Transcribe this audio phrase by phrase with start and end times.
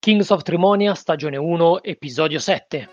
[0.00, 2.88] Kings of Trimonia, stagione 1, episodio 7.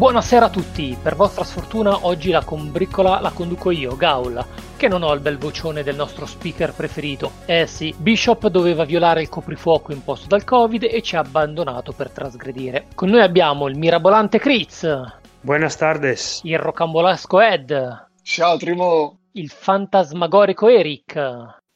[0.00, 4.42] Buonasera a tutti, per vostra sfortuna oggi la combriccola la conduco io, Gaul,
[4.78, 7.32] che non ho il bel vocione del nostro speaker preferito.
[7.44, 12.08] Eh sì, Bishop doveva violare il coprifuoco imposto dal Covid e ci ha abbandonato per
[12.08, 12.86] trasgredire.
[12.94, 14.88] Con noi abbiamo il mirabolante Critz.
[15.38, 16.40] Buenas tardes.
[16.44, 18.06] Il rocambolesco Ed.
[18.22, 19.18] Ciao Trimo.
[19.32, 21.14] Il fantasmagorico Eric.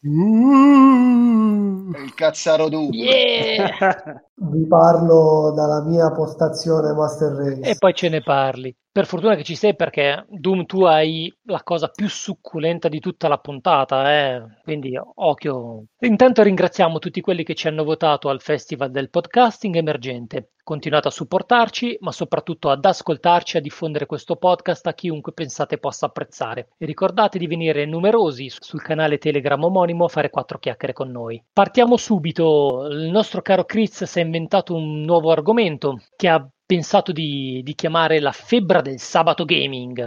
[0.00, 2.88] Uh, il cazzaro Doom.
[2.90, 4.22] Yeah!
[4.36, 7.70] Vi parlo dalla mia postazione Master Race.
[7.70, 8.76] E poi ce ne parli.
[8.94, 13.26] Per fortuna che ci sei perché Doom tu hai la cosa più succulenta di tutta
[13.26, 14.60] la puntata, eh?
[14.62, 15.86] quindi occhio.
[15.98, 20.50] Intanto ringraziamo tutti quelli che ci hanno votato al Festival del Podcasting Emergente.
[20.64, 25.76] Continuate a supportarci, ma soprattutto ad ascoltarci e a diffondere questo podcast a chiunque pensate
[25.76, 26.68] possa apprezzare.
[26.78, 31.42] E ricordate di venire numerosi sul canale Telegram omonimo a fare quattro chiacchiere con noi.
[31.52, 32.86] Partiamo subito.
[32.90, 38.20] Il nostro caro Chris è inventato un nuovo argomento che ha pensato di, di, chiamare
[38.20, 40.02] la febbre del sabato gaming.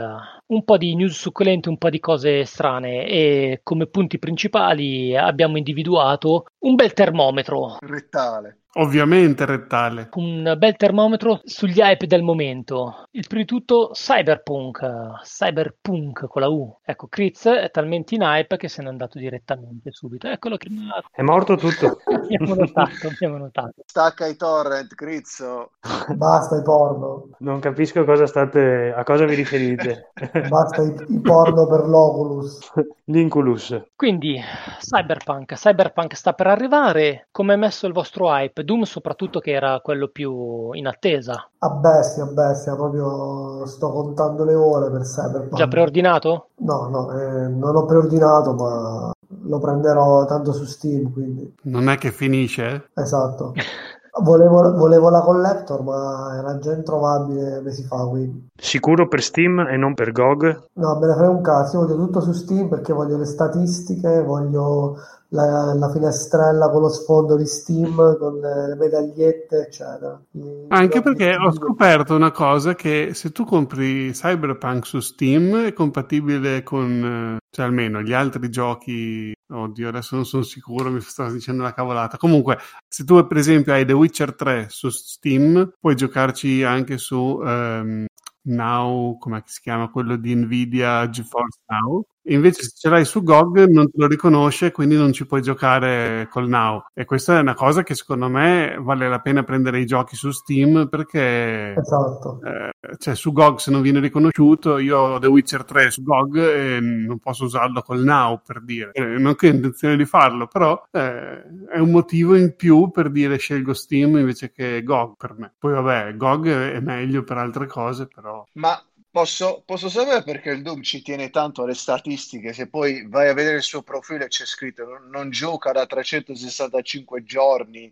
[0.48, 5.58] Un po' di news succulente, un po' di cose strane e come punti principali abbiamo
[5.58, 7.78] individuato un bel termometro.
[7.80, 8.62] Rettale.
[8.80, 10.10] Ovviamente rettale.
[10.14, 13.08] Un bel termometro sugli hype del momento.
[13.12, 16.78] Il primo di tutto Cyberpunk, Cyberpunk con la U.
[16.86, 20.28] Ecco, Critz è talmente in hype che se n'è andato direttamente subito.
[20.28, 20.68] Eccolo che
[21.12, 21.98] è morto tutto.
[22.06, 23.82] abbiamo notato, abbiamo notato.
[23.84, 25.72] Stacca i torrent, Crizzo.
[26.14, 27.30] Basta i porno.
[27.40, 30.12] Non capisco cosa state a cosa vi riferite.
[30.50, 32.74] Basta i, i porno per l'Oculus.
[33.06, 33.82] L'Inculus.
[33.96, 34.40] Quindi
[34.80, 37.28] Cyberpunk, Cyberpunk sta per arrivare.
[37.32, 38.66] Come è messo il vostro hype?
[38.68, 41.50] Doom soprattutto che era quello più in attesa.
[41.60, 45.56] A bestia, a bestia, proprio sto contando le ore per Cyberpunk.
[45.56, 46.50] Già preordinato?
[46.58, 49.12] No, no, eh, non ho preordinato, ma
[49.44, 51.56] lo prenderò tanto su Steam, quindi...
[51.64, 52.90] Non è che finisce?
[52.94, 53.54] Esatto.
[54.20, 58.04] Volevo, volevo, la collector, ma era già introvabile mesi fa.
[58.08, 58.48] Quindi.
[58.56, 60.70] Sicuro per Steam e non per GOG?
[60.74, 61.78] No, me ne frega un cazzo.
[61.78, 64.98] Io voglio tutto su Steam perché voglio le statistiche, voglio
[65.30, 70.22] la, la, finestrella con lo sfondo di Steam, con le, le medagliette, eccetera.
[70.70, 76.64] Anche perché ho scoperto una cosa: che se tu compri Cyberpunk su Steam è compatibile
[76.64, 79.34] con, cioè almeno gli altri giochi.
[79.50, 82.18] Oddio, adesso non sono sicuro, mi sto dicendo una cavolata.
[82.18, 87.16] Comunque, se tu per esempio hai The Witcher 3 su Steam, puoi giocarci anche su
[87.42, 88.06] um,
[88.48, 93.66] Now, come si chiama quello di Nvidia GeForce Now Invece se ce l'hai su GOG
[93.68, 96.84] non te lo riconosce, quindi non ci puoi giocare col Now.
[96.94, 100.32] E questa è una cosa che secondo me vale la pena prendere i giochi su
[100.32, 102.40] Steam perché esatto.
[102.44, 106.38] eh, cioè, su GOG se non viene riconosciuto, io ho The Witcher 3 su GOG
[106.38, 108.92] e non posso usarlo col Now per dire.
[108.92, 113.10] Eh, non che ho intenzione di farlo, però eh, è un motivo in più per
[113.10, 115.54] dire scelgo Steam invece che GOG per me.
[115.58, 118.44] Poi vabbè, GOG è meglio per altre cose, però...
[118.54, 118.82] Ma
[119.18, 122.54] Posso, posso, sapere perché il Doom ci tiene tanto alle statistiche?
[122.54, 127.92] Se poi vai a vedere il suo profilo c'è scritto non, gioca da 365 giorni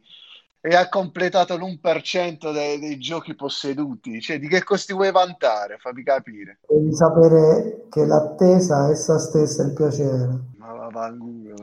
[0.62, 4.22] e ha completato l'1% dei, dei, giochi posseduti.
[4.22, 5.80] Cioè, di che costi vuoi vantare?
[5.80, 6.60] Fammi capire.
[6.68, 10.40] Devi sapere che l'attesa essa stessa è il piacere.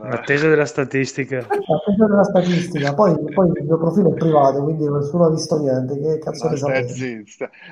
[0.03, 1.37] L'attesa della statistica.
[1.37, 2.93] L'attesa della statistica.
[2.93, 5.99] Poi, poi, il mio profilo è privato, quindi nessuno ha visto niente.
[5.99, 7.25] Che cazzo ne sapete?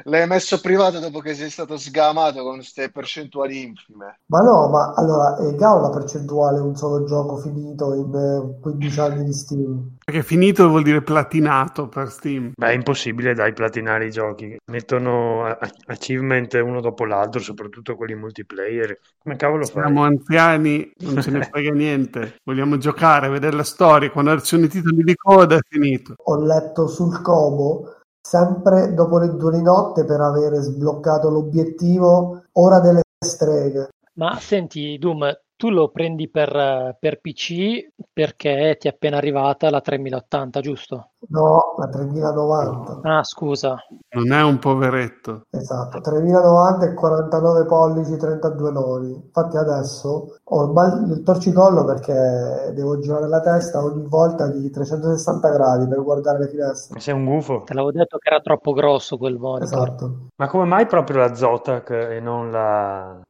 [0.04, 4.20] L'hai messo privato dopo che sei stato sgamato con queste percentuali infime.
[4.26, 9.02] Ma no, ma allora, è già una percentuale un solo gioco finito in 15 eh,
[9.02, 9.98] anni di Steam?
[10.04, 12.52] Perché finito vuol dire platinato per Steam.
[12.56, 14.58] Beh, è impossibile dai platinare i giochi.
[14.72, 15.46] Mettono
[15.86, 19.00] achievement uno dopo l'altro, soprattutto quelli multiplayer.
[19.24, 19.84] Come cavolo fai?
[19.84, 22.36] Siamo anziani, non ce ne frega niente.
[22.44, 24.12] Vogliamo giocare, vedere la storia.
[24.12, 26.16] Quando sono i titoli di coda è finito.
[26.18, 32.80] Ho letto sul Como sempre dopo le due di notte per avere sbloccato l'obiettivo ora
[32.80, 33.90] delle streghe.
[34.14, 35.32] Ma senti, Doom,
[35.62, 41.10] tu lo prendi per, per PC perché ti è appena arrivata la 3080, giusto?
[41.28, 43.02] No, la 3090.
[43.04, 43.76] Ah, scusa.
[44.16, 45.44] Non è un poveretto.
[45.52, 49.14] Esatto, 3090 e 49 pollici, 32 nodi.
[49.14, 55.50] Infatti adesso ho il, il torcicollo perché devo girare la testa ogni volta di 360
[55.50, 57.00] gradi per guardare le finestre.
[57.00, 57.62] Sei un gufo.
[57.66, 59.84] Te l'avevo detto che era troppo grosso quel monitor.
[59.84, 60.28] Esatto.
[60.38, 63.22] Ma come mai proprio la Zotac e non la...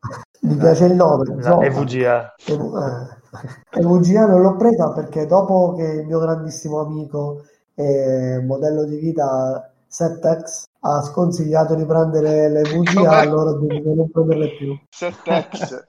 [0.42, 1.64] Mi piace il nome, La Zotac.
[1.66, 2.36] EVGA.
[2.46, 3.20] Ev-
[3.74, 3.80] eh.
[3.80, 7.44] EVGA non l'ho presa perché dopo che il mio grandissimo amico
[7.76, 13.08] e modello di vita Settex ha sconsigliato di prendere le VGA, Com'è?
[13.22, 14.76] allora di non prenderle più.
[14.90, 15.84] 7X.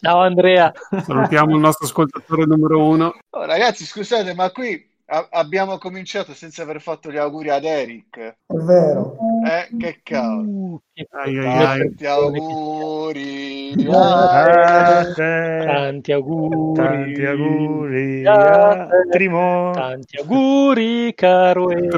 [0.00, 0.72] Ciao Andrea.
[1.02, 3.14] Salutiamo il nostro ascoltatore numero uno.
[3.30, 8.18] Oh, ragazzi, scusate, ma qui a- abbiamo cominciato senza aver fatto gli auguri ad Eric.
[8.18, 9.16] È vero.
[9.44, 10.42] Eh, che cavolo.
[10.42, 10.80] Uh,
[11.10, 11.78] Ai, ai, ai.
[11.78, 13.74] Tanti auguri.
[13.90, 16.72] A a- te, Tanti auguri.
[16.74, 19.08] tanti auguri a a te.
[19.10, 19.70] Trimo.
[19.72, 21.94] Tanti auguri, caro Eric.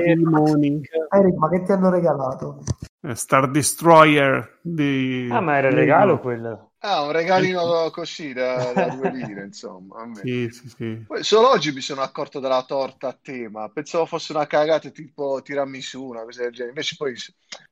[1.11, 2.62] Eric, ma che ti hanno regalato?
[3.03, 5.29] Eh, Star Destroyer di...
[5.31, 6.71] Ah, ma era il regalo quello.
[6.84, 10.05] Ah, un regalino così da, da due lire, insomma.
[10.12, 11.06] Sì, sì, sì.
[11.06, 13.69] Poi solo oggi mi sono accorto della torta a tema.
[13.69, 16.70] Pensavo fosse una cagata tipo tiramisù, una cosa del genere.
[16.70, 17.14] Invece poi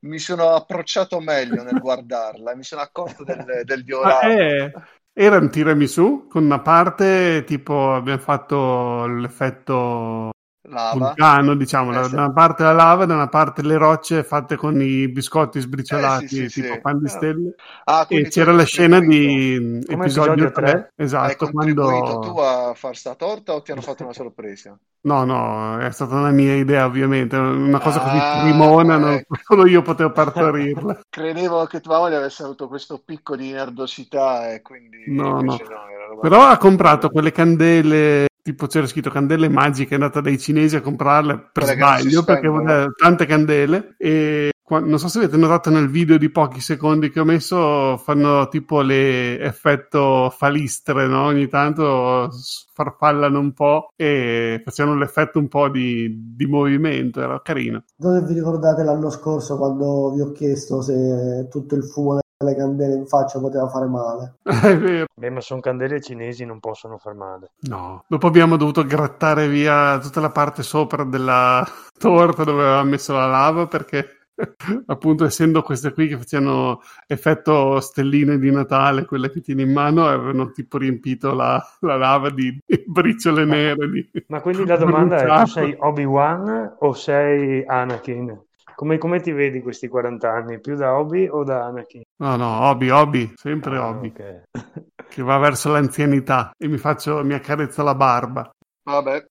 [0.01, 2.55] mi sono approcciato meglio nel guardarla.
[2.55, 4.45] Mi sono accorto del, del diorato.
[4.47, 4.73] è-
[5.13, 10.31] era un tiramisù con una parte tipo abbiamo fatto l'effetto
[10.63, 11.15] Lava.
[11.15, 12.15] vulcano, diciamo, Eh, da sì.
[12.15, 16.25] da una parte la lava, da una parte le rocce fatte con i biscotti sbriciolati,
[16.25, 16.81] Eh, sì, sì, tipo sì.
[16.81, 17.09] pan di Eh.
[17.09, 17.55] stelle.
[17.85, 20.93] Ah, E c'era hai la scena di episodio episodio 3, tre.
[21.17, 22.19] Hai esatto, contribuito quando...
[22.19, 24.79] tu a far sta torta o ti hanno fatto una sorpresa?
[25.03, 29.67] No, no, è stata una mia idea ovviamente, una cosa così Ah, primona, non- solo
[29.67, 31.01] io potevo partorirla.
[31.09, 35.59] Credevo che tua moglie avesse avuto questo picco di nerdosità e quindi No, no.
[35.69, 40.21] no, era roba- Però ha comprato quelle candele, tipo c'era scritto candele magiche, è andata
[40.21, 45.19] dai cinesi a comprarle per si sbaglio perché voleva tante candele e non so se
[45.19, 51.09] avete notato nel video di pochi secondi che ho messo, fanno tipo le effetto falistre,
[51.09, 51.25] no?
[51.25, 52.31] Ogni tanto
[52.73, 57.83] farfallano un po' e facevano l'effetto un po' di, di movimento, era carino.
[57.97, 62.95] Dove vi ricordate l'anno scorso quando vi ho chiesto se tutto il fumo delle candele
[62.95, 64.37] in faccia poteva fare male?
[64.43, 65.07] È vero.
[65.15, 67.53] Beh, ma sono candele cinesi, non possono far male.
[67.69, 71.67] No, dopo abbiamo dovuto grattare via tutta la parte sopra della
[71.99, 74.21] torta dove avevamo messo la lava perché
[74.87, 80.07] appunto essendo queste qui che facevano effetto stelline di Natale, quelle che tieni in mano,
[80.07, 83.91] avevano tipo riempito la, la lava di, di briciole nere.
[83.91, 84.11] Di...
[84.29, 85.47] Ma quindi la domanda è, tu bruciato.
[85.47, 88.49] sei Obi-Wan o sei Anakin?
[88.81, 90.59] Come, come ti vedi questi 40 anni?
[90.59, 92.01] Più da Obi o da Anakin?
[92.19, 94.43] No, no, Obi, Obi, sempre Ah, Obi, ok.
[95.07, 98.51] che va verso l'anzianità e mi faccio, mi accarezza la barba.
[98.83, 99.27] Vabbè.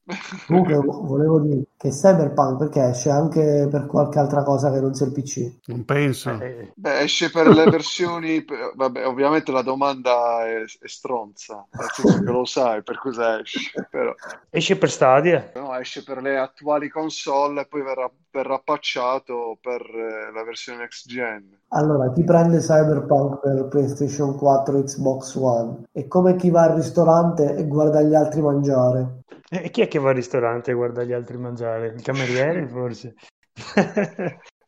[0.45, 4.93] Comunque vo- volevo dire che Cyberpunk perché esce anche per qualche altra cosa che non
[4.93, 5.57] sia il PC.
[5.67, 6.29] Non penso.
[6.39, 12.21] Eh, Beh, esce per le versioni, vabbè, ovviamente la domanda è, è stronza, nel senso
[12.21, 14.13] che lo sai per cosa esce, però
[14.51, 15.51] esce per Stadia?
[15.55, 20.79] no, esce per le attuali console e poi verrà, verrà patchato per eh, la versione
[20.79, 21.57] next gen.
[21.69, 27.55] Allora, chi prende Cyberpunk per PlayStation 4 Xbox One è come chi va al ristorante
[27.55, 29.21] e guarda gli altri mangiare.
[29.49, 31.87] E chi è che va al ristorante e guarda gli altri mangiare?
[31.87, 33.15] Il cameriere, forse?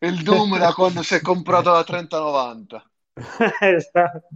[0.00, 2.84] Il Doom da quando si è comprato la 3090.
[3.60, 4.28] Esatto.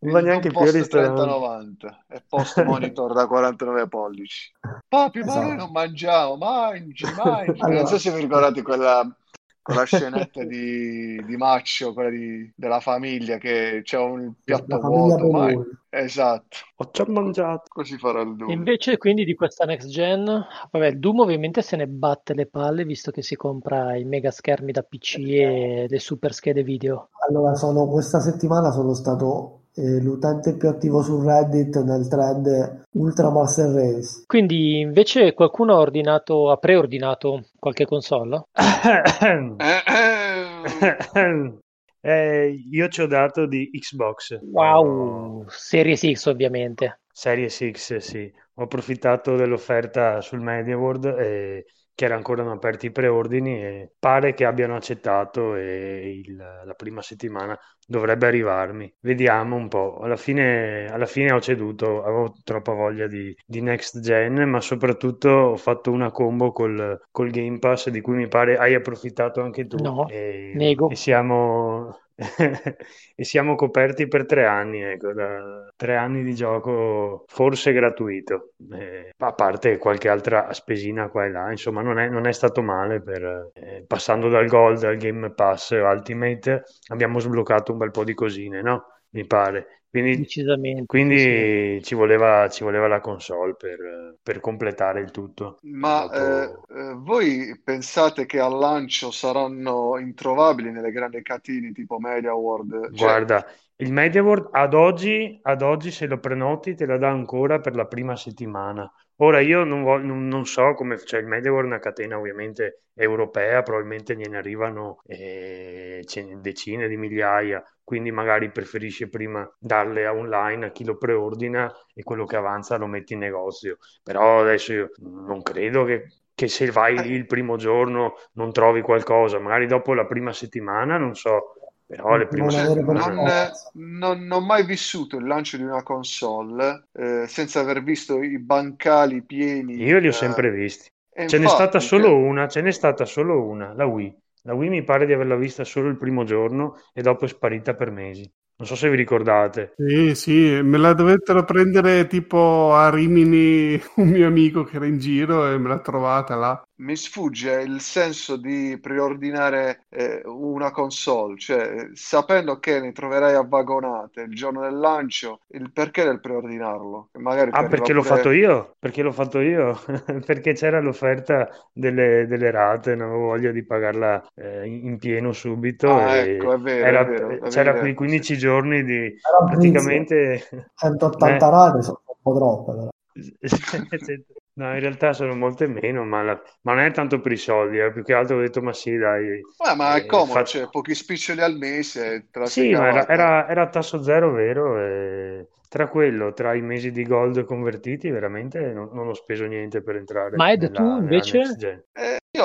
[0.00, 1.14] Non va Il neanche più post ristorante.
[1.22, 4.52] 3090 e post monitor da 49 pollici.
[4.88, 5.56] Papi, ma noi Esatto.
[5.56, 7.60] non mangiamo, mangi, mangi.
[7.60, 7.78] Allora.
[7.80, 9.16] Non so se vi ricordate quella,
[9.60, 15.30] quella scenetta di, di Maccio, quella di- della famiglia che c'è un piatto vuoto.
[15.30, 15.52] ma-.
[15.90, 17.64] Esatto, Ho già mangiato.
[17.68, 18.50] così farà il Doom.
[18.50, 20.24] Invece quindi di questa next gen,
[20.70, 24.30] vabbè, il Doom ovviamente se ne batte le palle visto che si compra i mega
[24.30, 27.08] schermi da PC e le super schede video.
[27.28, 33.30] Allora, sono, questa settimana sono stato eh, l'utente più attivo su Reddit nel thread Ultra
[33.30, 34.24] Master Race.
[34.26, 38.44] Quindi invece qualcuno ha ordinato, ha preordinato qualche console?
[42.00, 44.38] Eh, io ci ho dato di Xbox.
[44.40, 47.00] Wow, Series X ovviamente.
[47.10, 48.32] Series X, sì.
[48.54, 51.64] Ho approfittato dell'offerta sul Media World e
[51.98, 56.74] che erano ancora non aperti i preordini e pare che abbiano accettato e il- la
[56.74, 58.94] prima settimana dovrebbe arrivarmi.
[59.00, 59.98] Vediamo un po'.
[59.98, 65.28] Alla fine, alla fine ho ceduto, avevo troppa voglia di, di next gen, ma soprattutto
[65.28, 69.66] ho fatto una combo col, col Game Pass di cui mi pare hai approfittato anche
[69.66, 69.84] tu.
[69.84, 70.86] No, e, nego.
[70.86, 71.98] e siamo,
[73.14, 79.12] e siamo coperti per tre anni, ecco, da tre anni di gioco forse gratuito, Eh,
[79.18, 83.00] a parte qualche altra spesina qua e là, insomma non è, non è stato male
[83.00, 88.14] per, eh, passando dal Gold al Game Pass Ultimate abbiamo sbloccato un bel po' di
[88.14, 88.97] cosine, no?
[89.10, 89.84] Mi pare.
[89.90, 90.86] Quindi, Decisamente.
[90.86, 91.46] quindi sì.
[91.82, 95.60] ci, voleva, ci voleva la console per, per completare il tutto.
[95.60, 101.98] Ma Dopo- eh, eh, voi pensate che al lancio saranno introvabili nelle grandi catene tipo
[101.98, 102.92] Media World?
[102.94, 103.44] Cioè, Guarda,
[103.76, 107.86] il MediaWorld ad oggi, ad oggi se lo prenoti te la dà ancora per la
[107.86, 108.90] prima settimana.
[109.16, 112.84] Ora io non, vo- non- non so come, cioè il MediaWorld è una catena ovviamente
[112.94, 116.02] europea, probabilmente gliene arrivano eh,
[116.40, 122.02] decine di migliaia, quindi magari preferisce prima darle a online a chi lo preordina e
[122.02, 123.78] quello che avanza lo metti in negozio.
[124.02, 126.04] Però adesso io non credo che,
[126.34, 130.34] che se vai lì eh, il primo giorno non trovi qualcosa, magari dopo la prima
[130.34, 131.54] settimana, non so,
[131.86, 133.00] però le prime settimane...
[133.00, 138.38] non, non- ho mai vissuto il lancio di una console eh, senza aver visto i
[138.38, 139.74] bancali pieni.
[139.84, 140.90] Io li ho sempre visti.
[141.24, 144.14] Ce n'è stata infatti, solo una, ce n'è stata solo una, la Wii.
[144.42, 147.74] La Wii mi pare di averla vista solo il primo giorno e dopo è sparita
[147.74, 148.30] per mesi.
[148.56, 149.74] Non so se vi ricordate.
[149.76, 154.98] Sì, sì, me la dovettero prendere tipo a Rimini un mio amico che era in
[154.98, 156.67] giro e me l'ha trovata là.
[156.78, 163.42] Mi sfugge il senso di preordinare eh, una console, cioè sapendo che ne troverai a
[163.42, 167.10] vagonate il giorno del lancio, il perché del preordinarlo?
[167.18, 168.36] Magari Ah, perché l'ho fatto pure.
[168.36, 168.76] io?
[168.78, 169.76] Perché l'ho fatto io?
[170.24, 175.88] Perché c'era l'offerta delle, delle rate, non avevo voglia di pagarla eh, in pieno subito
[175.88, 177.94] Ah, e ecco, è vero, è era- vero, avevi c'era quei detto, sì.
[177.94, 180.48] 15 giorni di Brizio, praticamente...
[180.74, 182.88] 180 eh, rate sono un po' troppe, però.
[184.58, 187.78] No, in realtà sono molte meno, ma, la- ma non è tanto per i soldi,
[187.78, 190.44] eh, più che altro ho detto, ma sì, dai, Eh, ma è eh, comodo, fa-
[190.44, 194.78] cioè pochi spiccioli al mese, Sì, ma era, era, era a tasso zero, vero?
[194.80, 199.82] E tra quello, tra i mesi di gold convertiti, veramente non, non ho speso niente
[199.82, 201.58] per entrare Ma Ed, tu nella, nella next invece?
[201.58, 201.84] gen.
[201.92, 202.44] Eh, io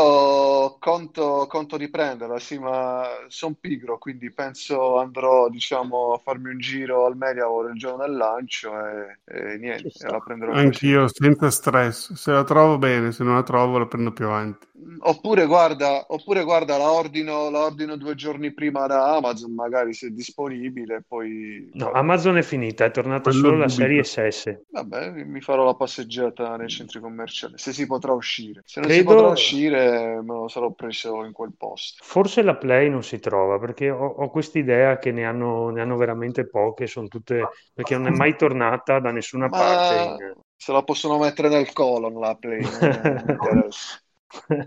[0.80, 6.60] conto, conto di prenderla, sì, ma sono pigro, quindi penso andrò, diciamo, a farmi un
[6.60, 10.86] giro al Mediaworld il giorno del lancio e, e niente, e la prenderò così.
[10.86, 12.14] Anch'io, senza stress.
[12.14, 14.66] Se la trovo bene, se non la trovo la prendo più avanti.
[14.78, 19.94] Mm, Oppure guarda, oppure guarda, la ordino, la ordino due giorni prima da Amazon, magari
[19.94, 24.58] se è disponibile, poi No, Amazon è finita, è tornata Quello solo la serie SS.
[24.70, 28.62] vabbè, mi farò la passeggiata nei centri commerciali, se si potrà uscire.
[28.66, 32.04] Se non si potrà Credo, uscire, me lo sarò preso in quel posto.
[32.04, 35.98] forse la Play non si trova, perché ho, ho quest'idea che ne hanno, ne hanno
[35.98, 40.34] veramente poche, sono tutte, perché non è mai tornata da nessuna parte Ma in...
[40.56, 42.62] se la possono mettere nel colon la Play.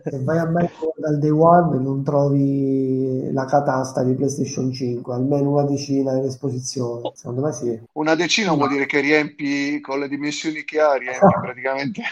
[0.04, 5.50] Se vai a mettere dal day one non trovi la catasta di PlayStation 5, almeno
[5.50, 7.10] una decina in esposizione.
[7.14, 7.82] Secondo me sì.
[7.94, 12.02] Una decina vuol dire che riempi con le dimensioni che ha, riempi praticamente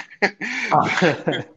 [0.71, 0.85] Ah,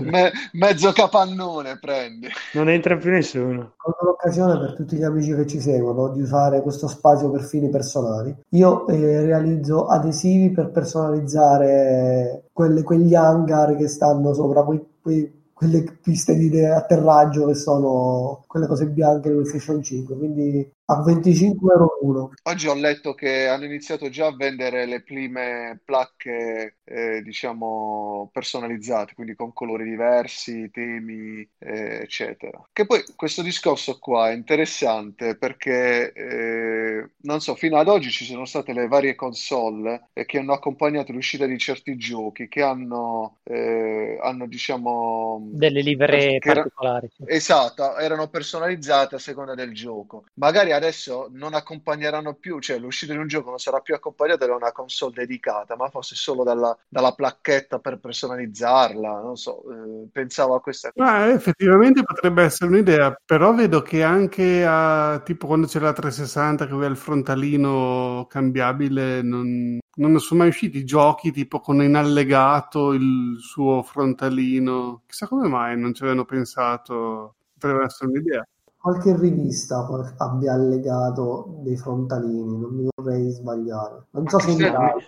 [0.00, 2.28] me- mezzo capannone prendi.
[2.54, 3.72] Non entra più nessuno.
[3.76, 7.68] colgo l'occasione per tutti gli amici che ci seguono di usare questo spazio per fini
[7.70, 8.34] personali.
[8.50, 15.84] Io eh, realizzo adesivi per personalizzare quelle- quegli hangar che stanno sopra quei- quei- quelle
[16.00, 20.16] piste di atterraggio che sono quelle cose bianche di PlayStation 5.
[20.16, 22.30] Quindi a 25 euro uno.
[22.44, 29.12] Oggi ho letto che hanno iniziato già a vendere le prime placche, eh, diciamo, personalizzate,
[29.12, 32.66] quindi con colori diversi, temi, eh, eccetera.
[32.72, 38.24] Che poi questo discorso qua è interessante perché, eh, non so, fino ad oggi ci
[38.24, 43.40] sono state le varie console eh, che hanno accompagnato l'uscita di certi giochi, che hanno,
[43.42, 47.10] eh, hanno, diciamo, Delle livree era- particolari.
[47.14, 47.24] sì.
[47.26, 50.24] Esatto, erano personalizzate a seconda del gioco.
[50.34, 54.54] Magari adesso non accompagneranno più, cioè l'uscita di un gioco non sarà più accompagnata da
[54.54, 59.20] una console dedicata, ma forse solo dalla, dalla placchetta per personalizzarla.
[59.20, 61.04] Non so, eh, pensavo a questa cosa.
[61.04, 66.66] Ma effettivamente potrebbe essere un'idea, però vedo che anche a, tipo quando c'è la 360
[66.66, 72.92] che aveva il frontalino cambiabile, non, non sono mai usciti giochi tipo con in allegato
[72.92, 75.02] il suo frontalino.
[75.06, 78.46] Chissà come mai non ci avevano pensato, potrebbe essere un'idea.
[78.80, 84.06] Qualche rivista qual- abbia allegato dei frontalini, non mi vorrei sbagliare.
[84.10, 84.54] Non so se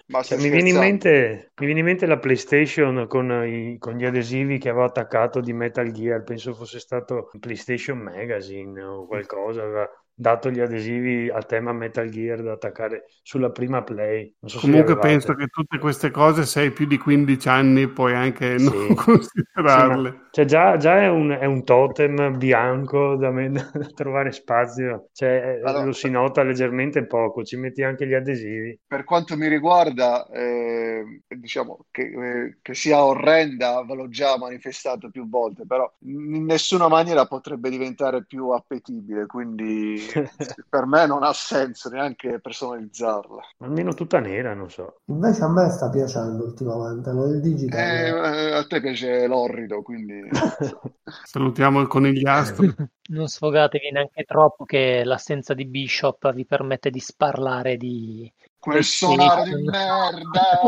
[0.07, 3.79] ma Cioè, stai mi viene in mente, mi viene in mente la PlayStation con, i-
[3.79, 9.07] con gli adesivi che aveva attaccato di Metal Gear, penso fosse stato PlayStation Magazine o
[9.07, 14.35] qualcosa, aveva dato gli adesivi a tema Metal Gear da attaccare sulla prima Play.
[14.41, 17.89] Non so se Comunque penso che tutte queste cose, se hai più di 15 anni,
[17.89, 18.95] puoi anche non Sì,
[19.65, 20.11] sì, considerarle.
[20.11, 25.09] ma cioè già, già è un, è un totem bianco da, me- da trovare spazio,
[25.13, 28.79] cioè eh, Allora, lo si nota leggermente poco, ci metti anche gli adesivi.
[28.87, 35.11] Per quanto mi riguarda, eh, diciamo che, eh, che sia orrenda, ve l'ho già manifestato
[35.11, 39.99] più volte, però in nessuna maniera potrebbe diventare più appetibile, quindi
[40.69, 43.41] per me non ha senso neanche personalizzarla.
[43.59, 45.01] Almeno tutta nera, non so.
[45.07, 47.81] Invece a me sta piacendo ultimamente, lo il digital.
[47.81, 50.20] Eh, a te piace l'orrido, quindi...
[51.25, 52.75] Salutiamo il conigliastro.
[53.11, 58.31] non sfogatevi neanche troppo che l'assenza di Bishop vi permette di sparlare di...
[58.59, 60.61] Quel sonaro di merda!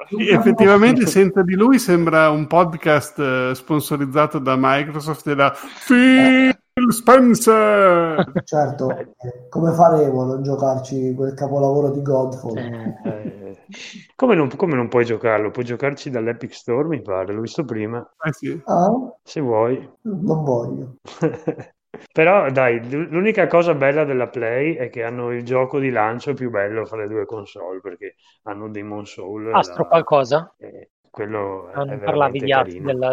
[0.10, 5.54] Sì, effettivamente senza di lui sembra un podcast eh, sponsorizzato da Microsoft e da
[6.80, 8.42] Phil Spencer.
[8.42, 12.56] Certo, eh, come faremo a non giocarci quel capolavoro di Godfall?
[12.56, 13.56] Eh,
[14.16, 15.50] come, non, come non puoi giocarlo?
[15.50, 18.00] Puoi giocarci dall'Epic Store, mi pare, l'ho visto prima.
[18.24, 18.58] Eh sì.
[18.64, 18.88] Ah,
[19.22, 19.76] Se vuoi.
[20.02, 20.94] non voglio.
[22.14, 26.48] Però dai, l'unica cosa bella della Play è che hanno il gioco di lancio più
[26.48, 29.52] bello fra le due console perché hanno Demon Soul.
[29.52, 30.54] Astro la- qualcosa?
[30.56, 32.46] e quello Non è parlavi di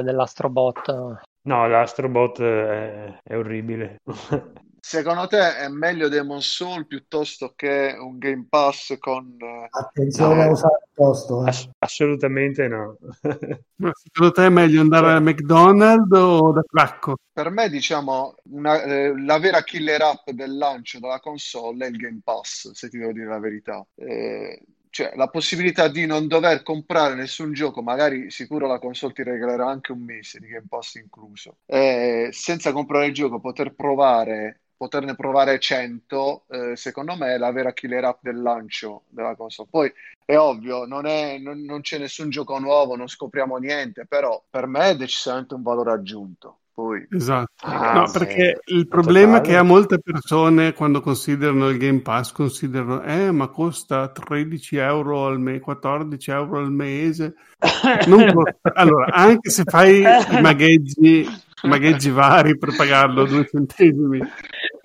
[0.04, 1.20] dell'Astrobot.
[1.48, 4.02] No, l'Astrobot è, è orribile.
[4.80, 9.36] Secondo te è meglio Demon Soul piuttosto che un Game Pass con...
[9.38, 10.42] eh, Attenzione No.
[10.44, 11.46] a usare il posto.
[11.46, 11.50] eh.
[11.50, 12.98] Ass- assolutamente no.
[13.80, 17.16] Ma secondo te è meglio andare Cioè- al McDonald's o da Cracco?
[17.34, 21.98] Per me, diciamo, una- eh, la vera killer app del lancio della console è il
[21.98, 23.86] Game Pass, se ti devo dire la verità.
[23.96, 29.24] Eh, cioè, la possibilità di non dover comprare nessun gioco, magari sicuro la console ti
[29.24, 34.62] regalerà anche un mese di Game Pass incluso, Eh, senza comprare il gioco, poter provare,
[34.76, 39.70] poterne provare 100, eh, secondo me è la vera killer app del lancio della console.
[39.70, 39.92] Poi
[40.26, 44.68] è ovvio, non è- non- non c'è nessun gioco nuovo, non scopriamo niente, però per
[44.68, 46.60] me è decisamente un valore aggiunto.
[46.78, 47.66] Poi Esatto.
[47.66, 48.20] Ah, no, sì.
[48.20, 49.48] perché il problema è Totale.
[49.48, 55.26] che a molte persone quando considerano il Game Pass considerano, eh, ma costa 13 euro
[55.26, 57.34] al mese, 14 euro al mese.
[57.58, 61.28] Costa- Allora, anche se fai i magheggi,
[61.64, 64.20] magheggi vari per pagarlo due centesimi,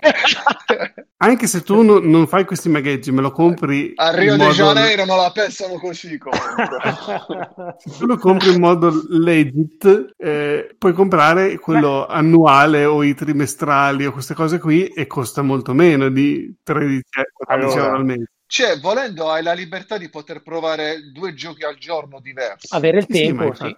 [1.23, 4.53] anche se tu no- non fai questi magheggi, me lo compri a Rio de modo-
[4.55, 7.77] Janeiro non la pensano così comunque.
[7.79, 14.05] Se tu lo compri in modo legit, eh, puoi comprare quello annuale o i trimestrali
[14.05, 17.03] o queste cose qui e costa molto meno di 13
[17.33, 17.85] 14 Allora.
[17.87, 18.25] euro al mese.
[18.53, 22.67] Cioè, volendo, hai la libertà di poter provare due giochi al giorno diversi.
[22.75, 23.77] Avere il Sì, sì,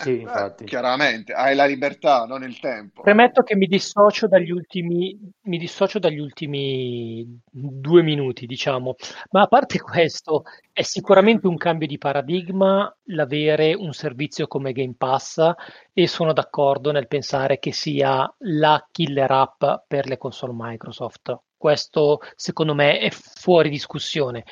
[0.00, 0.10] infatti- sì.
[0.10, 0.64] Eh, infatti.
[0.64, 3.02] chiaramente, hai la libertà, non il tempo.
[3.02, 8.94] Premetto che mi dissocio dagli ultimi, mi dissocio dagli ultimi due minuti, diciamo,
[9.30, 14.94] ma a parte questo, è sicuramente un cambio di paradigma l'avere un servizio come Game
[14.96, 15.52] Pass
[15.92, 21.38] e sono d'accordo nel pensare che sia la killer app per le console Microsoft.
[21.56, 24.44] Questo, secondo me, è fuori discussione.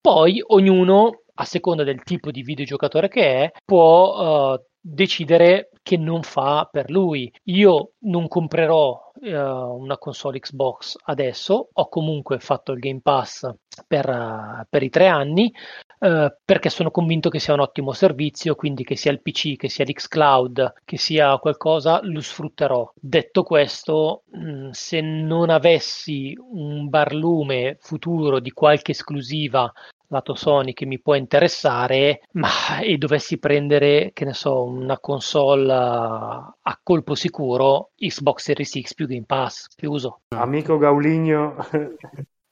[0.00, 6.22] Poi ognuno, a seconda del tipo di videogiocatore che è, può eh, decidere che non
[6.22, 7.32] fa per lui.
[7.44, 13.50] Io non comprerò eh, una console Xbox adesso, ho comunque fatto il Game Pass
[13.86, 15.52] per, eh, per i tre anni
[15.98, 19.68] eh, perché sono convinto che sia un ottimo servizio, quindi che sia il PC, che
[19.68, 22.90] sia l'xCloud, che sia qualcosa, lo sfrutterò.
[22.94, 29.72] Detto questo, mh, se non avessi un barlume futuro di qualche esclusiva
[30.08, 35.64] lato Sony che mi può interessare, ma e dovessi prendere, che ne so, una console
[35.64, 40.20] uh, a colpo sicuro, Xbox Series X più Game Pass, chiuso.
[40.28, 41.56] Amico Gauligno.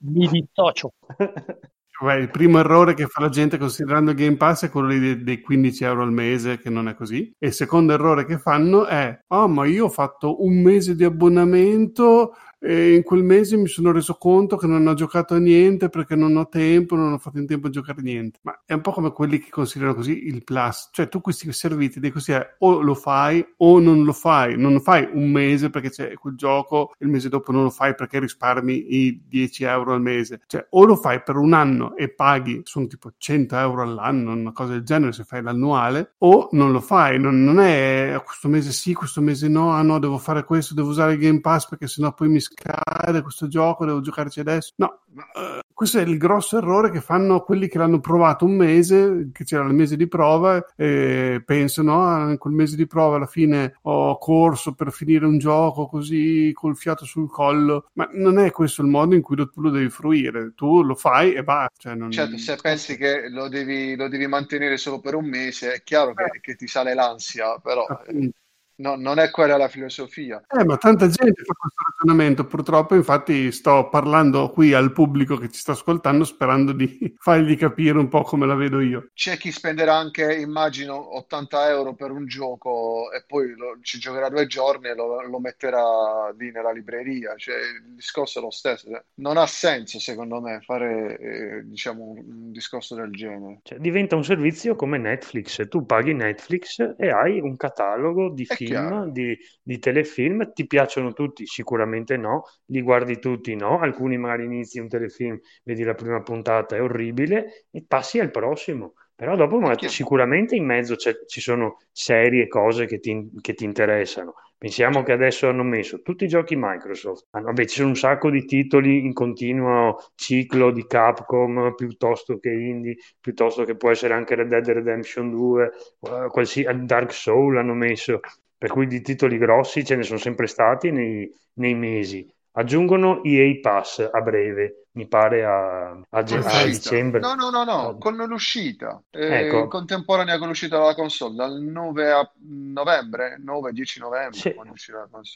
[0.07, 0.93] Mi dissocio.
[2.03, 5.23] Beh, il primo errore che fa la gente considerando il Game Pass è quello dei,
[5.23, 7.33] dei 15 euro al mese, che non è così.
[7.39, 11.05] E il secondo errore che fanno è: Ah, ma io ho fatto un mese di
[11.05, 15.91] abbonamento e in quel mese mi sono reso conto che non ho giocato a niente
[15.91, 18.39] perché non ho tempo, non ho fatto in tempo a giocare niente.
[18.43, 20.89] Ma è un po' come quelli che considerano così il plus.
[20.91, 24.57] Cioè, tu questi servizi devi considerare o lo fai o non lo fai.
[24.57, 27.95] Non lo fai un mese perché c'è quel gioco, il mese dopo non lo fai
[27.95, 30.41] perché risparmi i 10 euro al mese.
[30.47, 34.53] Cioè, o lo fai per un anno e paghi, sono tipo 100 euro all'anno, una
[34.53, 37.21] cosa del genere se fai l'annuale, o non lo fai.
[37.21, 40.89] Non, non è questo mese sì, questo mese no, ah no, devo fare questo, devo
[40.89, 44.73] usare il Game Pass perché sennò poi mi scade questo gioco, devo giocarci adesso.
[44.77, 49.31] No, eh, questo è il grosso errore che fanno quelli che l'hanno provato un mese,
[49.33, 53.27] che c'era il mese di prova, e pensano, ah, in quel mese di prova alla
[53.27, 58.51] fine ho corso per finire un gioco così col fiato sul collo, ma non è
[58.53, 61.73] questo il modo in cui lo, tu lo devi fruire, tu lo fai e basta.
[61.77, 62.11] Cioè non...
[62.13, 66.15] Certo, se pensi che lo devi, lo devi mantenere solo per un mese, è chiaro
[66.15, 67.85] che, che ti sale l'ansia, però...
[67.89, 68.39] eh, Appunto.
[68.77, 70.43] No, non è quella la filosofia.
[70.49, 75.49] Eh, ma tanta gente fa questo ragionamento, purtroppo, infatti sto parlando qui al pubblico che
[75.49, 79.11] ci sta ascoltando sperando di fargli capire un po' come la vedo io.
[79.15, 84.29] C'è chi spenderà anche, immagino, 80 euro per un gioco e poi lo, ci giocherà
[84.29, 87.35] due giorni e lo, lo, metterà lì nella libreria.
[87.37, 88.89] Cioè, il discorso è lo stesso.
[89.15, 93.61] Non ha senso, secondo me, fare eh, diciamo, un, un, discorso del genere.
[93.63, 95.69] Cioè, diventa un servizio come Netflix.
[95.69, 101.13] Tu paghi Netflix e hai un catalogo di film film, di, di, telefilm, ti piacciono
[101.13, 101.47] tutti?
[101.47, 103.55] Sicuramente no, li guardi tutti?
[103.55, 108.31] No, alcuni magari inizi un telefilm, vedi la prima puntata, è orribile e passi al
[108.31, 108.95] prossimo.
[109.17, 114.35] Però dopo magari, sicuramente in mezzo ci sono serie, cose che ti, che ti, interessano.
[114.59, 117.27] Pensiamo che adesso hanno messo tutti i giochi Microsoft.
[117.31, 122.51] Ah, vabbè, ci sono un sacco di titoli in continuo ciclo di Capcom, piuttosto che
[122.51, 128.19] indie, piuttosto che può essere anche Red Dead Redemption 2, uh, Dark Soul hanno messo
[128.65, 132.27] per cui di titoli grossi ce ne sono sempre stati nei, nei mesi.
[132.53, 137.21] Aggiungono EA Pass a breve, mi pare a, a, a dicembre.
[137.21, 139.69] No, no, no, no, con l'uscita, eh, ecco.
[139.69, 144.39] contemporanea con l'uscita della console, dal 9 a novembre, 9-10 novembre.
[144.39, 144.55] Sì.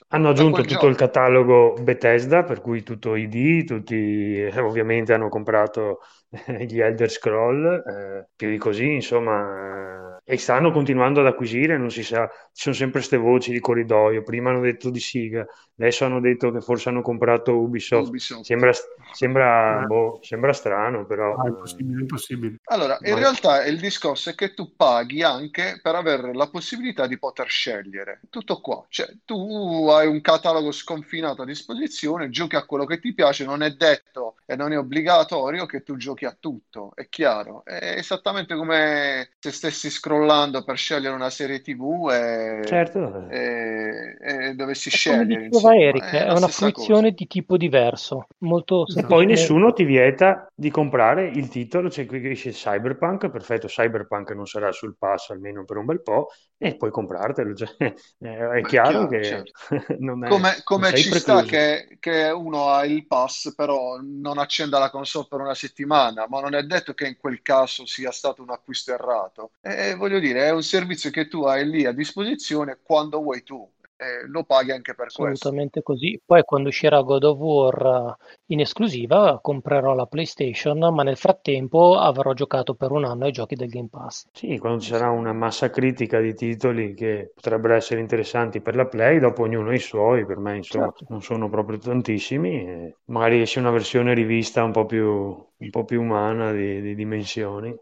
[0.09, 0.89] Hanno aggiunto tutto giorno.
[0.89, 5.99] il catalogo Bethesda, per cui tutto ID, tutti eh, ovviamente hanno comprato
[6.67, 9.99] gli Elder Scroll, eh, più di così, insomma
[10.31, 14.23] e stanno continuando ad acquisire, non si sa, ci sono sempre queste voci di corridoio,
[14.23, 15.47] prima hanno detto di Siga,
[15.79, 18.45] adesso hanno detto che forse hanno comprato Ubisoft, Ubisoft.
[18.45, 18.71] Sembra,
[19.15, 21.35] sembra, boh, sembra, strano però...
[21.35, 22.57] Ah, è impossibile, impossibile.
[22.65, 23.21] Allora, in Ma...
[23.21, 28.21] realtà il discorso è che tu paghi anche per avere la possibilità di poter scegliere,
[28.29, 33.15] tutto qua, cioè tu hai un catalogo sconfinato a disposizione, giochi a quello che ti
[33.15, 37.65] piace, non è detto e non è obbligatorio che tu giochi a tutto, è chiaro,
[37.65, 43.29] è esattamente come se stessi scrollando per scegliere una serie tv e, certo.
[43.29, 45.49] e, e dovessi scegliere.
[45.49, 48.27] Come Eric, è, è una fruizione di tipo diverso.
[48.39, 53.31] Molto e poi nessuno ti vieta di comprare il titolo, c'è qui che dice Cyberpunk,
[53.31, 57.55] perfetto, Cyberpunk non sarà sul pass almeno per un bel po' e puoi comprartelo.
[57.55, 57.69] Cioè,
[58.19, 59.53] è chiaro, chiaro che certo.
[59.99, 61.19] non è, come, come ci precluso.
[61.19, 66.08] sta che, che uno ha il pass però non accenda la console per una settimana,
[66.29, 69.53] ma non è detto che in quel caso sia stato un acquisto errato.
[69.61, 73.69] E voglio dire, è un servizio che tu hai lì a disposizione quando vuoi tu.
[74.01, 76.07] Eh, lo paghi anche per Assolutamente questo.
[76.07, 76.23] così.
[76.25, 81.99] Poi quando uscirà God of War eh, in esclusiva comprerò la PlayStation, ma nel frattempo
[81.99, 84.27] avrò giocato per un anno ai giochi del Game Pass.
[84.33, 88.87] Sì, quando ci sarà una massa critica di titoli che potrebbero essere interessanti per la
[88.87, 91.07] Play, dopo ognuno ha i suoi, per me insomma certo.
[91.09, 96.01] non sono proprio tantissimi, magari esce una versione rivista un po' più, un po più
[96.01, 97.75] umana di, di dimensioni.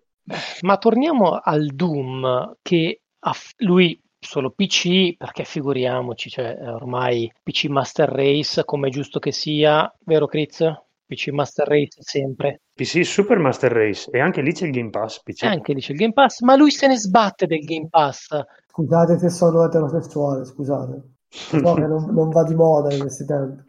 [0.63, 3.01] Ma torniamo al Doom che
[3.59, 9.93] lui solo PC, perché figuriamoci, cioè ormai PC Master Race come è giusto che sia,
[10.05, 10.65] vero Chris?
[11.07, 12.63] PC Master Race sempre.
[12.75, 15.23] PC Super Master Race e anche lì c'è il Game Pass.
[15.23, 15.45] PC.
[15.45, 18.29] Anche lì c'è il Game Pass, ma lui se ne sbatte del Game Pass.
[18.69, 21.16] Scusate se sono eterosessuale, scusate.
[21.29, 23.63] So che non, non va di moda in questi tempi.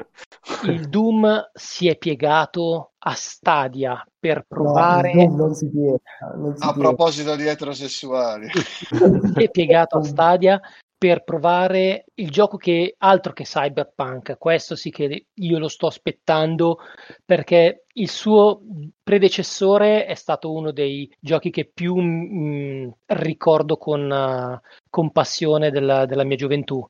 [0.64, 5.14] Il Doom si è piegato a Stadia per provare.
[5.14, 6.00] No, non si piega,
[6.36, 6.88] non si a piega.
[6.88, 8.48] proposito di eterosessuali,
[9.34, 10.62] si è piegato a Stadia
[10.98, 14.38] per provare il gioco che altro che Cyberpunk.
[14.38, 16.80] Questo sì che io lo sto aspettando
[17.24, 18.62] perché il suo
[19.04, 25.70] predecessore è stato uno dei giochi che più mh, mm, ricordo con, uh, con passione
[25.70, 26.86] della, della mia gioventù.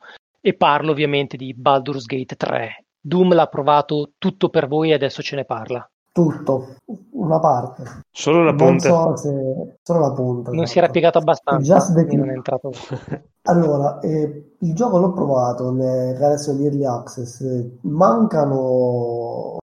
[0.47, 2.85] E parlo ovviamente di Baldur's Gate 3.
[3.01, 5.85] Doom l'ha provato tutto per voi e adesso ce ne parla
[6.17, 6.77] tutto,
[7.11, 7.83] una parte.
[8.09, 8.89] Solo la punta.
[8.89, 9.77] Non so se...
[9.83, 10.49] Solo la punta.
[10.49, 11.85] Non si era piegato abbastanza.
[11.93, 12.71] non è entrato.
[13.43, 17.43] allora, eh, il gioco l'ho provato adesso in Early Access.
[17.81, 19.57] Mancano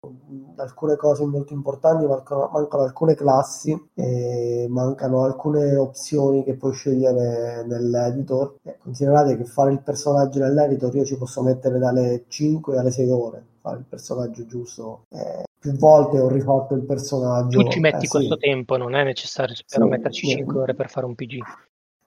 [0.62, 7.66] alcune cose molto importanti, mancano, mancano alcune classi, e mancano alcune opzioni che puoi scegliere
[7.66, 8.56] nell'editor.
[8.64, 13.10] Eh, considerate che fare il personaggio nell'editor io ci posso mettere dalle 5 alle 6
[13.10, 15.06] ore fare il personaggio giusto.
[15.10, 17.62] Eh, più volte ho rifatto il personaggio.
[17.62, 18.40] Tu ci metti eh, questo sì.
[18.40, 20.36] tempo, non è necessario spero sì, metterci sì.
[20.38, 21.40] 5 ore per fare un PG.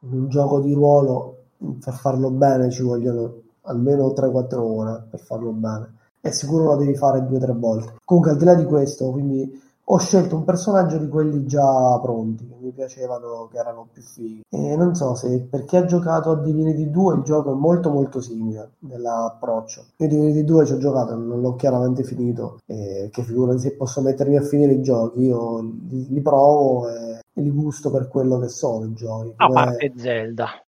[0.00, 1.44] Un gioco di ruolo,
[1.82, 5.92] per farlo bene ci vogliono almeno 3-4 ore per farlo bene.
[6.26, 7.96] E sicuro lo devi fare 2-3 volte.
[8.02, 12.48] Comunque al di là di questo, quindi ho scelto un personaggio di quelli già pronti,
[12.48, 14.40] che mi piacevano, che erano più fighi.
[14.48, 17.90] E non so se per chi ha giocato a Divinity 2 il gioco è molto
[17.90, 19.84] molto simile nell'approccio.
[19.98, 24.00] Io Divinity 2 ci ho giocato, non l'ho chiaramente finito, e che figurati se posso
[24.00, 28.48] mettermi a finire i giochi, io li, li provo e, li gusto per quello che
[28.48, 29.34] sono i giochi.
[29.36, 30.63] A parte Zelda.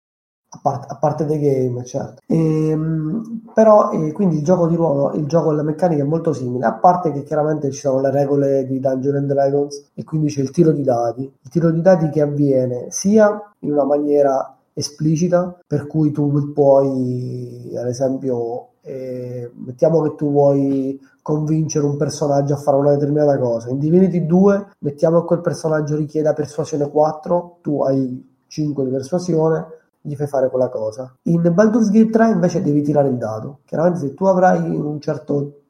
[0.53, 2.21] A, part- a parte The Game, certo.
[2.27, 6.31] E, ehm, però, eh, quindi il gioco di ruolo, il gioco della meccanica è molto
[6.33, 10.27] simile, a parte che chiaramente ci sono le regole di Dungeons and Dragons e quindi
[10.27, 11.23] c'è il tiro di dadi.
[11.23, 17.71] Il tiro di dadi che avviene sia in una maniera esplicita, per cui tu puoi,
[17.75, 23.69] ad esempio, eh, mettiamo che tu vuoi convincere un personaggio a fare una determinata cosa.
[23.69, 29.65] In Divinity 2, mettiamo che quel personaggio richieda persuasione 4, tu hai 5 di persuasione,
[30.05, 31.15] gli fai fare quella cosa.
[31.23, 33.59] In Baldur's Gate 3 invece devi tirare il dado.
[33.65, 35.61] Chiaramente se tu avrai un certo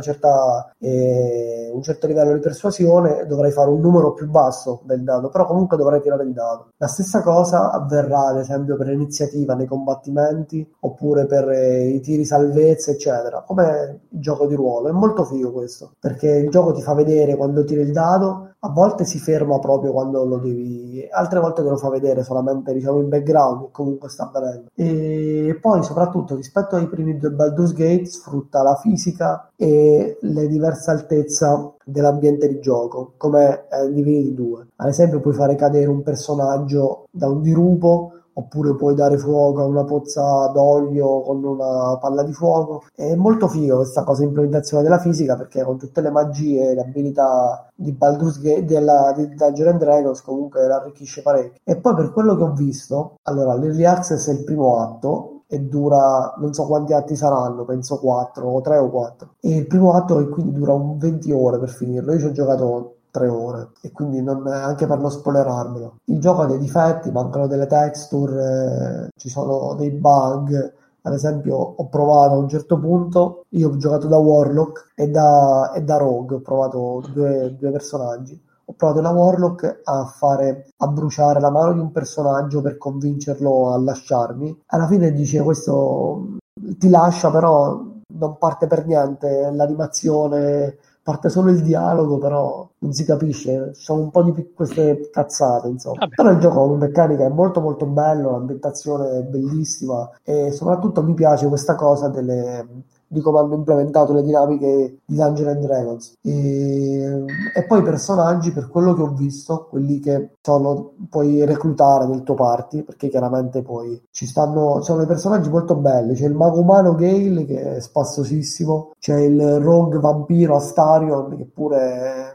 [0.00, 5.28] certa, eh, un certo livello di persuasione dovrai fare un numero più basso del dado,
[5.28, 6.68] però comunque dovrai tirare il dado.
[6.76, 12.24] La stessa cosa avverrà ad esempio per l'iniziativa nei combattimenti oppure per eh, i tiri
[12.24, 14.88] salvezza, eccetera, come gioco di ruolo.
[14.88, 18.68] È molto figo questo, perché il gioco ti fa vedere quando tiri il dado a
[18.68, 23.00] volte si ferma proprio quando lo devi, altre volte te lo fa vedere solamente diciamo
[23.00, 24.68] in background comunque sta avvenendo.
[24.74, 29.79] E poi soprattutto rispetto ai primi due Baldur's Gate sfrutta la fisica e
[30.20, 31.46] le diverse altezze
[31.84, 34.66] dell'ambiente di gioco, come in Divinity 2.
[34.76, 39.66] Ad esempio puoi fare cadere un personaggio da un dirupo oppure puoi dare fuoco a
[39.66, 42.84] una pozza d'olio con una palla di fuoco.
[42.94, 46.80] È molto figo questa cosa, implementazione della fisica, perché con tutte le magie e le
[46.80, 51.60] abilità di Baldur's Gate, della, di Dungeons Dragons comunque l'arricchisce parecchio.
[51.64, 55.58] E poi per quello che ho visto, allora l'Early Access è il primo atto, e
[55.58, 59.34] dura non so quanti atti saranno, penso 4 o 3 o 4.
[59.40, 62.12] E il primo atto quindi dura un 20 ore per finirlo.
[62.12, 65.96] Io ci ho giocato tre ore e quindi non, anche per non spoilerarmelo.
[66.04, 70.72] Il gioco ha dei difetti, mancano delle texture, eh, ci sono dei bug.
[71.02, 75.72] Ad esempio, ho provato a un certo punto, io ho giocato da Warlock e da,
[75.74, 78.40] e da Rogue, ho provato due, due personaggi.
[78.70, 83.72] Ho provato da Warlock a fare a bruciare la mano di un personaggio per convincerlo
[83.72, 84.62] a lasciarmi.
[84.66, 86.36] Alla fine dice questo
[86.78, 93.04] ti lascia, però non parte per niente l'animazione parte solo il dialogo, però non si
[93.04, 93.72] capisce.
[93.74, 95.98] Sono un po' di queste cazzate, insomma.
[95.98, 96.14] Vabbè.
[96.14, 101.14] Però il gioco come meccanica è molto molto bello, l'ambientazione è bellissima e soprattutto mi
[101.14, 106.14] piace questa cosa delle di come hanno implementato le dinamiche di Dungeons and Dragons.
[106.22, 112.06] E, e, poi i personaggi per quello che ho visto quelli che sono puoi reclutare
[112.06, 116.14] nel tuo party perché chiaramente poi ci stanno sono dei personaggi molto belli.
[116.14, 118.92] C'è il mago umano Gale che è spassosissimo.
[119.00, 122.34] C'è il rogue vampiro Astarion che pure è,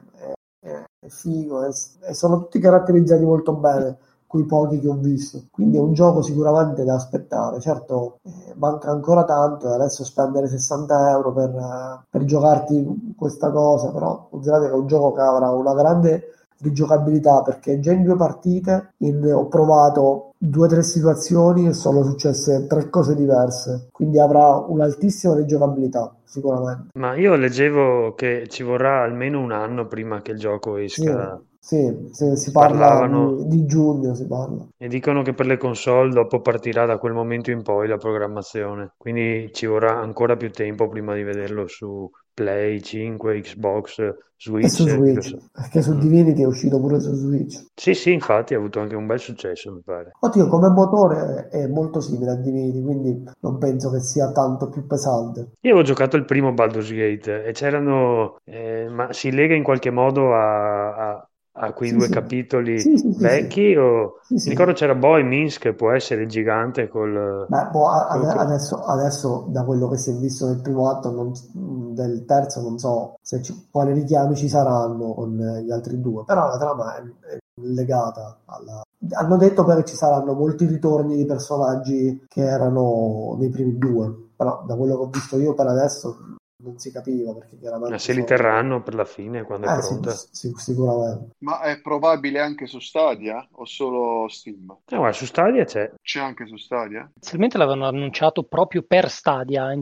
[0.59, 5.43] è, è figo e sono tutti caratterizzati molto bene quei pochi che ho visto.
[5.51, 7.59] Quindi è un gioco sicuramente da aspettare.
[7.59, 13.51] Certo, eh, manca ancora tanto e adesso spendere 60 euro per, eh, per giocarti questa
[13.51, 18.03] cosa, però considerate che è un gioco che avrà una grande rigiocabilità perché già in
[18.03, 23.89] due partite in, ho provato due o tre situazioni e sono successe tre cose diverse
[23.91, 30.21] quindi avrà un'altissima rigiocabilità sicuramente ma io leggevo che ci vorrà almeno un anno prima
[30.21, 31.54] che il gioco esca sì.
[31.65, 34.67] Sì, sì, si parla di, di, giugno, si parla.
[34.77, 38.93] E dicono che per le console dopo partirà da quel momento in poi la programmazione,
[38.95, 44.65] quindi ci vorrà ancora più tempo prima di vederlo su Play 5, Xbox, Switch.
[44.65, 45.99] E su Switch, perché su mm.
[46.01, 47.65] Divinity è uscito pure su Switch.
[47.73, 50.11] Sì, sì, infatti ha avuto anche un bel successo, mi pare.
[50.19, 54.85] Oddio, come motore è molto simile a Divinity, quindi non penso che sia tanto più
[54.85, 55.53] pesante.
[55.61, 58.35] Io avevo giocato il primo Baldur's Gate e c'erano...
[58.43, 62.11] Eh, ma si lega in qualche modo a, a a quei sì, due sì.
[62.11, 67.45] capitoli sì, vecchi o mi ricordo c'era Boy Minsk che può essere il gigante col,
[67.47, 71.31] Beh, boh, ad, adesso, adesso, da quello che si è visto nel primo atto non,
[71.93, 76.47] del terzo non so se ci, quali richiami ci saranno con gli altri due però
[76.47, 82.25] la trama è, è legata alla hanno detto che ci saranno molti ritorni di personaggi
[82.27, 86.17] che erano nei primi due però da quello che ho visto io per adesso
[86.57, 87.91] non si capiva perché chiaramente...
[87.91, 90.11] Ma se li terranno per la fine quando eh, è pronta?
[90.11, 91.35] Sì, sì, sicuramente.
[91.39, 94.65] Ma è probabile anche su Stadia o solo Steam?
[94.65, 95.91] No, guarda, su Stadia c'è.
[96.01, 97.09] C'è anche su Stadia?
[97.15, 99.77] Inizialmente l'avevano annunciato proprio per Stadia,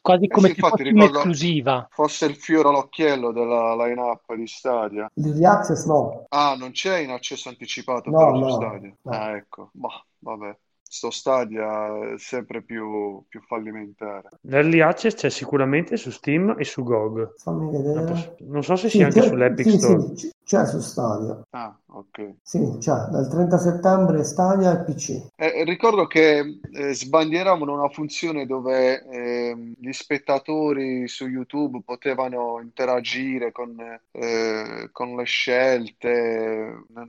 [0.00, 1.88] quasi eh come eh sì, fosse un'esclusiva.
[1.90, 5.10] Fosse il fiore all'occhiello della line-up di Stadia.
[5.14, 6.26] L'Early Access no.
[6.28, 8.94] Ah, non c'è in accesso anticipato no, no, su Stadia?
[9.02, 9.10] No.
[9.10, 9.70] Ah, ecco.
[9.72, 10.56] Bah, vabbè
[10.88, 14.28] sto Stadia è sempre più, più fallimentare.
[14.42, 17.34] L'Early Access c'è sicuramente su Steam e su GOG.
[17.36, 18.36] Fammi vedere.
[18.40, 20.16] Non so se sì, sia anche sull'Epic sì, Store.
[20.16, 21.42] Sì, C'è su Stadia.
[21.50, 22.34] Ah, ok.
[22.42, 25.28] Sì, c'è dal 30 settembre Stadia e PC.
[25.36, 33.52] Eh, ricordo che eh, sbandieravano una funzione dove eh, gli spettatori su YouTube potevano interagire
[33.52, 33.76] con,
[34.12, 36.84] eh, con le scelte.
[36.88, 37.08] Non,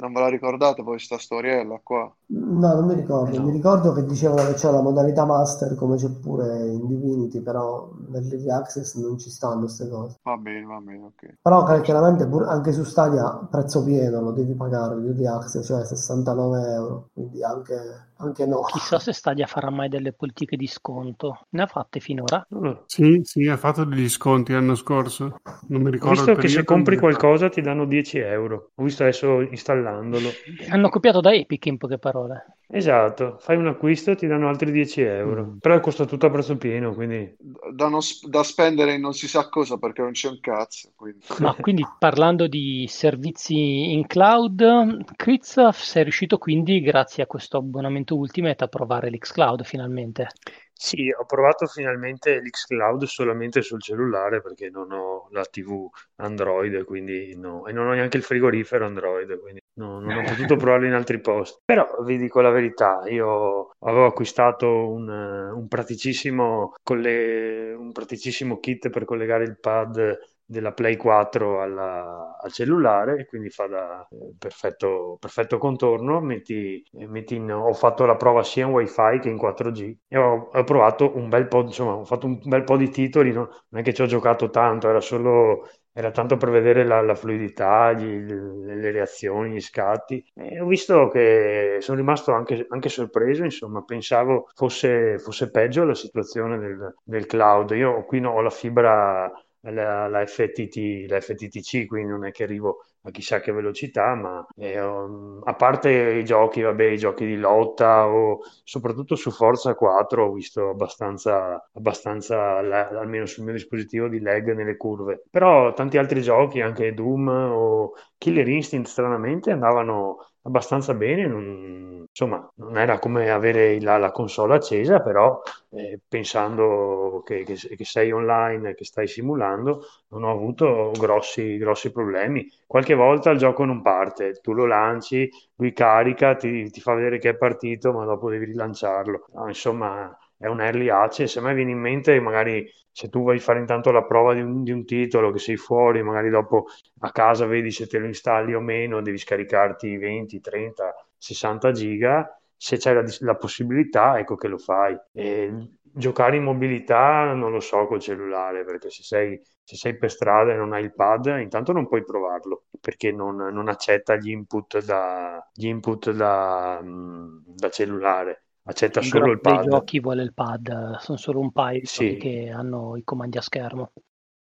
[0.00, 2.12] non ve la ricordate poi questa storiella qua?
[2.26, 3.36] No, non mi ricordo.
[3.38, 3.46] No.
[3.46, 7.90] Mi ricordo che dicevano che c'è la modalità master come c'è pure in Divinity, però
[8.08, 10.16] nell'Early Access non ci stanno queste cose.
[10.22, 11.38] Va bene, va bene, ok.
[11.42, 17.10] Però chiaramente anche su Stadia prezzo pieno lo devi pagare l'Early Access, cioè 69 euro,
[17.12, 18.62] quindi anche, anche no.
[18.62, 21.46] Chissà se Stadia farà mai delle politiche di sconto.
[21.50, 22.46] Ne ha fatte finora?
[22.50, 25.40] Lo- Sì, sì, ha fatto degli sconti l'anno scorso.
[25.68, 28.72] Non mi Ho ricordo visto il che se compri ha qualcosa ti danno 10 euro.
[28.74, 30.30] Ho visto adesso installandolo.
[30.70, 32.56] Hanno copiato da Epic in poche parole.
[32.72, 35.44] Esatto, fai un acquisto e ti danno altri 10 euro.
[35.44, 35.56] Mm.
[35.58, 37.34] Però costa tutto a prezzo pieno, quindi
[37.72, 40.92] Da, non da spendere in non si sa cosa perché non c'è un cazzo.
[40.94, 41.24] Quindi.
[41.40, 48.09] Ma quindi parlando di servizi in cloud, Chris, sei riuscito quindi, grazie a questo abbonamento
[48.16, 50.28] Ultimate, a provare l'xCloud finalmente.
[50.72, 57.36] Sì, ho provato finalmente l'xCloud solamente sul cellulare perché non ho la TV Android, quindi
[57.36, 60.94] no, e non ho neanche il frigorifero Android, quindi no- non ho potuto provarlo in
[60.94, 61.60] altri posti.
[61.66, 68.88] Però vi dico la verità, io avevo acquistato un, un praticissimo, colle- un praticissimo kit
[68.88, 70.18] per collegare il pad
[70.50, 76.20] della Play 4 alla- al cellulare e quindi fa da eh, perfetto, perfetto contorno.
[76.20, 80.16] Metti, eh, metti in- ho fatto la prova sia in WiFi che in 4G e
[80.18, 83.48] ho, ho provato un bel po', insomma, ho fatto un bel po' di titoli, no?
[83.68, 87.14] non è che ci ho giocato tanto, era solo era tanto per vedere la, la
[87.14, 90.24] fluidità, gli- le, le reazioni, gli scatti.
[90.34, 95.94] E ho visto che sono rimasto anche, anche sorpreso, insomma, pensavo fosse, fosse peggio la
[95.94, 97.70] situazione del, del cloud.
[97.72, 99.30] Io qui no, ho la fibra,
[99.62, 104.46] la, la FTT, la FTTC, quindi non è che arrivo a chissà che velocità, ma
[104.56, 110.26] eh, a parte i giochi, vabbè, i giochi di lotta o soprattutto su Forza 4
[110.26, 115.24] ho visto abbastanza, abbastanza almeno sul mio dispositivo, di lag nelle curve.
[115.30, 121.26] Però tanti altri giochi, anche Doom o Killer Instinct, stranamente andavano abbastanza bene.
[121.26, 127.54] non- insomma, non era come avere la, la console accesa, però eh, pensando che, che-
[127.76, 132.46] che sei online, che stai simulando, non ho avuto grossi, grossi problemi.
[132.66, 137.18] Qualche volta il gioco non parte, tu lo lanci, lui carica, ti, ti fa vedere
[137.18, 139.26] che è partito, ma dopo devi rilanciarlo.
[139.34, 141.36] No, insomma, è un early access.
[141.36, 144.62] A me viene in mente, magari se tu vuoi fare intanto la prova di un,
[144.62, 146.66] di un titolo, che sei fuori, magari dopo
[147.00, 152.34] a casa vedi se te lo installi o meno, devi scaricarti 20, 30, 60 giga.
[152.56, 154.96] Se c'è la, la possibilità, ecco che lo fai.
[155.12, 160.10] E giocare in mobilità non lo so col cellulare, perché se sei, se sei per
[160.10, 164.30] strada e non hai il pad, intanto non puoi provarlo, perché non, non accetta gli
[164.30, 169.68] input da, gli input da, mm, da cellulare, accetta Il solo il pad.
[169.68, 172.16] giochi vuole il pad, sono solo un paio Sì.
[172.16, 173.92] che hanno i comandi a schermo.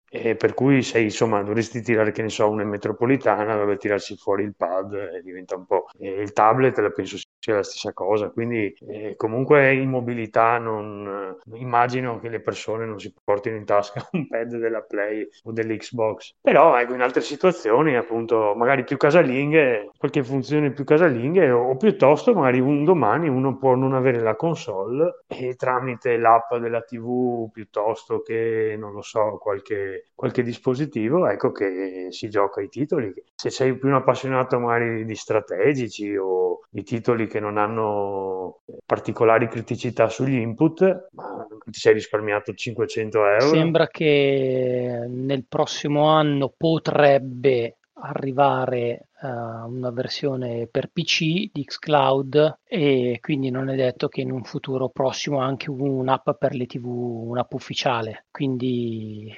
[0.09, 4.43] E per cui sei, insomma, dovresti tirare, che ne so, una metropolitana dove tirarsi fuori
[4.43, 5.87] il pad e diventa un po'...
[5.99, 7.17] e il tablet la penso
[7.47, 12.85] sia la stessa cosa, quindi eh, comunque in mobilità non, eh, immagino che le persone
[12.85, 16.35] non si portino in tasca un pad della Play o dell'Xbox.
[16.41, 21.77] Però ecco, in altre situazioni, appunto, magari più casalinghe, qualche funzione più casalinghe o, o
[21.77, 27.49] piuttosto magari un domani uno può non avere la console e tramite l'app della TV
[27.51, 33.13] piuttosto che, non lo so, qualche, qualche dispositivo, ecco che si gioca i titoli.
[33.35, 39.47] Se sei più un appassionato magari di strategici o di titoli che non hanno particolari
[39.47, 43.47] criticità sugli input, ma ti sei risparmiato 500 euro.
[43.47, 53.17] Sembra che nel prossimo anno potrebbe arrivare eh, una versione per PC di xCloud e
[53.21, 57.53] quindi non è detto che in un futuro prossimo anche un'app per le TV, un'app
[57.53, 58.25] ufficiale.
[58.31, 59.33] Quindi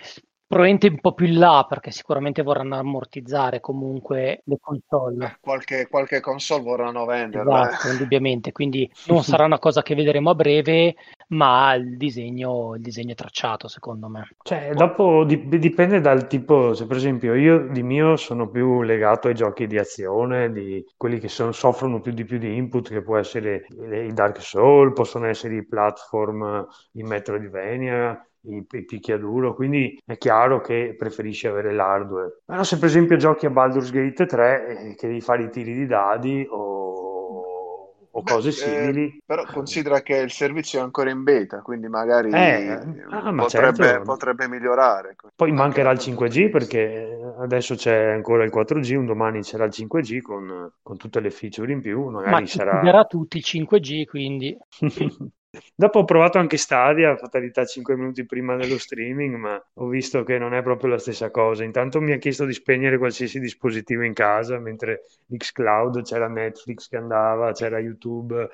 [0.49, 5.37] probabilmente un po' più in là perché sicuramente vorranno ammortizzare comunque le console.
[5.39, 7.69] Qualche, qualche console vorranno venderla.
[7.69, 10.95] Esatto, indubbiamente, quindi non sarà una cosa che vedremo a breve,
[11.27, 14.27] ma il disegno, il disegno è tracciato secondo me.
[14.41, 19.27] Cioè, dopo dip- dipende dal tipo, se per esempio io di mio sono più legato
[19.27, 23.03] ai giochi di azione, di quelli che sono- soffrono più di più di input, che
[23.03, 29.99] può essere i Dark Souls, possono essere i platform, i Metroidvania, i, i picchiaduro, quindi
[30.05, 32.39] è chiaro che preferisci avere l'hardware.
[32.45, 35.73] Però se per esempio giochi a Baldur's Gate 3, eh, che devi fare i tiri
[35.73, 39.05] di dadi o, o o cose Beh, simili.
[39.05, 43.43] eh, però considera che il servizio è ancora in beta, quindi magari Eh, ah, ma
[43.43, 44.03] potrebbe, certo.
[44.03, 45.15] potrebbe migliorare.
[45.35, 46.57] Poi Anche mancherà il quel punto di 5G vista.
[46.57, 51.29] perché adesso c'è ancora il 4G, un domani c'era il 5G con, con tutte le
[51.29, 53.03] feature in più, Ma magari ci sarà...
[53.05, 54.55] tutti il 5G, quindi
[55.75, 60.37] Dopo ho provato anche Stadia, fatalità 5 minuti prima dello streaming, ma ho visto che
[60.37, 61.63] non è proprio la stessa cosa.
[61.63, 65.01] Intanto mi ha chiesto di spegnere qualsiasi dispositivo in casa, mentre
[65.35, 68.47] Xcloud c'era Netflix che andava, c'era YouTube,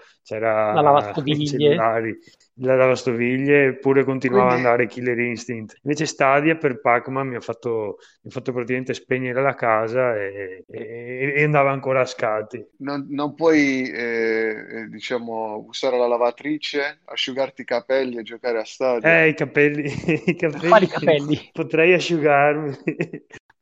[0.70, 1.44] la c'era i lavastoviglie.
[1.44, 2.18] cellulari,
[2.60, 5.78] la lavastoviglie, eppure continuava Quindi ad andare Killer Instinct.
[5.84, 10.64] Invece Stadia per Pac-Man mi ha fatto, mi ha fatto praticamente spegnere la casa e,
[10.66, 12.66] e- e andava ancora a scatti.
[12.78, 18.66] non, non puoi, eh, eh, diciamo, usare la lavatrice, asciugarti i capelli e giocare a
[18.66, 19.24] Stadia.
[19.24, 19.84] Eh, i capelli,
[20.26, 20.36] i
[20.68, 21.50] Quali capelli capelli?
[21.52, 22.78] potrei asciugarmi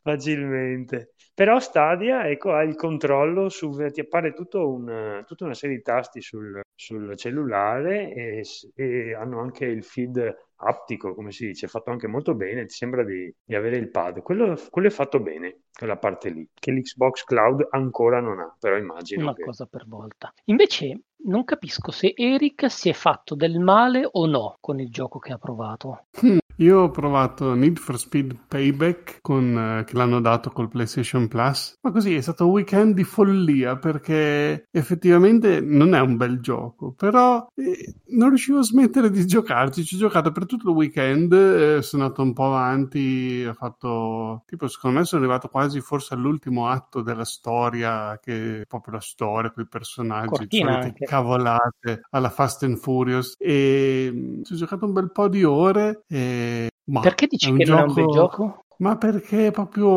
[0.03, 1.13] facilmente.
[1.33, 5.81] Però Stadia, ecco, ha il controllo su, ti appare tutto un- tutta una serie di
[5.81, 8.43] tasti sul, sul cellulare e,
[8.75, 13.03] e hanno anche il feed aptico, come si dice, fatto anche molto bene, ti sembra
[13.03, 14.21] di, di avere il pad.
[14.21, 18.77] Quello, quello è fatto bene, quella parte lì, che l'Xbox Cloud ancora non ha, però
[18.77, 19.43] immagino Una che...
[19.43, 20.33] cosa per volta.
[20.45, 25.19] Invece non capisco se Eric si è fatto del male o no con il gioco
[25.19, 26.05] che ha provato.
[26.21, 31.27] Hmm, Io ho provato Need for Speed Payback con, eh, che l'hanno dato col PlayStation
[31.27, 36.39] Plus, ma così è stato un weekend di follia perché effettivamente non è un bel
[36.41, 39.83] gioco, però eh, non riuscivo a smettere di giocarci.
[39.83, 44.43] Ci ho giocato per tutto il weekend, eh, sono andato un po' avanti, ho fatto
[44.45, 49.01] tipo secondo me sono arrivato quasi forse all'ultimo atto della storia, che è proprio la
[49.01, 53.33] storia, quei personaggi, Cortina solite cavolate alla Fast and Furious.
[53.39, 56.51] E mm, ci ho giocato un bel po' di ore e
[56.85, 58.62] ma Perché dici che non è un bel gioco gioco?
[58.77, 59.87] Ma perché è proprio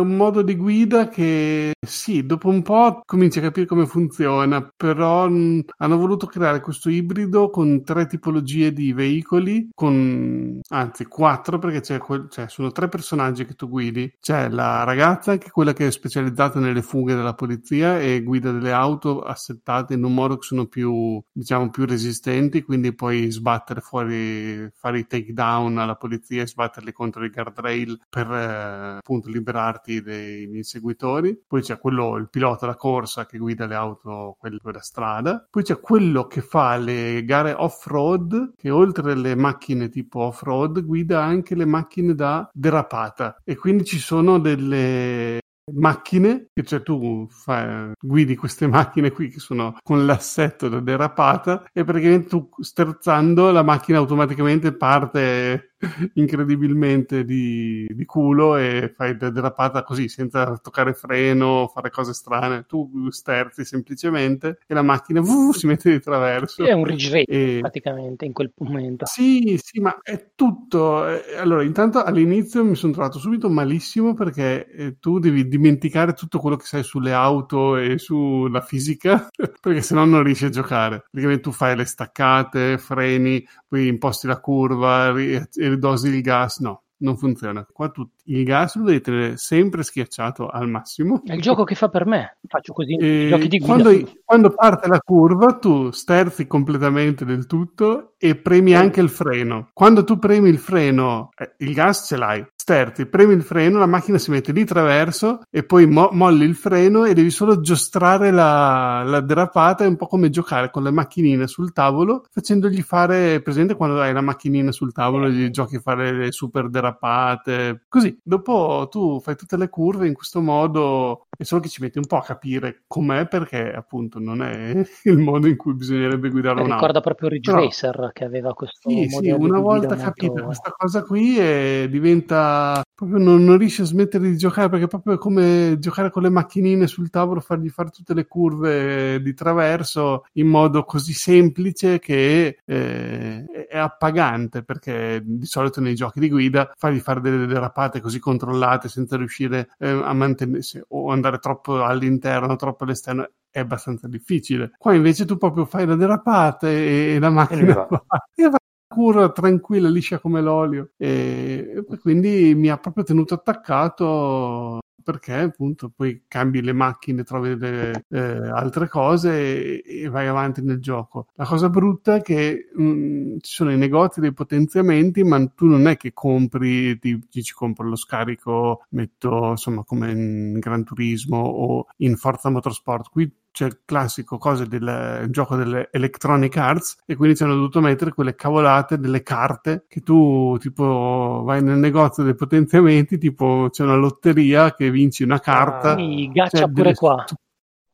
[0.00, 5.28] un modo di guida che sì, dopo un po' cominci a capire come funziona, però
[5.28, 11.80] mh, hanno voluto creare questo ibrido con tre tipologie di veicoli, con anzi quattro perché
[11.80, 14.12] c'è quel- cioè, sono tre personaggi che tu guidi.
[14.20, 18.50] C'è la ragazza che è quella che è specializzata nelle fughe della polizia e guida
[18.52, 23.80] delle auto assettate in un modo che sono più, diciamo, più resistenti, quindi puoi sbattere
[23.80, 30.00] fuori, fare i takedown alla polizia e sbatterli contro i guardrail per eh, appunto liberarti
[30.00, 31.38] degli inseguitori.
[31.46, 35.46] Poi c'è quello, il pilota da corsa che guida le auto, quelle da strada.
[35.50, 41.22] Poi c'è quello che fa le gare off-road, che oltre alle macchine tipo off-road guida
[41.22, 43.36] anche le macchine da derapata.
[43.44, 45.40] E quindi ci sono delle
[45.74, 51.68] macchine, che cioè tu fai- guidi queste macchine qui che sono con l'assetto da derapata
[51.72, 55.74] e praticamente tu sterzando la macchina automaticamente parte
[56.14, 62.64] incredibilmente di, di culo e fai la derapata così senza toccare freno, fare cose strane,
[62.66, 66.64] tu sterzi semplicemente e la macchina uh, si mette di traverso.
[66.64, 69.04] È un race E- praticamente in quel momento.
[69.06, 71.06] sì, sì, ma è tutto.
[71.08, 76.38] eh, Allora, intanto all'inizio mi sono trovato subito malissimo perché eh, tu devi dimenticare tutto
[76.40, 79.28] quello che sai sulle auto e sulla fisica,
[79.60, 81.04] perché sennò non riesci a giocare.
[81.10, 86.58] Praticamente tu fai le staccate, freni, poi imposti la curva, ri- e ridosi il gas.
[86.60, 87.66] No, non funziona.
[87.70, 91.22] Qua tu il gas lo devi tenere sempre schiacciato al massimo.
[91.24, 92.38] È il gioco che fa per me.
[92.46, 93.64] Faccio così, E di guida.
[93.64, 99.70] quando, quando parte la curva, tu sterzi completamente del tutto e premi anche il freno.
[99.72, 102.46] Quando tu premi il freno, eh, il gas ce l'hai.
[102.68, 106.56] Sterzi, premi il freno, la macchina si mette di traverso e poi mo- molli il
[106.56, 109.84] freno e devi solo giostrare la, la derapata.
[109.84, 114.12] È un po' come giocare con le macchinine sul tavolo, facendogli fare presente quando hai
[114.12, 117.84] la macchinina sul tavolo e gli giochi a fare le super derapate.
[117.88, 121.28] Così, dopo tu fai tutte le curve in questo modo.
[121.38, 124.72] È solo che ci metti un po' a capire com'è perché appunto non è
[125.04, 126.72] il modo in cui bisognerebbe guidare un'auto.
[126.72, 130.42] ricorda proprio Ridge Però- Racer che aveva questo Sì, sì, modello una di volta capita
[130.42, 132.54] questa cosa qui e diventa
[132.94, 136.30] proprio non, non riesci a smettere di giocare perché proprio è come giocare con le
[136.30, 142.58] macchinine sul tavolo, fargli fare tutte le curve di traverso in modo così semplice che
[142.64, 148.18] eh, è appagante perché di solito nei giochi di guida fargli fare delle derapate così
[148.18, 154.72] controllate senza riuscire eh, a mantenersi o andare troppo all'interno, troppo all'esterno è abbastanza difficile.
[154.76, 157.86] Qua invece tu proprio fai la derapata e, e la macchina va.
[158.06, 158.28] va.
[158.34, 160.90] E va curva tranquilla, liscia come l'olio.
[160.96, 168.06] E, quindi mi ha proprio tenuto attaccato perché appunto poi cambi le macchine, trovi le,
[168.08, 171.28] eh, altre cose e, e vai avanti nel gioco.
[171.34, 175.86] La cosa brutta è che mh, ci sono i negozi dei potenziamenti, ma tu non
[175.86, 181.86] è che compri, ti dici compro lo scarico, metto insomma come in Gran Turismo o
[181.98, 183.08] in Forza Motorsport.
[183.08, 187.80] Qui c'è il classico cose del gioco delle Electronic Arts e quindi ci hanno dovuto
[187.80, 193.84] mettere quelle cavolate delle carte che tu tipo vai nel negozio dei potenziamenti, tipo c'è
[193.84, 195.92] una lotteria che vinci una carta.
[195.92, 197.24] Ah, mi gaccia cioè, pure qua.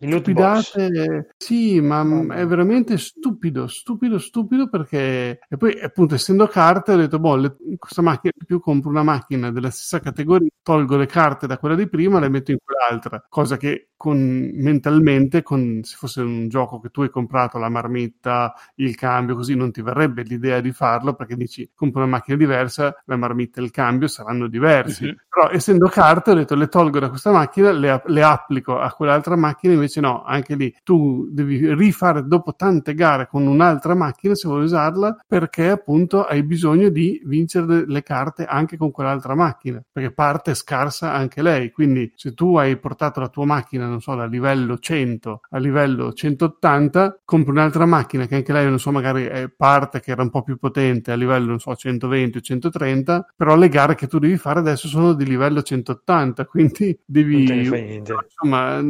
[0.02, 2.02] Stu- stupidate, sì, ma
[2.34, 7.56] è veramente stupido, stupido, stupido perché e poi appunto essendo carte ho detto boh, le,
[7.78, 11.88] questa macchina più compro una macchina della stessa categoria, tolgo le carte da quella di
[11.88, 16.80] prima e le metto in quell'altra, cosa che con, mentalmente, con, se fosse un gioco
[16.80, 21.14] che tu hai comprato, la marmitta, il cambio, così non ti verrebbe l'idea di farlo
[21.14, 25.04] perché dici compro una macchina diversa, la marmitta e il cambio saranno diversi.
[25.04, 25.14] Uh-huh.
[25.28, 29.36] Però essendo carte ho detto le tolgo da questa macchina, le, le, applico a quell'altra
[29.36, 34.48] macchina, invece no, anche lì tu devi rifare dopo tante gare con un'altra macchina se
[34.48, 40.12] vuoi usarla perché appunto hai bisogno di vincere le carte anche con quell'altra macchina, perché
[40.12, 41.70] parte scarsa anche lei.
[41.70, 46.12] Quindi se tu hai portato la tua macchina non so, da livello 100 a livello
[46.12, 50.30] 180, compri un'altra macchina che anche lei, non so, magari è parte che era un
[50.30, 54.18] po' più potente a livello, non so, 120 o 130, però le gare che tu
[54.18, 58.00] devi fare adesso sono di livello 180, quindi devi...
[58.02, 58.80] Insomma,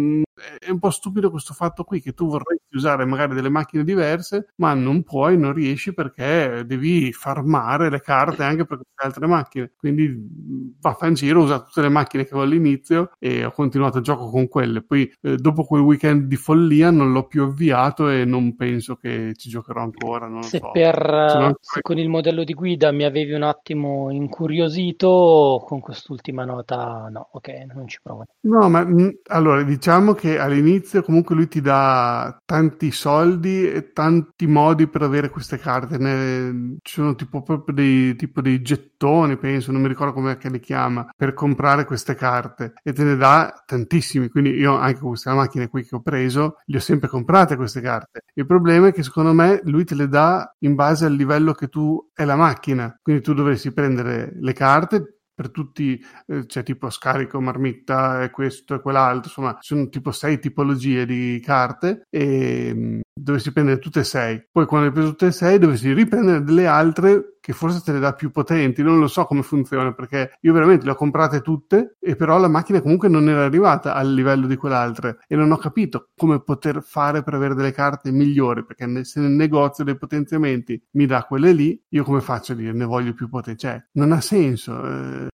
[0.59, 4.53] è un po' stupido questo fatto qui che tu vorresti usare magari delle macchine diverse,
[4.57, 9.73] ma non puoi, non riesci perché devi farmare le carte anche per queste altre macchine.
[9.77, 13.99] Quindi va in giro, ho usato tutte le macchine che avevo all'inizio e ho continuato
[13.99, 14.83] il gioco con quelle.
[14.83, 19.33] Poi eh, dopo quel weekend di follia non l'ho più avviato e non penso che
[19.37, 20.27] ci giocherò ancora.
[20.29, 20.71] Non se so.
[20.71, 26.45] per se, se con il modello di guida mi avevi un attimo incuriosito, con quest'ultima
[26.45, 28.25] nota no, ok, non ci provo.
[28.43, 34.47] No, ma mh, allora diciamo che all'inizio comunque lui ti dà tanti soldi e tanti
[34.47, 35.99] modi per avere queste carte.
[35.99, 40.61] Ne, ci sono tipo proprio dei, tipo dei gettoni, penso, non mi ricordo come li
[40.61, 44.29] chiama, per comprare queste carte e te ne dà tantissimi.
[44.29, 47.81] Quindi io anche con queste macchine qui che ho preso, le ho sempre comprate queste
[47.81, 48.23] carte.
[48.35, 51.69] Il problema è che secondo me lui te le dà in base al livello che
[51.69, 52.95] tu è la macchina.
[53.03, 58.75] Quindi tu dovresti prendere le carte, per tutti, eh, c'è tipo scarico, marmitta e questo
[58.75, 64.01] e quell'altro, insomma, sono tipo sei tipologie di carte e mh, mm, dovresti prendere tutte
[64.01, 64.47] e sei.
[64.51, 67.99] Poi quando hai preso tutte e sei dovresti riprendere delle altre che forse te le
[67.99, 71.97] dà più potenti, non lo so come funziona perché io veramente le ho comprate tutte
[71.99, 75.57] e però la macchina comunque non era arrivata al livello di quell'altra e non ho
[75.57, 80.81] capito come poter fare per avere delle carte migliori perché se nel negozio dei potenziamenti
[80.93, 83.59] mi dà quelle lì, io come faccio a dire ne voglio più potenti?
[83.63, 84.87] Cioè, non ha senso.
[84.87, 85.31] Eh,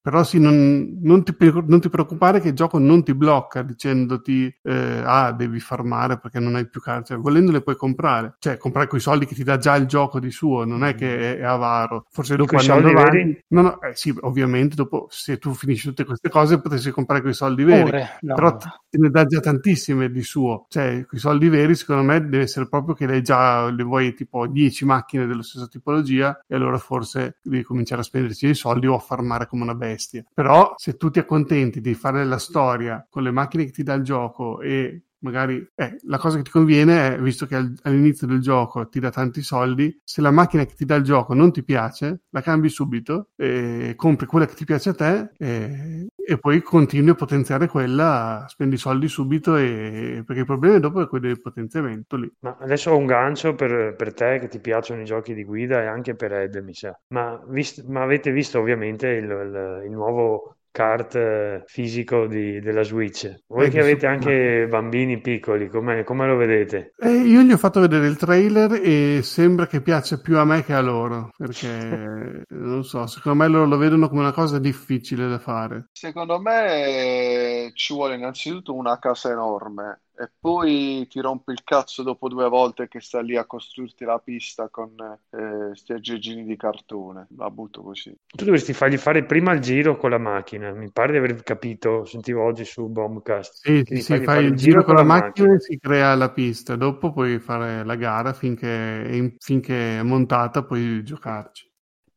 [0.00, 1.34] però sì, non, non, ti,
[1.66, 6.38] non, ti, preoccupare che il gioco non ti blocca dicendoti eh, ah, devi farmare perché
[6.38, 9.42] non hai più carte, cioè, volendo le puoi comprare, cioè comprare quei soldi che ti
[9.42, 12.06] dà già il gioco di suo, non è che è avaro.
[12.10, 13.44] Forse dopo andando avanti...
[13.48, 17.34] No, no, eh, sì, ovviamente dopo se tu finisci tutte queste cose potresti comprare quei
[17.34, 17.88] soldi veri.
[17.88, 18.34] Ore, no.
[18.34, 20.66] Però te ne dà già tantissime di suo.
[20.68, 24.46] Cioè, quei soldi veri secondo me deve essere proprio che lei già le vuoi tipo
[24.46, 28.94] 10 macchine della stessa tipologia e allora forse devi cominciare a spenderci dei soldi o
[28.94, 30.24] a farmare come una bestia.
[30.32, 33.94] Però se tu ti accontenti di fare la storia con le macchine che ti dà
[33.94, 38.40] il gioco e magari eh, la cosa che ti conviene è, visto che all'inizio del
[38.40, 41.62] gioco ti dà tanti soldi, se la macchina che ti dà il gioco non ti
[41.62, 46.62] piace, la cambi subito, e compri quella che ti piace a te e, e poi
[46.62, 51.40] continui a potenziare quella, spendi soldi subito e, perché il problema dopo è quello del
[51.40, 52.30] potenziamento lì.
[52.40, 55.82] Ma adesso ho un gancio per, per te che ti piacciono i giochi di guida
[55.82, 56.98] e anche per Ed, mi sa.
[57.08, 62.82] Ma, vist- ma avete visto ovviamente il, il, il nuovo kart eh, fisico di, della
[62.82, 63.42] Switch.
[63.46, 66.92] Voi eh, che avete anche bambini piccoli, come, come lo vedete?
[66.98, 70.62] Eh, io gli ho fatto vedere il trailer e sembra che piaccia più a me
[70.64, 75.28] che a loro, perché non so, secondo me loro lo vedono come una cosa difficile
[75.28, 75.88] da fare.
[75.92, 82.28] Secondo me ci vuole innanzitutto una casa enorme e poi ti rompi il cazzo dopo
[82.28, 87.28] due volte che sta lì a costruirti la pista con eh, sti aggeggini di cartone.
[87.38, 88.14] La butto così.
[88.26, 90.72] Tu dovresti fargli fare prima il giro con la macchina.
[90.72, 93.60] Mi pare di aver capito, sentivo oggi su Bombcast.
[93.62, 96.76] Sì, sì, sì fai il giro con la macchina, macchina e si crea la pista.
[96.76, 101.69] Dopo puoi fare la gara finché, finché è montata, puoi giocarci.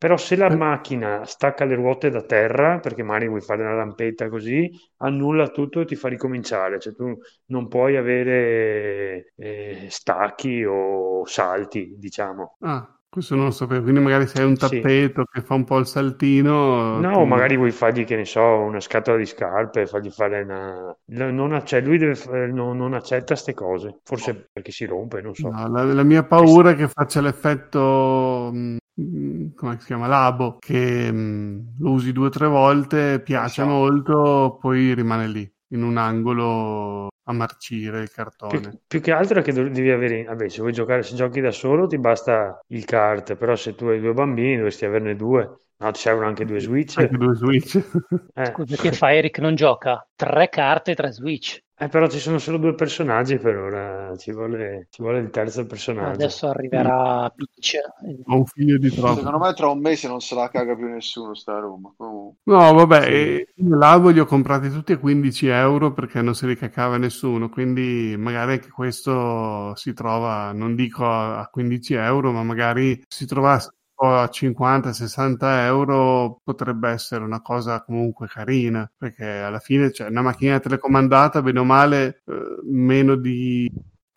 [0.04, 4.28] Però se la macchina stacca le ruote da terra, perché magari vuoi fare una rampetta
[4.28, 6.78] così, annulla tutto e ti fa ricominciare.
[6.78, 12.58] Cioè tu non puoi avere eh, stacchi o salti, diciamo.
[12.64, 15.40] Ah, questo non lo sapevo, quindi magari se hai un tappeto sì.
[15.40, 17.00] che fa un po' il saltino...
[17.00, 17.24] No, tu...
[17.24, 20.94] magari vuoi fargli, che ne so, una scatola di scarpe, fargli fare una...
[21.06, 25.48] Non acc- lui deve, non, non accetta queste cose, forse perché si rompe, non so.
[25.48, 31.12] No, la, la, mia paura è che faccia l'effetto Mm, come si chiama Labo che
[31.12, 33.68] mh, mm, lo usi due o tre volte piace so.
[33.68, 38.60] molto poi rimane lì in un angolo a marcire il cartone.
[38.60, 41.52] Più, più che altro è che devi avere, vabbè, se vuoi giocare, se giochi da
[41.52, 45.58] solo ti basta il kart, però se tu hai due bambini dovresti averne due.
[45.84, 46.98] No, ci servono anche due Switch.
[46.98, 47.78] Anche due Switch.
[48.36, 48.46] Eh.
[48.46, 49.40] Scusa, che fa Eric?
[49.40, 50.08] Non gioca?
[50.16, 51.62] Tre carte e tre Switch.
[51.76, 55.66] Eh, però ci sono solo due personaggi per ora, ci vuole, ci vuole il terzo
[55.66, 56.14] personaggio.
[56.14, 57.78] Adesso arriverà Peach.
[58.28, 59.16] Ho un figlio di troppo.
[59.16, 61.92] Secondo me tra un mese non se la caga più nessuno sta Roma.
[61.98, 62.38] Comunque.
[62.44, 66.48] No, vabbè, e io l'albo li ho comprati tutti a 15 euro perché non se
[66.48, 72.32] li cacava nessuno, quindi magari anche questo si trova, non dico a a 15 euro,
[72.32, 79.60] ma magari si trovasse a 50-60 euro potrebbe essere una cosa comunque carina, perché alla
[79.60, 83.72] fine c'è una macchina telecomandata, bene o male, eh, meno di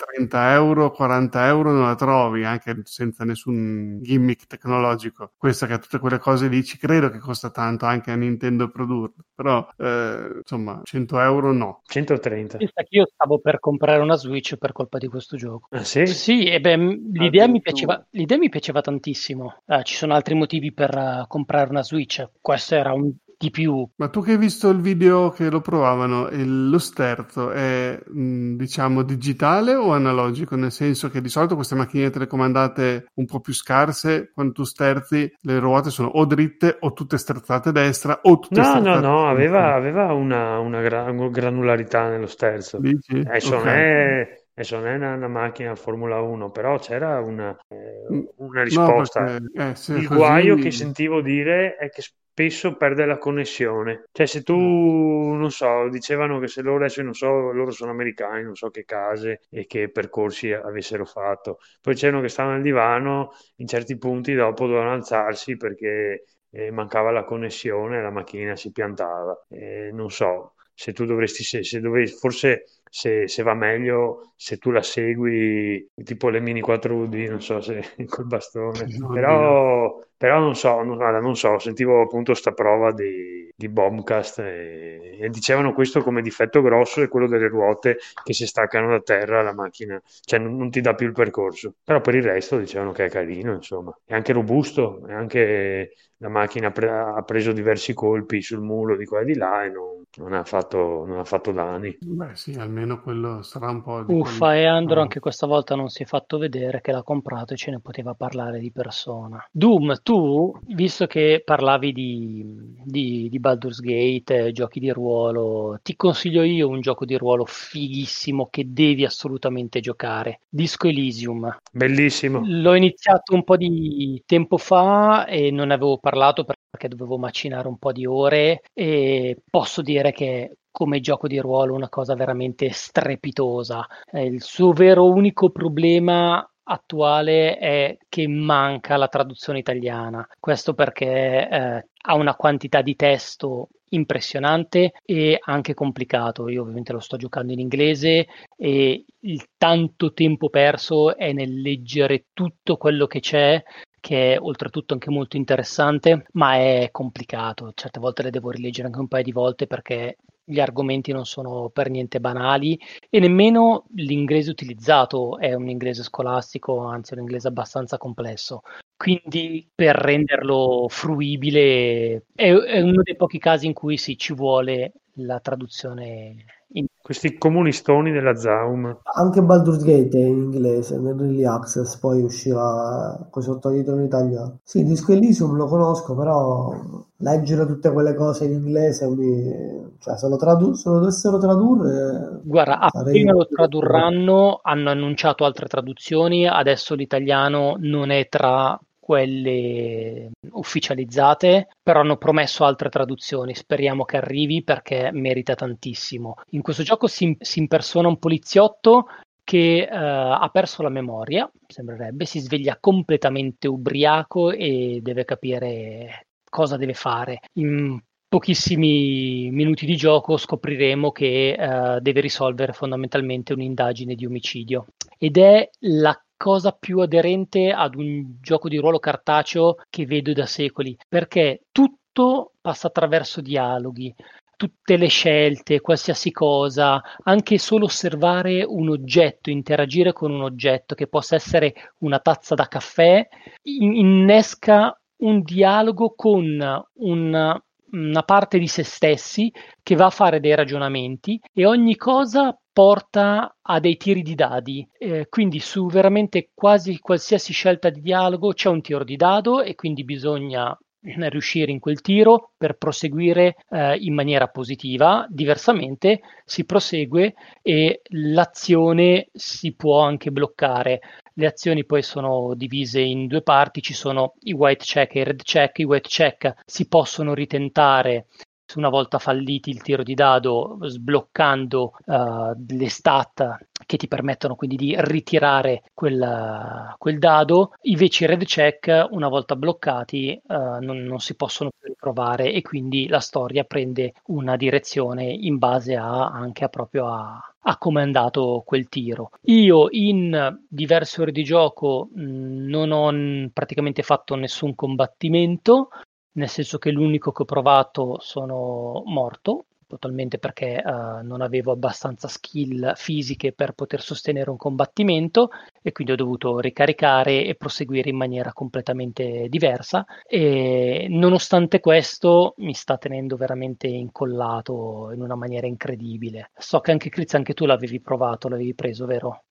[0.07, 5.33] 30 euro, 40 euro non la trovi anche senza nessun gimmick tecnologico.
[5.37, 8.71] Questa che ha tutte quelle cose lì ci credo che costa tanto anche a Nintendo
[8.71, 11.83] produrre, però eh, insomma 100 euro no.
[11.85, 12.59] 130.
[12.59, 15.69] Pensa che io stavo per comprare una Switch per colpa di questo gioco.
[15.71, 16.07] Ah, sì?
[16.07, 19.63] Sì, e beh, l'idea, mi piaceva, l'idea mi piaceva tantissimo.
[19.67, 22.25] Eh, ci sono altri motivi per eh, comprare una Switch.
[22.41, 23.87] Questo era un di più.
[23.97, 28.55] Ma tu che hai visto il video che lo provavano, il- lo sterzo è mh,
[28.57, 30.57] diciamo digitale o analogico?
[30.57, 35.31] Nel senso che di solito queste macchine telecomandate un po' più scarse, quando tu sterzi,
[35.43, 38.97] le ruote sono o dritte o tutte sterzate a destra o tutte No, no, sterzate
[38.97, 39.29] a no, sinistra.
[39.31, 42.79] aveva, aveva una, una gra- granularità nello sterzo.
[42.79, 43.19] Dici?
[43.19, 43.65] Adesso Ok.
[43.65, 48.59] non è, adesso non è una, una macchina Formula 1, però c'era una, eh, una
[48.59, 49.25] No, risposta.
[49.25, 52.03] perché, eh, Il così- guaio che sentivo dire è che
[52.37, 54.05] spesso perde la connessione.
[54.13, 58.43] Cioè, se tu, non so, dicevano che se loro adesso, non so, loro sono americani,
[58.43, 61.59] non so che case e che percorsi avessero fatto.
[61.81, 67.11] Poi c'erano che stavano al divano, in certi punti dopo dovevano alzarsi perché eh, mancava
[67.11, 69.47] la connessione e la macchina si piantava.
[69.49, 74.59] Eh, non so, se tu dovresti, se, se dovresti, forse se, se va meglio se
[74.59, 80.55] tu la segui tipo le mini 4D, non so se col bastone, però, però non
[80.55, 86.03] so, non, non so, sentivo appunto sta prova di, di Bombcast e, e dicevano questo
[86.03, 90.39] come difetto grosso è quello delle ruote che si staccano da terra la macchina, cioè
[90.39, 93.55] non, non ti dà più il percorso, però per il resto dicevano che è carino,
[93.55, 98.61] insomma, è anche robusto, è anche la macchina ha pre- ha preso diversi colpi sul
[98.61, 101.97] muro di qua e di là e non, non ha fatto, non ha fatto danni.
[102.01, 105.03] Beh sì, almeno quello sarà un po' di Uffa, quelli- e Andro Ah.
[105.03, 108.15] anche questa volta non si è fatto vedere che l'ha comprato e ce ne poteva
[108.15, 109.45] parlare di persona.
[109.51, 112.45] Doom, tu, visto che parlavi di,
[112.85, 118.49] di, di Baldur's Gate, giochi di ruolo, ti consiglio io un gioco di ruolo fighissimo
[118.51, 120.41] che devi assolutamente giocare.
[120.49, 121.59] Disco Elysium.
[121.73, 122.41] Bellissimo.
[122.45, 127.69] L'ho iniziato un po' di tempo fa e non ne avevo parlato perché dovevo macinare
[127.69, 132.71] un po' di ore e posso dire che come gioco di ruolo una cosa veramente
[132.71, 133.87] strepitosa.
[134.13, 140.27] Eh, il suo vero unico problema attuale è che manca la traduzione italiana.
[140.39, 146.49] Questo perché eh, ha una quantità di testo impressionante e anche complicato.
[146.49, 148.27] Io ovviamente lo sto giocando in inglese
[148.57, 153.63] e il tanto tempo perso è nel leggere tutto quello che c'è
[154.07, 157.73] che è oltretutto anche molto interessante, ma è complicato.
[157.75, 161.71] Certe volte le devo rileggere anche un paio di volte perché gli argomenti non sono
[161.71, 162.79] per niente banali
[163.11, 168.61] e nemmeno l'inglese utilizzato è un inglese scolastico, anzi un inglese abbastanza complesso.
[168.97, 174.93] Quindi per renderlo fruibile è, è uno dei pochi casi in cui sì, ci vuole
[175.17, 176.35] la traduzione
[176.73, 178.99] in Questi comunistoni della Zaum.
[179.15, 184.07] Anche Baldur's Gate è in inglese, nel Early Access, poi uscirà con i sottotitoli in
[184.07, 184.59] italiano.
[184.65, 186.75] Sì, Disco Elysium lo conosco, però
[187.19, 192.41] leggere tutte quelle cose in inglese, mi- cioè se lo, tradu- se lo dovessero tradurre...
[192.43, 200.33] Guarda, sarei- appena lo tradurranno, hanno annunciato altre traduzioni, adesso l'italiano non è tra quelle
[200.51, 203.55] ufficializzate, però hanno promesso altre traduzioni.
[203.55, 206.35] Speriamo che arrivi perché merita tantissimo.
[206.51, 209.07] In questo gioco si, si impersona un poliziotto
[209.45, 216.77] che eh, ha perso la memoria, sembrerebbe, si sveglia completamente ubriaco e deve capire cosa
[216.77, 217.43] deve fare.
[217.61, 224.87] In pochissimi minuti di gioco scopriremo che eh, deve risolvere fondamentalmente un'indagine di omicidio
[225.17, 230.47] ed è la cosa più aderente ad un gioco di ruolo cartaceo che vedo da
[230.47, 234.15] secoli perché tutto passa attraverso dialoghi
[234.57, 241.07] tutte le scelte, qualsiasi cosa, anche solo osservare un oggetto, interagire con un oggetto che
[241.07, 243.27] possa essere una tazza da caffè,
[243.65, 250.41] in- innesca un dialogo con una, una parte di se stessi che va a fare
[250.41, 256.51] dei ragionamenti e ogni cosa porta a dei tiri di dadi, eh, quindi su veramente
[256.53, 261.79] quasi qualsiasi scelta di dialogo c'è un tiro di dado e quindi bisogna riuscire in
[261.79, 270.03] quel tiro per proseguire eh, in maniera positiva, diversamente si prosegue e l'azione si può
[270.03, 271.01] anche bloccare.
[271.33, 275.25] Le azioni poi sono divise in due parti, ci sono i white check e i
[275.25, 275.79] red check.
[275.79, 278.27] I white check si possono ritentare
[278.75, 283.57] una volta falliti il tiro di dado, sbloccando uh, le stat
[283.87, 287.73] che ti permettono quindi di ritirare quel, quel dado.
[287.83, 292.63] Invece i red check, una volta bloccati, uh, non, non, si possono più riprovare e
[292.63, 298.01] quindi la storia prende una direzione in base a, anche a proprio a, a come
[298.01, 299.31] è andato quel tiro.
[299.43, 305.89] Io in diverse ore di gioco mh, non ho praticamente fatto nessun combattimento,
[306.37, 312.29] nel senso che l'unico che ho provato sono morto totalmente perché uh, non avevo abbastanza
[312.29, 318.17] skill fisiche per poter sostenere un combattimento e quindi ho dovuto ricaricare e proseguire in
[318.17, 326.51] maniera completamente diversa e nonostante questo mi sta tenendo veramente incollato in una maniera incredibile.
[326.57, 329.43] So che anche Chris anche tu l'avevi provato, l'avevi preso, vero?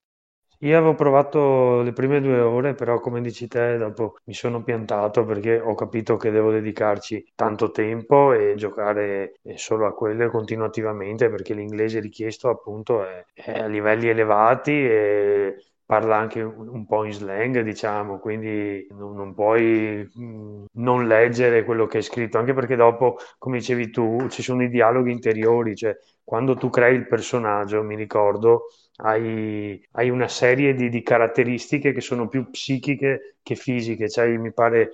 [0.60, 5.24] Io avevo provato le prime due ore, però come dici te, dopo mi sono piantato
[5.26, 11.30] perché ho capito che devo dedicarci tanto tempo e giocare eh, solo a quelle continuativamente
[11.30, 17.14] perché l'inglese richiesto appunto è, è a livelli elevati e parla anche un po' in
[17.14, 22.76] slang, diciamo, quindi non, non puoi mm, non leggere quello che è scritto, anche perché
[22.76, 27.84] dopo, come dicevi tu, ci sono i dialoghi interiori, cioè quando tu crei il personaggio,
[27.84, 28.64] mi ricordo,
[28.98, 34.54] hai, hai una serie di, di, caratteristiche che sono più psichiche che fisiche, cioè mi
[34.54, 34.92] pare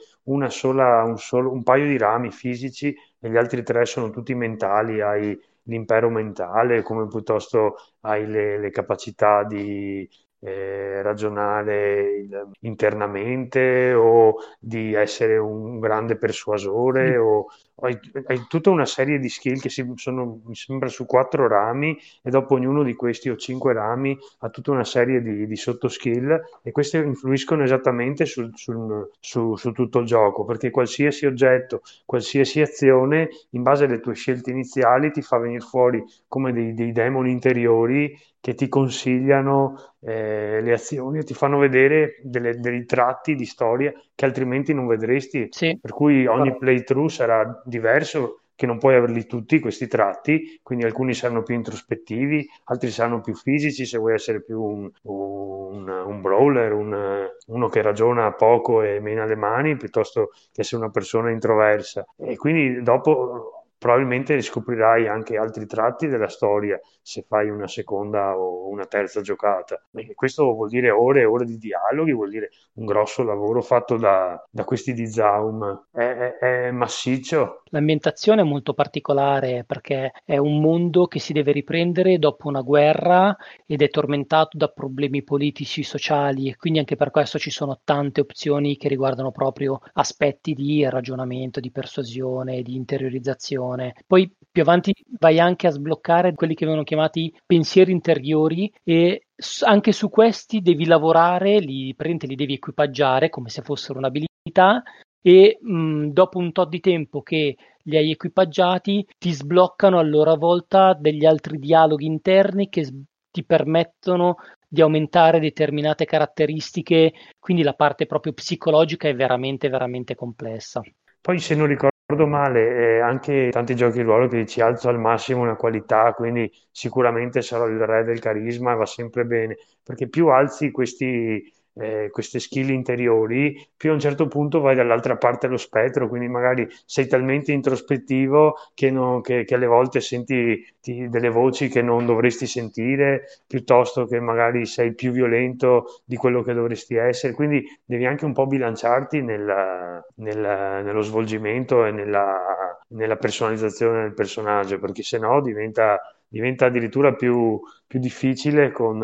[0.50, 5.02] sola, un, solo, un paio di rami fisici e gli altri tre sono tutti mentali,
[5.02, 10.08] hai l'impero mentale, come piuttosto hai le, le capacità di,
[10.44, 12.28] eh, ragionare
[12.62, 17.46] internamente o di essere un grande persuasore o
[17.84, 21.98] hai, hai, tutta una serie di skill che si, sono mi sembra su quattro rami
[22.24, 26.40] e dopo ognuno di questi o cinque rami ha tutta una serie di, di sottoskill
[26.64, 32.62] e queste influiscono esattamente sul, sul, su, su tutto il gioco perché qualsiasi oggetto, qualsiasi
[32.62, 37.32] azione in base alle tue scelte iniziali ti fa venire fuori come dei, dei demoni
[37.32, 43.46] interiori che ti consigliano eh, le azioni e ti fanno vedere delle, dei tratti di
[43.46, 45.48] storia che altrimenti non vedresti.
[45.52, 45.78] Sì.
[45.80, 51.16] Per cui ogni playthrough sarà diverso che non puoi averli tutti questi tratti, quindi alcuni
[51.16, 56.72] saranno più introspettivi, altri saranno più fisici se vuoi essere più un, un, un brawler,
[56.72, 62.06] un, uno che ragiona poco e mena le mani, piuttosto che essere una persona introversa.
[62.18, 68.70] E quindi dopo probabilmente scoprirai anche altri tratti della storia se fai una seconda o
[68.70, 69.84] una terza giocata.
[69.96, 73.98] E questo vuol dire ore e ore di dialoghi, vuol dire un grosso lavoro fatto
[73.98, 75.88] da, da questi di Zaum.
[75.90, 77.64] È, è, è massiccio.
[77.72, 83.36] L'ambientazione è molto particolare perché è un mondo che si deve riprendere dopo una guerra
[83.66, 88.22] ed è tormentato da problemi politici, sociali e quindi anche per questo ci sono tante
[88.22, 93.94] opzioni che riguardano proprio aspetti di ragionamento, di persuasione, di interiorizzazione attenzione.
[94.06, 99.28] Poi più avanti vai anche a sbloccare quelli che vengono chiamati pensieri interiori e
[99.66, 104.84] anche su questi devi lavorare, li, li devi equipaggiare come se fossero un'abilità
[105.22, 110.36] e mh, dopo un tot di tempo che li hai equipaggiati ti sbloccano a loro
[110.36, 112.88] volta degli altri dialoghi interni che
[113.32, 114.36] ti permettono
[114.68, 120.82] di aumentare determinate caratteristiche, quindi la parte proprio psicologica è veramente veramente complessa.
[121.22, 124.90] Poi se non ricordo ricordo male, eh, anche tanti giochi di ruolo che ci alzo
[124.90, 130.08] al massimo una qualità, quindi sicuramente sarò il re del carisma, va sempre bene, perché
[130.10, 131.42] più alzi questi
[131.74, 136.28] eh, queste skill interiori, più a un certo punto vai dall'altra parte dello spettro, quindi
[136.28, 141.82] magari sei talmente introspettivo che, non, che, che alle volte senti ti, delle voci che
[141.82, 147.64] non dovresti sentire, piuttosto che magari sei più violento di quello che dovresti essere, quindi
[147.86, 150.40] devi anche un po' bilanciarti nel, nel,
[150.84, 157.60] nello svolgimento e nella, nella, personalizzazione del personaggio, perché se no diventa, diventa addirittura più,
[157.88, 159.02] più difficile con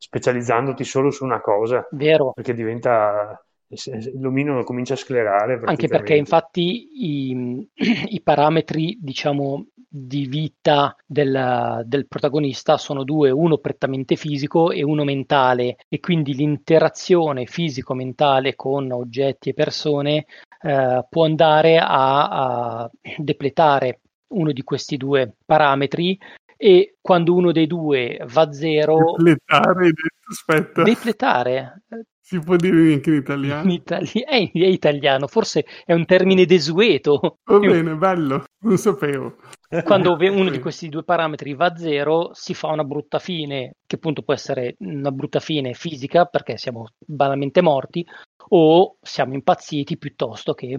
[0.00, 1.86] specializzandoti solo su una cosa.
[1.90, 2.32] Vero.
[2.32, 3.38] Perché diventa
[4.18, 5.60] l'omino comincia a sclerare.
[5.64, 7.68] Anche perché infatti i,
[8.08, 15.02] i parametri, diciamo, di vita del, del, protagonista sono due, uno prettamente fisico e uno
[15.02, 20.26] mentale e quindi l'interazione fisico-mentale con oggetti e persone
[20.62, 26.16] eh, può andare a, a depletare uno di questi due parametri
[26.62, 29.14] e quando uno dei due va a zero...
[29.16, 29.92] Depletare,
[30.28, 30.82] aspetta.
[30.82, 31.84] Depletare?
[32.20, 33.62] Si può dire anche in italiano?
[33.62, 37.38] In itali- è, è, italiano, forse è un termine desueto.
[37.44, 39.36] Va bene, bello, non sapevo.
[39.84, 43.96] Quando uno di questi due parametri va a zero, si fa una brutta fine, che
[43.96, 48.06] appunto può essere una brutta fine fisica, perché siamo banalmente morti,
[48.50, 50.78] o siamo impazziti piuttosto che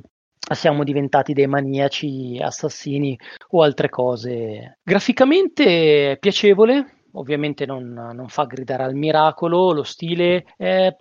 [0.54, 3.18] siamo diventati dei maniaci assassini
[3.50, 4.80] o altre cose.
[4.84, 10.94] Graficamente piacevole, ovviamente non, non, fa gridare al miracolo, lo stile è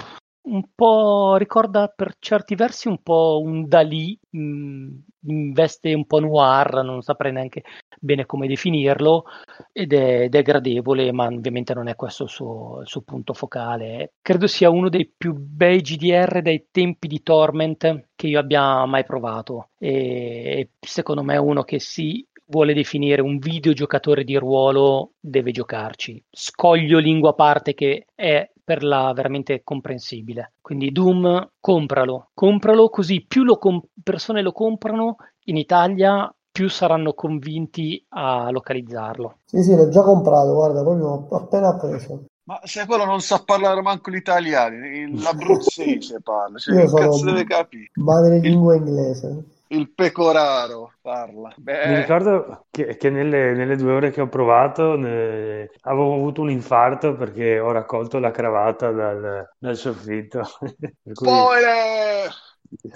[0.43, 4.89] un po' ricorda per certi versi un po' un Dalì, mh,
[5.27, 7.63] in veste un po' noir, non saprei neanche
[8.01, 9.25] bene come definirlo,
[9.73, 13.35] ed è, ed è gradevole, ma ovviamente non è questo il suo, il suo, punto
[13.35, 14.15] focale.
[14.23, 19.05] Credo sia uno dei più bei GDR dai tempi di Torment che io abbia mai
[19.05, 25.53] provato, e secondo me è uno che si vuole definire un videogiocatore di ruolo deve
[25.53, 26.23] giocarci.
[26.31, 30.53] Scoglio lingua a parte che è per la veramente comprensibile.
[30.61, 35.17] Quindi Doom, compralo, compralo così più lo com- persone lo comprano
[35.47, 39.39] in Italia, più saranno convinti a localizzarlo.
[39.47, 42.27] Sì, sì, l'ho già comprato, guarda, proprio appena preso.
[42.45, 44.77] Ma se quello non sa parlare manco l'italiano,
[45.21, 47.91] l'abruzzese parla, cioè, Io che cazzo deve capire?
[47.95, 51.53] Madre lingua inglese il pecoraro parla.
[51.57, 51.89] Beh.
[51.89, 55.71] Mi ricordo che, che nelle, nelle, due ore che ho provato ne...
[55.83, 60.43] avevo avuto un infarto perché ho raccolto la cravatta dal, dal soffitto.
[60.61, 61.15] cui...
[61.15, 62.31] Spoiler!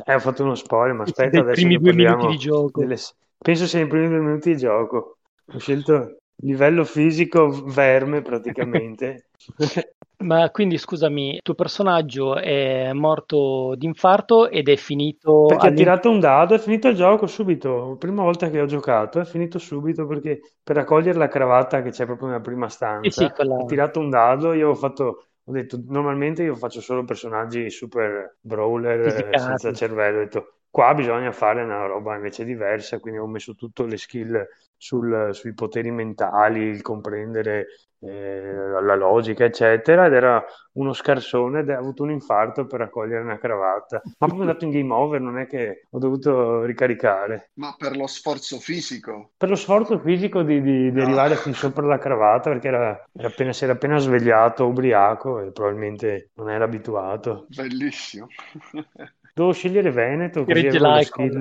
[0.04, 2.80] Eh, ho fatto uno spoiler, ma aspetta, adesso primi due minuti di gioco.
[2.80, 2.96] Delle...
[3.38, 5.18] Penso sia i primi due minuti di gioco.
[5.52, 9.26] Ho scelto livello fisico verme praticamente.
[10.24, 15.44] Ma quindi scusami, il tuo personaggio è morto d'infarto ed è finito.
[15.46, 17.96] Perché ha tirato un dado, è finito il gioco subito.
[17.98, 22.06] Prima volta che ho giocato è finito subito perché per raccogliere la cravatta che c'è
[22.06, 23.56] proprio nella prima stanza, sì, sì, quella...
[23.56, 24.52] ha tirato un dado.
[24.54, 29.38] Io ho fatto ho detto normalmente io faccio solo personaggi super brawler Fisicati.
[29.38, 30.18] senza cervello.
[30.18, 34.46] Ho detto qua bisogna fare una roba invece diversa, quindi ho messo tutte le skill
[34.84, 37.66] sul, sui poteri mentali, il comprendere
[38.00, 43.22] eh, la logica, eccetera, ed era uno scarsone ed ha avuto un infarto per raccogliere
[43.22, 44.02] una cravatta.
[44.04, 47.52] Ma proprio andato in game over, non è che ho dovuto ricaricare.
[47.54, 49.30] Ma per lo sforzo fisico?
[49.38, 51.02] Per lo sforzo fisico di, di, di no.
[51.02, 55.50] arrivare fin sopra la cravatta, perché era, era appena, si era appena svegliato, ubriaco, e
[55.50, 57.46] probabilmente non era abituato.
[57.48, 58.26] Bellissimo.
[59.36, 61.38] Devo scegliere Veneto, così avevo la skill,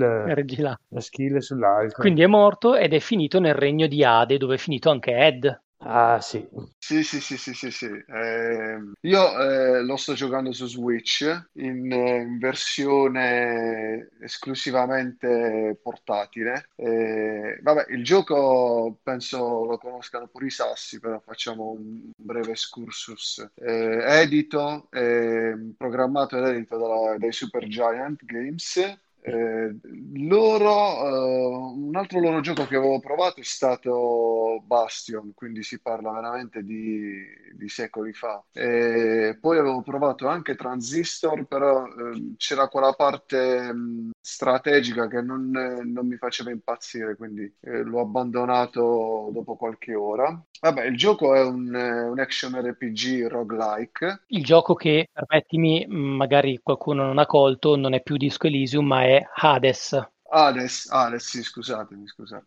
[0.90, 2.02] la skill sull'alcol.
[2.02, 5.62] Quindi è morto ed è finito nel regno di Ade, dove è finito anche Ed.
[5.86, 6.48] Ah, sì.
[6.78, 7.86] Sì, sì, sì, sì, sì, sì.
[7.88, 11.22] Eh, io eh, lo sto giocando su Switch
[11.54, 16.70] in, in versione esclusivamente portatile.
[16.76, 23.46] Eh, vabbè, il gioco penso lo conoscano pure i sassi, però facciamo un breve excursus.
[23.56, 24.88] Eh, edito,
[25.78, 29.74] programmato ed edito dalla, dai Super Giant Games eh,
[30.16, 36.12] loro, uh, un altro loro gioco che avevo provato è stato Bastion, quindi si parla
[36.12, 38.44] veramente di, di secoli fa.
[38.52, 45.50] E poi avevo provato anche Transistor, però uh, c'era quella parte um, strategica che non,
[45.52, 50.38] non, mi faceva impazzire, quindi eh, l'ho abbandonato dopo qualche ora.
[50.60, 54.24] Vabbè, il gioco è un, un action RPG roguelike.
[54.28, 59.04] Il gioco che, permettimi, magari qualcuno non ha colto, non è più Disco Elysium, ma
[59.04, 59.94] è Hades.
[60.30, 62.46] Hades, Hades, sì, scusatemi, scusate.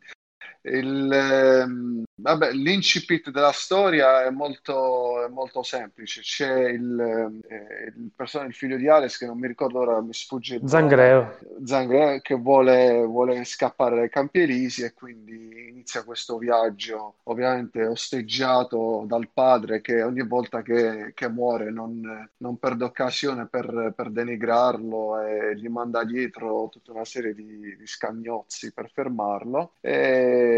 [0.66, 6.20] Il, ehm, vabbè, l'incipit della storia è molto, è molto semplice.
[6.22, 10.12] C'è il, eh, il, person- il figlio di Alex, che non mi ricordo ora, mi
[10.12, 11.38] sfugge Zangreo.
[11.64, 19.04] Zangreo, che vuole, vuole scappare dai Campi Elisi e quindi inizia questo viaggio, ovviamente osteggiato
[19.06, 25.20] dal padre, che ogni volta che, che muore non, non, perde occasione per, per, denigrarlo
[25.20, 29.72] e gli manda dietro tutta una serie di, di scagnozzi per fermarlo.
[29.80, 30.55] E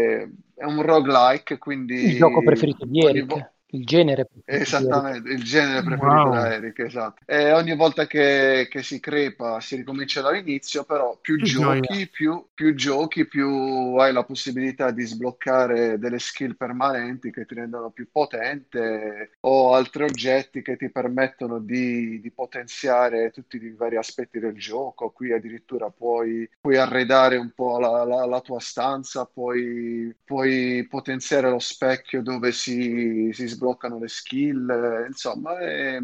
[0.55, 1.93] è un roguelike, quindi...
[1.93, 3.51] Il gioco preferito di Eric.
[3.71, 6.31] Il genere Esattamente, il genere preferito wow.
[6.31, 7.21] da Eric, esatto.
[7.25, 12.47] E ogni volta che, che, si crepa si ricomincia dall'inizio, però più che giochi, più,
[12.53, 18.07] più, giochi, più hai la possibilità di sbloccare delle skill permanenti che ti rendono più
[18.11, 24.55] potente o altri oggetti che ti permettono di, di potenziare tutti i vari aspetti del
[24.55, 25.11] gioco.
[25.11, 31.51] Qui addirittura puoi, puoi arredare un po' la, la, la tua stanza, puoi, puoi potenziare
[31.51, 35.99] lo specchio dove si, si sbloccano le skill, eh, insomma, è,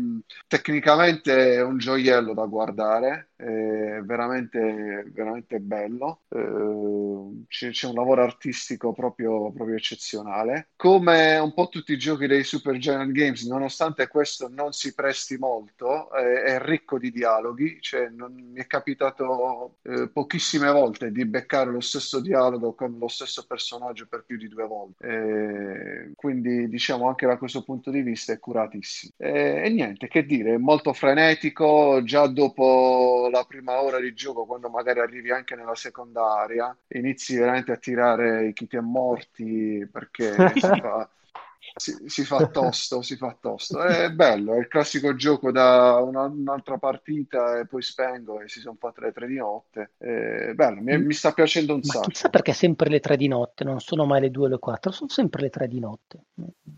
[0.48, 8.24] tecnicamente è un gioiello da guardare, è veramente, veramente bello, eh, c'è, c'è, un lavoro
[8.24, 10.70] artistico proprio, proprio, eccezionale.
[10.76, 15.38] Come un po' tutti i giochi dei Super Giant Games, nonostante questo non si presti
[15.38, 21.72] molto, è, ricco di dialoghi, cioè non, mi è capitato eh, pochissime volte di beccare
[21.72, 25.08] lo stesso dialogo con lo stesso personaggio per più di due volte.
[25.08, 29.14] Eh, quindi diciamo anche da questo punto di vista è curatissimo.
[29.18, 34.46] E, e niente, che dire, è molto frenetico, già dopo la prima ora di gioco,
[34.46, 40.36] quando magari arrivi anche nella seconda area, inizi veramente a tirare i kit morti perché
[41.78, 43.84] si fa si, fa tosto, si fa tosto.
[43.84, 48.62] È bello, è il classico gioco da una, un'altra partita e poi spengo e si
[48.62, 49.92] sono fatte le tre di notte.
[49.98, 52.08] È bello, mi, mi sta piacendo un Ma sacco.
[52.08, 54.92] Chissà perché sempre le tre di notte, non sono mai le due o le quattro,
[54.92, 56.24] sono sempre le tre di notte.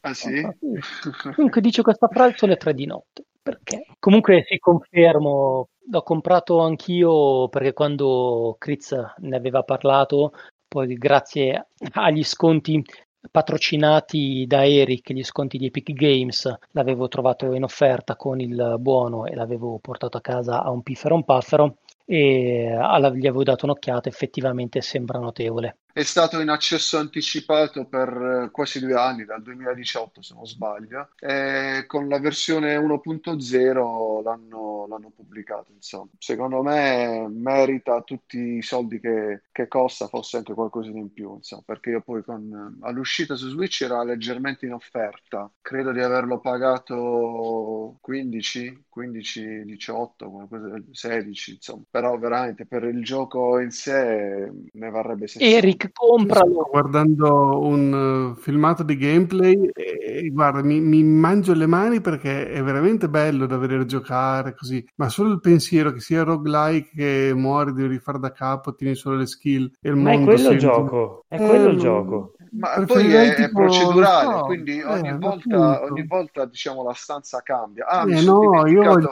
[0.01, 0.41] Ah sì?
[1.35, 3.25] Comunque dice questa frase sono le tre di notte.
[3.41, 3.85] Perché?
[3.99, 10.31] Comunque si confermo, l'ho comprato anch'io perché quando Critz ne aveva parlato,
[10.67, 12.83] poi grazie agli sconti
[13.31, 19.25] patrocinati da Eric, gli sconti di Epic Games, l'avevo trovato in offerta con il buono
[19.25, 22.69] e l'avevo portato a casa a un piffero un paffero e
[23.15, 28.79] gli avevo dato un'occhiata, effettivamente sembra notevole è stato in accesso anticipato per eh, quasi
[28.79, 35.71] due anni, dal 2018 se non sbaglio, e con la versione 1.0 l'hanno, l'hanno pubblicato.
[35.73, 36.09] Insomma.
[36.19, 41.63] Secondo me merita tutti i soldi che, che costa, forse anche qualcosina in più, insomma,
[41.65, 47.97] perché io poi con, all'uscita su Switch era leggermente in offerta, credo di averlo pagato
[48.01, 55.27] 15, 15, 18, qualcosa, 16, insomma, però veramente per il gioco in sé ne varrebbe
[55.27, 55.57] 60.
[55.57, 56.51] Eric, compralo.
[56.51, 62.49] Sto guardando un uh, filmato di gameplay e, guarda, mi, mi, mangio le mani perché
[62.49, 67.31] è veramente bello da vedere giocare così, ma solo il pensiero che sia roguelike che
[67.35, 70.49] muori, devi rifare da capo, tieni solo le skill e il ma mondo è quello
[70.49, 72.31] il gioco, è quello eh, il gioco.
[72.51, 77.41] Ma poi è, è procedurale, no, quindi ogni, eh, volta, ogni volta diciamo la stanza
[77.41, 77.85] cambia.
[77.85, 79.11] Ah, eh, no, io voglio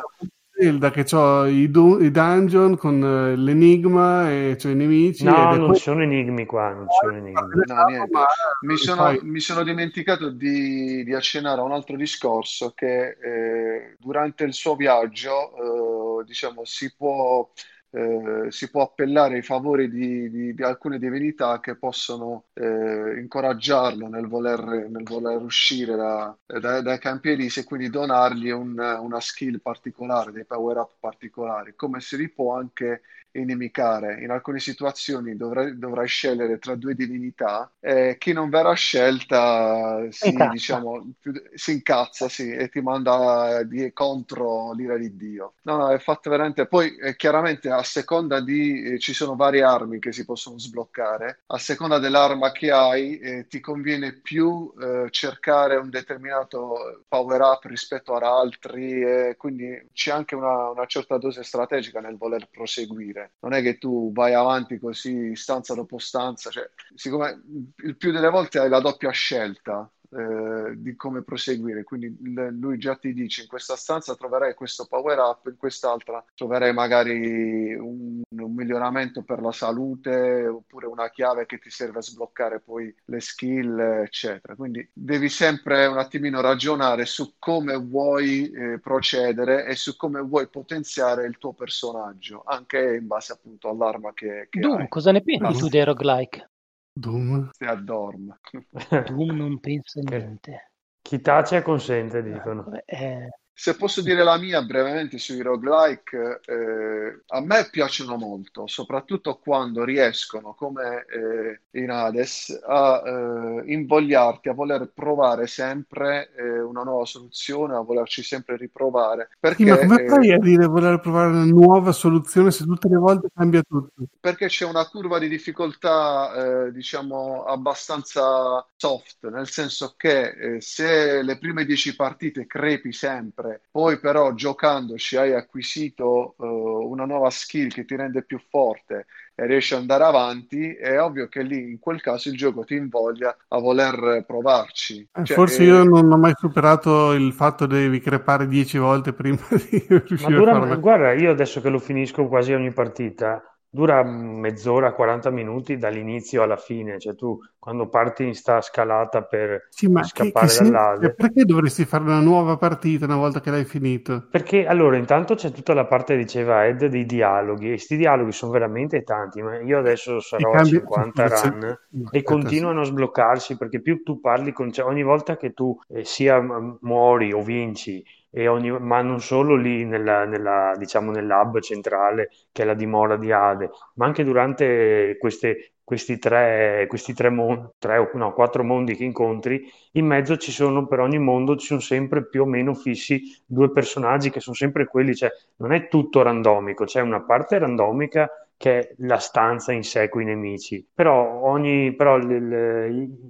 [0.58, 5.26] Zelda che ho i, du- i, dungeon con uh, l'enigma e c'ho i nemici.
[5.26, 5.76] No, non poi...
[5.76, 7.34] sono enigmi qua, non sono enigmi.
[7.34, 8.20] No, niente.
[8.62, 14.46] Mi sono, mi sono dimenticato di, di, accennare a un altro discorso che eh, durante
[14.46, 17.50] il suo viaggio, eh, diciamo, si può
[17.96, 24.10] eh, si può appellare ai favori di, di, di alcune divinità che possono eh, incoraggiarlo
[24.10, 29.20] nel voler, nel voler uscire da, da, dai campi elisi e quindi donargli un, una
[29.22, 33.02] skill particolare, dei power up particolari, come si li può anche
[33.40, 34.22] inimicare.
[34.22, 40.30] In alcune situazioni dovrai, dovrai scegliere tra due divinità e chi non verrà scelta si,
[40.30, 40.52] incazza.
[40.52, 41.14] Diciamo,
[41.54, 45.54] si incazza sì, e ti manda di, contro l'ira di Dio.
[45.64, 46.68] No, no, è fatto veramente...
[46.68, 48.84] Poi eh, chiaramente a seconda di...
[48.84, 51.42] Eh, ci sono varie armi che si possono sbloccare.
[51.48, 57.64] A seconda dell'arma che hai eh, ti conviene più eh, cercare un determinato power up
[57.66, 63.54] rispetto ad altri quindi c'è anche una, una certa dose strategica nel voler proseguire non
[63.54, 67.42] è che tu vai avanti così stanza dopo stanza, cioè, siccome
[67.78, 71.84] il più delle volte hai la doppia scelta, eh, di come proseguire.
[71.84, 76.74] Quindi lui già ti dice in questa stanza troverai questo power up, in quest'altra troverai
[76.74, 82.60] magari un, un, miglioramento per la salute oppure una chiave che ti serve a sbloccare
[82.60, 84.56] poi le skill, eccetera.
[84.56, 90.48] Quindi devi sempre un attimino ragionare su come vuoi eh, procedere e su come vuoi
[90.48, 94.88] potenziare il tuo personaggio, anche in base appunto all'arma che, che Doom, hai.
[94.88, 96.50] cosa ne pensi tu dei roguelike?
[96.98, 97.50] Doom.
[97.52, 98.38] Stai a dorm.
[99.08, 100.72] Doom non pensa niente.
[101.02, 102.72] Chi tace consente, dicono.
[102.86, 109.40] Eh, se posso dire la mia brevemente sui roguelike, eh, a me piacciono molto, soprattutto
[109.42, 116.84] quando riescono, come eh, in Hades, a eh, invogliarti a voler provare sempre eh, una
[116.84, 119.30] nuova soluzione, a volerci sempre riprovare.
[119.40, 122.90] Perché, sì, ma come eh, fai a dire voler provare una nuova soluzione se tutte
[122.90, 124.04] le volte cambia tutto?
[124.20, 131.38] Perché c'è una curva di difficoltà, eh, diciamo, abbastanza soft, nel senso che se le
[131.38, 133.62] prime dieci partite crepi sempre, sempre.
[133.72, 139.46] Poi però giocandoci hai acquisito uh, una nuova skill che ti rende più forte e
[139.46, 143.36] riesci ad andare avanti, è ovvio che lì in quel caso il gioco ti invoglia
[143.50, 145.08] a voler provarci.
[145.12, 145.66] Eh, cioè, forse eh...
[145.66, 149.38] io non ho mai superato il fatto che devi crepare dieci volte prima
[149.70, 150.80] di riuscire dura, a farlo.
[150.80, 153.44] Guarda, io adesso che lo finisco quasi ogni partita,
[153.76, 159.68] dura mezz'ora, 40 minuti dall'inizio alla fine, cioè tu quando parti in sta scalata per
[159.70, 161.14] Sì, che, scappare che sen- dall'Ade.
[161.14, 164.28] perché dovresti fare una nuova partita una volta che l'hai finito?
[164.32, 168.52] Perché allora intanto c'è tutta la parte, diceva Ed, dei dialoghi, e questi dialoghi sono
[168.52, 170.70] veramente tanti, ma io adesso sarò a cambi...
[170.72, 171.78] 50 se- run
[172.12, 176.04] e continuano a sbloccarsi perché più tu parli con, cioè ogni volta che tu eh,
[176.06, 176.40] sia
[176.82, 178.04] muori o vinci,
[178.48, 183.32] ogni- ma non solo lì nella, nella, diciamo, nell'hub centrale che è la dimora di
[183.32, 188.96] Ade, ma anche durante queste, questi tre, questi tre, mon- tre o no, quattro mondi
[188.96, 189.64] che incontri,
[189.94, 193.72] in mezzo ci sono per ogni mondo ci sono sempre più o meno fissi due
[193.72, 198.80] personaggi che sono sempre quelli, cioè non è tutto randomico, c'è una parte randomica che
[198.80, 200.86] è la stanza in sé con i nemici.
[200.94, 202.30] Però, ogni, però il-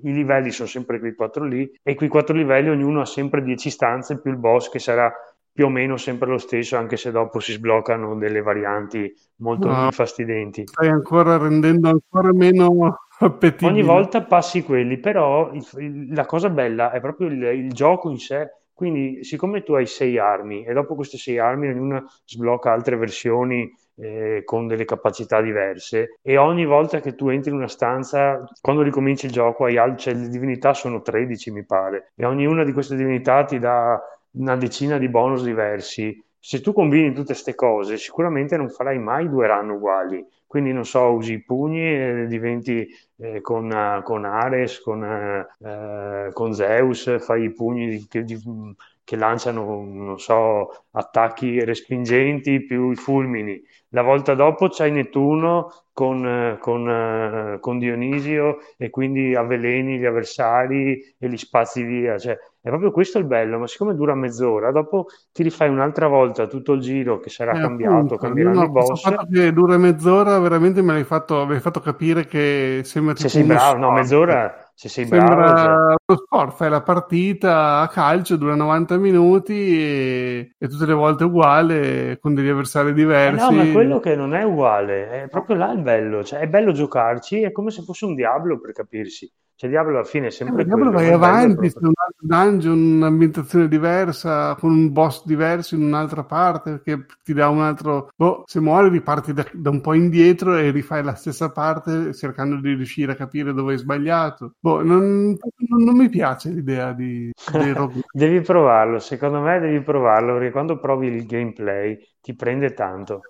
[0.04, 3.42] i, i livelli sono sempre quei quattro lì e quei quattro livelli ognuno ha sempre
[3.44, 5.12] 10 stanze più il boss che sarà
[5.52, 9.86] più o meno sempre lo stesso, anche se dopo si sbloccano delle varianti molto No.
[9.86, 10.64] infastidenti.
[10.66, 13.72] stai ancora rendendo ancora meno appetibile.
[13.72, 18.10] Ogni volta passi quelli, però il- il- la cosa bella è proprio il, il gioco
[18.10, 18.50] in sé.
[18.74, 23.74] Quindi, siccome tu hai sei armi e dopo queste sei armi ognuna sblocca altre versioni
[23.98, 28.82] eh, con delle capacità diverse, e ogni volta che tu entri in una stanza, quando
[28.82, 32.96] ricominci il gioco, hai cioè, le divinità sono 13, mi pare, e ognuna di queste
[32.96, 34.00] divinità ti dà
[34.32, 36.22] una decina di bonus diversi.
[36.40, 40.24] Se tu combini tutte queste cose, sicuramente non farai mai due run uguali.
[40.46, 42.88] Quindi, non so, usi i pugni e diventi
[43.18, 48.76] eh, con, eh, con Ares, con, eh, eh, con Zeus, fai i pugni di- di-
[49.06, 53.62] che lanciano, non so, attacchi respingenti più i fulmini.
[53.90, 60.06] La volta dopo c'hai Nettuno con, eh, con, eh, con Dionisio e quindi avveleni gli
[60.06, 62.18] avversari e li spazi via.
[62.18, 66.48] Cioè, è proprio questo il bello, ma siccome dura mezz'ora, dopo ti rifai un'altra volta
[66.48, 69.02] tutto il giro che sarà Eh, cambiato, appunto, cambieranno no, i boss.
[69.02, 73.44] fatto che dura mezz'ora veramente me l'hai fatto, mi hai fatto capire che sembra sei
[73.44, 77.88] uno bravo, no, mezz'ora, se sei bravo, cioè, Sembra uno sport, fai la partita a
[77.88, 83.34] calcio, dura 90 minuti e, e tutte le volte uguale, con degli avversari Eh diversi.
[83.34, 86.72] no, ma quello che non è uguale, è proprio là il bello, cioè è bello
[86.72, 90.52] giocarci, è come se fosse un Diablo per capirsi, cioè Diablo alla fine è Eh,
[90.52, 95.74] sempre Diablo quello, vai avanti, c'è un altro dungeon, un'ambientazione diversa, con un boss diverso
[95.74, 98.10] in un'altra parte, che ti dà un altro...
[98.16, 102.60] Boh, se muori riparti da, da un po' indietro e rifai la stessa parte cercando
[102.62, 104.54] di riuscire a capire dove hai sbagliato.
[104.60, 105.36] Boh, non,
[105.68, 107.32] non- non mi piace l'idea di.
[108.12, 113.22] Devi provarlo, secondo me devi provarlo, perché quando provi il gameplay ti prende tanto.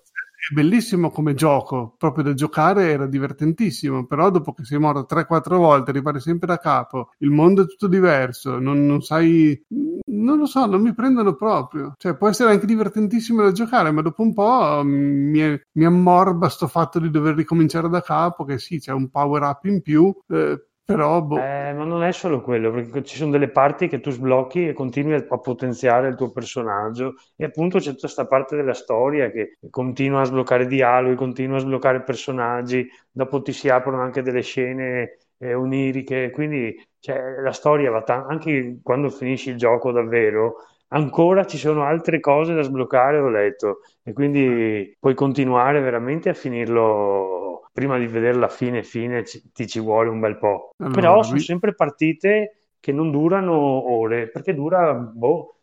[0.47, 5.57] È bellissimo come gioco, proprio da giocare era divertentissimo, però dopo che sei morto 3-4
[5.57, 9.59] volte, ripari sempre da capo, il mondo è tutto diverso, non, non sai,
[10.05, 11.93] non lo so, non mi prendono proprio.
[11.97, 16.67] Cioè, può essere anche divertentissimo da giocare, ma dopo un po' mi, mi ammorba sto
[16.67, 20.63] fatto di dover ricominciare da capo, che sì, c'è un power up in più, eh,
[20.86, 21.38] però boh.
[21.38, 24.73] Eh, ma non è solo quello, perché ci sono delle parti che tu sblocchi e
[24.73, 29.57] continui a, potenziare il tuo personaggio e appunto c'è tutta questa parte della storia che
[29.71, 35.17] continua a sbloccare dialoghi, continua a sbloccare personaggi, dopo ti si aprono anche delle scene
[35.39, 40.55] eh, oniriche, quindi cioè, la storia va tanto, anche quando finisci il gioco davvero,
[40.89, 46.33] ancora ci sono altre cose da sbloccare, ho letto, e quindi puoi continuare veramente a
[46.33, 50.71] finirlo prima di vedere la fine fine ci- ti ci vuole un bel po'.
[50.77, 53.53] Allora, Però sono sempre partite che non durano
[53.91, 55.55] ore, perché dura, boh,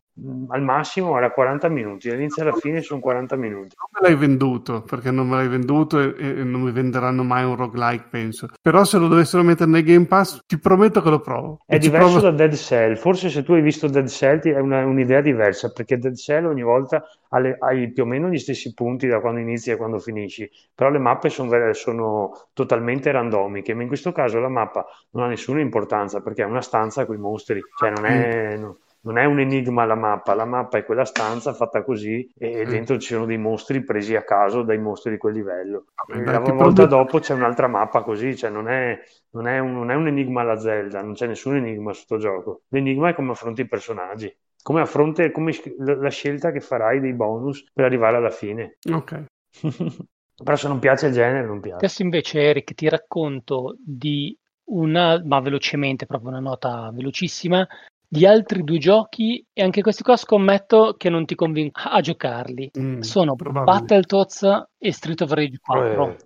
[0.48, 3.74] al massimo era 40 minuti, dall'inizio alla fine sono 40 minuti.
[3.76, 7.44] Non me l'hai venduto, perché non me l'hai venduto e, e non mi venderanno mai
[7.44, 8.48] un roguelike, penso.
[8.60, 11.60] Però se lo dovessero mettere nel Game Pass, ti prometto che lo provo.
[11.66, 14.50] È E diverso provo- da Dead Cell, forse se tu hai visto Dead Cell ti-
[14.50, 18.28] è una- un'idea diversa, perché Dead Cell ogni volta ha le- hai più o meno
[18.28, 22.48] gli stessi punti da quando inizi a quando finisci, però le mappe son ver- sono
[22.52, 26.60] totalmente randomiche, ma in questo caso la mappa non ha nessuna importanza perché è una
[26.60, 30.44] stanza con i mostri, cioè non è, no- non è un enigma la mappa, la
[30.44, 32.68] mappa è quella stanza fatta così e Mm.
[32.68, 35.86] dentro ci sono dei mostri presi a caso dai mostri di quel livello.
[36.06, 38.98] Vabbè, E la volta prometto- dopo c'è un'altra mappa così, cioè non è,
[39.30, 42.18] non è un, non è un enigma alla Zelda, non c'è nessun enigma su sto
[42.18, 42.62] gioco.
[42.68, 47.12] L'enigma è come affronti i personaggi, come affronti come la la scelta che farai dei
[47.12, 48.78] bonus per arrivare alla fine.
[48.92, 49.24] Ok.
[50.44, 51.76] Però se non piace il genere, non piace.
[51.84, 57.66] Adesso invece, Eric, ti racconto di una, ma velocemente, proprio una nota velocissima,
[58.12, 62.70] di altri due giochi e anche questi qua scommetto che non ti convincono a giocarli.
[62.78, 63.64] Mm, Sono probabile.
[63.64, 66.08] Battletoads e Street of Rage 4.
[66.10, 66.16] Eh,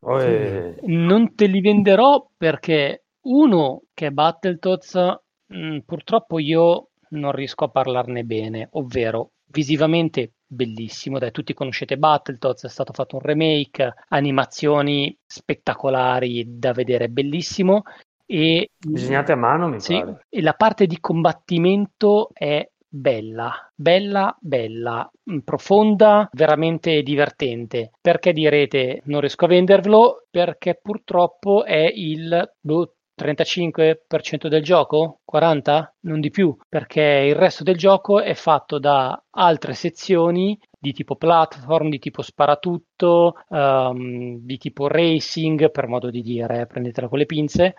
[0.00, 5.18] oh, eh, Non te li venderò perché uno che è Battletoads,
[5.48, 11.18] mh, purtroppo io non riesco a parlarne bene, ovvero visivamente bellissimo.
[11.18, 17.82] Dai, tutti conoscete Battletoads, è stato fatto un remake, animazioni spettacolari da vedere, bellissimo.
[18.26, 20.26] E, Disegnate a mano, mi sì, pare.
[20.28, 27.92] E la parte di combattimento è bella, bella, bella, mm, profonda, veramente divertente.
[28.00, 30.26] Perché direte non riesco a vendervelo?
[30.30, 35.20] Perché purtroppo è il boh, 35% del gioco?
[35.24, 35.94] 40?
[36.00, 41.16] Non di più, perché il resto del gioco è fatto da altre sezioni di tipo
[41.16, 47.26] platform, di tipo sparatutto, um, di tipo racing, per modo di dire, prendetela con le
[47.26, 47.74] pinze,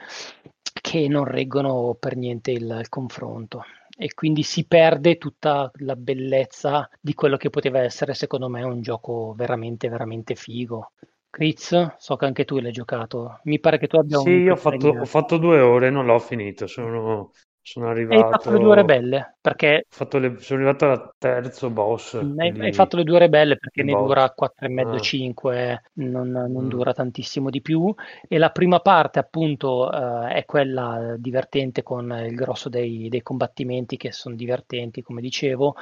[0.81, 3.63] che non reggono per niente il, il confronto
[3.99, 8.81] e quindi si perde tutta la bellezza di quello che poteva essere secondo me un
[8.81, 10.91] gioco veramente veramente figo
[11.29, 13.39] Chris, so che anche tu l'hai giocato.
[13.43, 14.35] Mi pare che tu abbia sì, un...
[14.35, 16.67] Sì, io ho fatto, ho fatto, due ore, non l'ho finito.
[16.67, 17.31] Sono,
[17.61, 18.23] sono arrivato.
[18.23, 19.85] Hai fatto le due ore belle perché.
[19.97, 22.13] Le, sono arrivato al terzo boss.
[22.37, 24.05] Hai, hai, fatto le due ore belle perché ne boss.
[24.05, 25.81] dura 4,5-5, ah.
[25.95, 26.69] non, non mm.
[26.69, 27.93] dura tantissimo di più.
[28.27, 33.97] E la prima parte, appunto, uh, è quella divertente con il grosso dei, dei combattimenti
[33.97, 35.75] che sono divertenti, come dicevo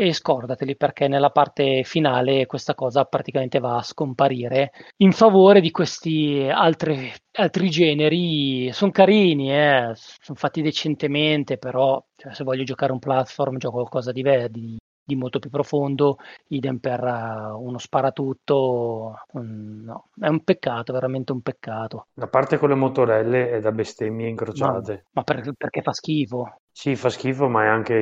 [0.00, 5.72] e scordateli perché nella parte finale questa cosa praticamente va a scomparire in favore di
[5.72, 8.70] questi altri, altri generi.
[8.72, 9.90] Sono carini, eh?
[9.94, 14.76] sono fatti decentemente, però cioè, se voglio giocare un platform gioco qualcosa di, di,
[15.08, 16.18] di molto più profondo,
[16.48, 22.08] idem per uh, uno sparatutto, um, no, è un peccato, veramente un peccato.
[22.14, 25.04] La parte con le motorelle è da bestemmie incrociate.
[25.12, 26.60] Ma, ma per, perché fa schifo?
[26.70, 27.96] Sì, fa schifo, ma è anche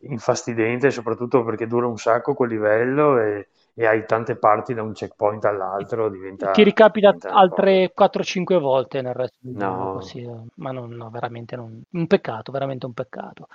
[0.00, 3.48] infastidente, soprattutto perché dura un sacco quel livello e,
[3.78, 6.08] e hai tante parti da un checkpoint all'altro.
[6.08, 9.58] Diventa, Ti ricapita diventa altre 4-5 volte nel resto del no.
[9.58, 13.48] gioco, sì, ma non, no, veramente non, un peccato, veramente un peccato.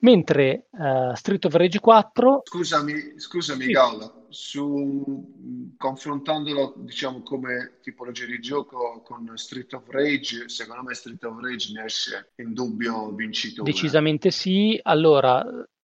[0.00, 2.42] Mentre uh, Street of Rage 4...
[2.44, 3.72] Scusami, scusami sì.
[3.72, 11.24] Gauda, su, confrontandolo diciamo come tipologia di gioco con Street of Rage, secondo me Street
[11.24, 13.70] of Rage ne esce in dubbio vincitore.
[13.70, 14.78] Decisamente sì.
[14.82, 15.42] Allora,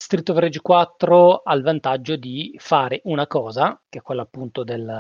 [0.02, 4.64] Street of Rage 4 ha il vantaggio di fare una cosa, che è quella appunto
[4.64, 4.92] del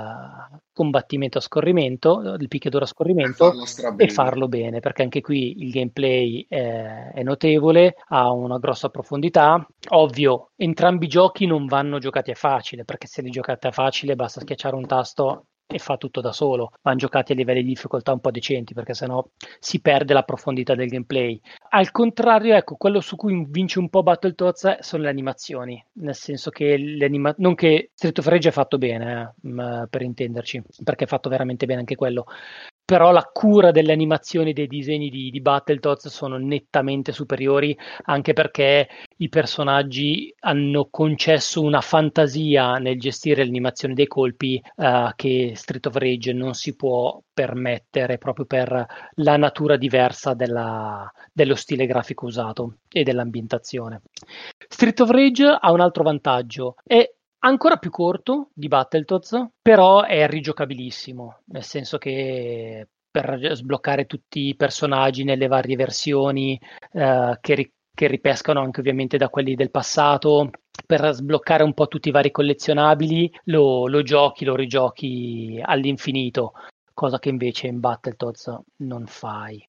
[0.71, 5.71] combattimento a scorrimento, del picchiaduro a scorrimento, e, e farlo bene, perché anche qui il
[5.71, 9.65] gameplay è, è, notevole, ha una grossa profondità.
[9.89, 14.15] Ovvio, entrambi i giochi non vanno giocati a facile, perché se li giocate a facile
[14.15, 16.71] basta schiacciare un tasto e fa tutto da solo.
[16.81, 19.25] Vanno giocati a livelli di difficoltà un po' decenti perché sennò
[19.59, 21.39] si perde la profondità del gameplay.
[21.69, 26.49] Al contrario, ecco, quello su cui vince un po' Battletoads sono le animazioni, nel senso
[26.49, 31.05] che le anima- non che Street of Rage è fatto bene, eh, per intenderci, perché
[31.05, 32.25] è fatto veramente bene anche quello,
[32.91, 37.73] però la cura delle animazioni dei disegni di, di Battletoads sono nettamente superiori
[38.03, 45.53] anche perché i personaggi hanno concesso una fantasia nel gestire l'animazione dei colpi uh, che
[45.55, 51.85] Street of Rage non si può permettere proprio per la natura diversa della, dello stile
[51.85, 54.01] grafico usato e dell'ambientazione.
[54.67, 57.09] Street of Rage ha un altro vantaggio, è
[57.41, 64.55] ancora più corto di Battletoads, però è rigiocabilissimo, nel senso che per sbloccare tutti i
[64.55, 66.59] personaggi nelle varie versioni
[66.93, 70.49] eh, che, ri- che ripescano anche ovviamente da quelli del passato,
[70.85, 76.53] per sbloccare un po' tutti i vari collezionabili, lo, lo giochi, lo rigiochi all'infinito,
[76.93, 79.63] cosa che invece in Battletoads non fai.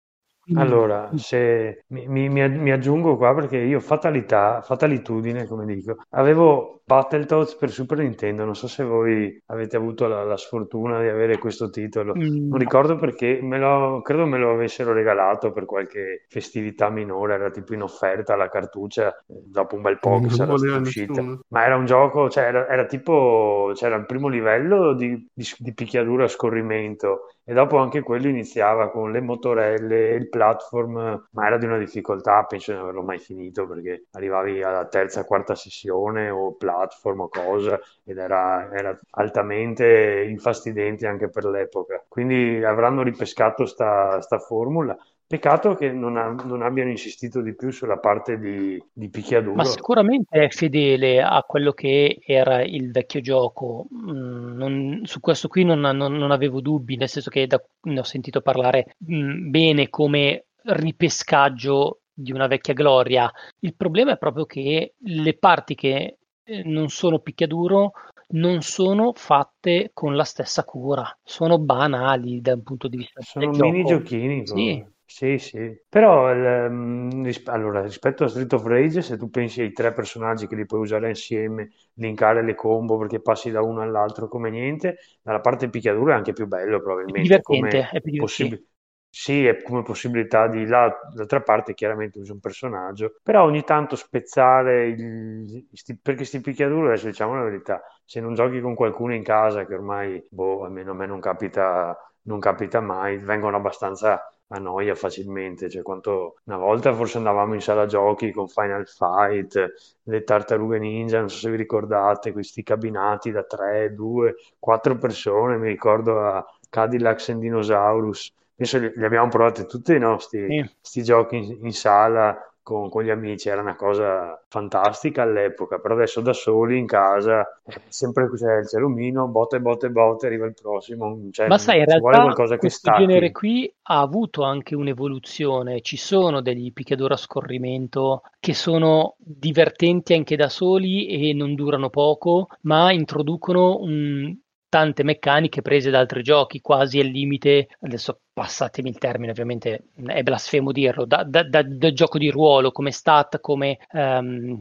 [0.54, 7.54] Allora, se mi, mi- mi aggiungo qua perché io fatalità, fatalitudine, come dico, avevo Battletoads
[7.56, 11.70] per Super Nintendo, non so se voi avete avuto la, la sfortuna di avere questo
[11.70, 16.90] titolo, Mm, non ricordo perché, me lo, credo me lo avessero regalato per qualche festività
[16.90, 20.52] minore, era tipo in offerta la cartuccia, eh, dopo un bel po' che Non sarà
[20.80, 21.40] uscita, nessuno.
[21.48, 25.72] ma era un gioco, cioè era, era tipo, c'era il primo livello di, di, di
[25.72, 31.58] picchiadura a scorrimento e dopo anche quello iniziava con le motorelle, il platform, ma era
[31.58, 36.30] di una difficoltà, penso di non averlo mai finito perché arrivavi alla terza, quarta sessione
[36.30, 42.04] o platform o cosa ed era, era altamente infastidente anche per l'epoca.
[42.08, 44.96] Quindi avranno ripescato sta, sta formula.
[45.32, 49.54] Peccato che non, ha, non, abbiano insistito di più sulla parte di, di picchiaduro.
[49.54, 53.86] Ma sicuramente è fedele a quello che era il vecchio gioco.
[53.94, 58.02] Mm, non, su questo qui non, non, avevo dubbi, nel senso che da, ne ho
[58.02, 63.32] sentito parlare mm, bene come ripescaggio di una vecchia gloria.
[63.60, 67.92] Il problema è proprio che le parti che eh, non sono picchiaduro
[68.32, 73.50] non sono fatte con la stessa cura, sono banali da un punto di vista sono
[73.50, 74.02] mini gioco.
[74.02, 74.46] giochini.
[74.46, 79.60] Sì, Sì, sì, però ehm, ris- allora, rispetto a Street of Rage, se tu pensi
[79.60, 83.82] ai tre personaggi che li puoi usare insieme, linkare le combo perché passi da uno
[83.82, 87.88] all'altro come niente, dalla parte picchiaduro è anche più bello È più probabilmente, divertente, come
[87.92, 88.66] è più possibilità.
[89.14, 93.94] Sì, è come possibilità di là, d'altra parte chiaramente usi un personaggio, però ogni tanto
[93.96, 99.14] spezzare il, sti- perché sti picchiaduro, adesso diciamo la verità, se non giochi con qualcuno
[99.14, 104.31] in casa, che ormai, boh, almeno a me non capita, non capita mai, vengono abbastanza
[104.54, 109.72] a noia facilmente, cioè quanto una volta forse andavamo in sala giochi con Final Fight,
[110.04, 115.56] le tartarughe ninja, non so se vi ricordate, questi cabinati da 3, 2, 4 persone,
[115.56, 120.70] mi ricordo a Cadillacs and Dinosaurus, penso li, abbiamo provati tutti i nostri Sì.
[120.80, 125.94] sti giochi in, in sala con, con gli amici, era una cosa fantastica all'epoca, però
[125.94, 127.46] adesso da soli in casa,
[127.88, 132.56] sempre c'è il celomino, botte, botte, botte, arriva il prossimo, cioè, Ma sai, in realtà
[132.56, 135.80] questo genere qui ha avuto anche un'evoluzione.
[135.80, 141.90] Ci sono degli picchiaduro a scorrimento che sono divertenti anche da soli e non durano
[141.90, 144.36] poco, ma introducono un-
[144.72, 150.22] tante meccaniche prese da altri giochi, quasi al limite, adesso passatemi il termine, ovviamente è
[150.22, 154.58] blasfemo dirlo, da, da- da- da gioco di ruolo, come stat, come mm,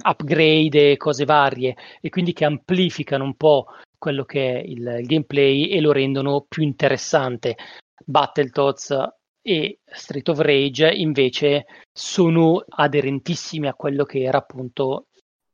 [0.00, 3.66] upgrade e cose varie, e quindi che amplificano un po'
[3.98, 7.56] quello che è il, il gameplay e lo rendono più interessante.
[8.04, 8.94] Battletoads
[9.42, 15.06] e Street of Rage invece sono aderentissimi a quello che era appunto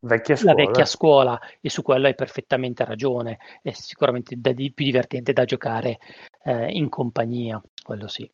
[0.06, 0.54] Vecchia la scuola.
[0.54, 3.38] vecchia scuola e su quello hai perfettamente ragione.
[3.62, 5.98] È sicuramente di- più divertente da giocare
[6.44, 8.30] eh, in compagnia, quello sì.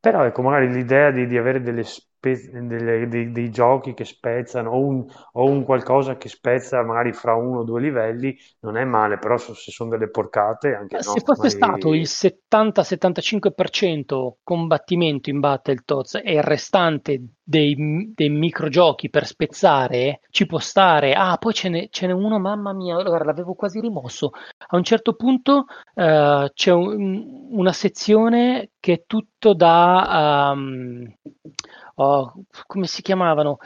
[0.00, 1.84] Però ecco, magari l'idea di, di avere delle
[2.30, 7.60] dei, dei giochi che spezzano o un, o un qualcosa che spezza magari fra uno
[7.60, 11.14] o due livelli non è male, però se se sono delle porcate anche Se no.
[11.24, 19.26] fosse stato il Magari 70-75% combattimento in Battletoads e il restante dei, dei microgiochi per
[19.26, 21.14] spezzare, ci può stare.
[21.14, 24.30] Ah, poi ce n'è, ce n'è uno, mamma mia, guarda, l'avevo quasi rimosso.
[24.68, 30.52] A un certo punto eh, c'è un- una sezione che è tutto da...
[30.54, 31.14] ehm,
[31.96, 32.32] oh,
[32.66, 33.58] come si chiamavano?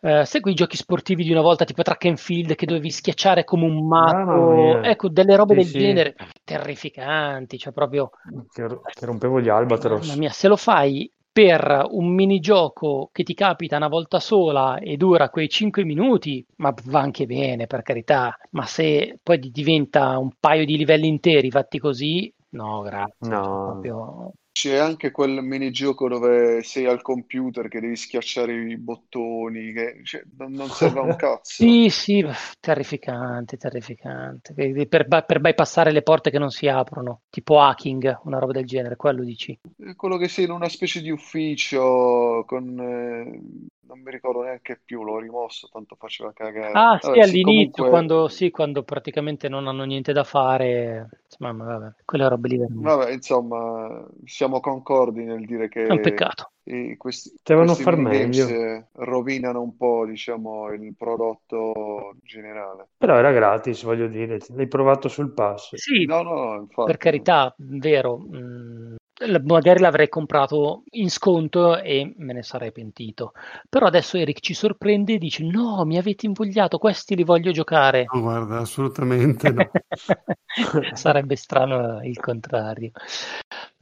[0.00, 3.44] Eh, sai quei giochi sportivi di una volta, tipo track and field, che dovevi schiacciare
[3.44, 4.80] come un Mamma matto?
[4.82, 5.76] Ecco, delle robe Sì, del sì.
[5.76, 8.10] genere terrificanti, cioè proprio...
[8.52, 9.48] che, che rompevo gli
[9.82, 10.16] Mamma Albatros.
[10.16, 15.30] mia, se lo fai per un minigioco che ti capita una volta sola e dura
[15.30, 18.36] quei 5 minuti, ma va anche bene, per carità.
[18.50, 23.38] Ma se poi di- diventa un paio di livelli interi fatti così, no, grazie.
[23.40, 24.32] cioè, No, proprio...
[24.54, 30.22] C'è anche quel minigioco dove sei al computer che devi schiacciare i bottoni, che cioè,
[30.38, 31.64] non, non serve a un cazzo.
[31.64, 32.24] Sì, sì,
[32.60, 34.54] terrificante, terrificante.
[34.54, 38.94] Per, per, bypassare le porte che non si aprono, tipo hacking, una roba del genere,
[38.94, 39.58] quello dici.
[39.96, 42.78] Quello che sei in una specie di ufficio con...
[42.78, 46.72] eh, non mi ricordo neanche più, l'ho rimosso, tanto faceva cagare.
[46.72, 47.88] Ah, sì, Vabbè, sì, all'inizio, comunque...
[47.88, 51.08] quando, sì, quando praticamente non hanno niente da fare,
[51.38, 52.66] mamma, vabbè, quelle robe lì.
[52.68, 56.50] Vabbè, insomma, siamo concordi nel dire È un che peccato.
[56.64, 58.46] i- questi, questi far meglio.
[58.48, 62.88] eh, rovinano un po', diciamo, il prodotto generale.
[62.98, 65.74] Però era gratis, voglio dire, l'hai provato sul pass.
[65.74, 66.98] Sì, No, no, per infatti.
[66.98, 68.96] carità, vero, mh,
[69.26, 73.32] l- magari l'avrei comprato in sconto e me ne sarei pentito.
[73.68, 78.06] Però adesso Eric ci sorprende e dice: No, mi avete invogliato, questi li voglio giocare.
[78.12, 79.70] No, guarda, assolutamente no.
[80.94, 82.90] Sarebbe strano il contrario.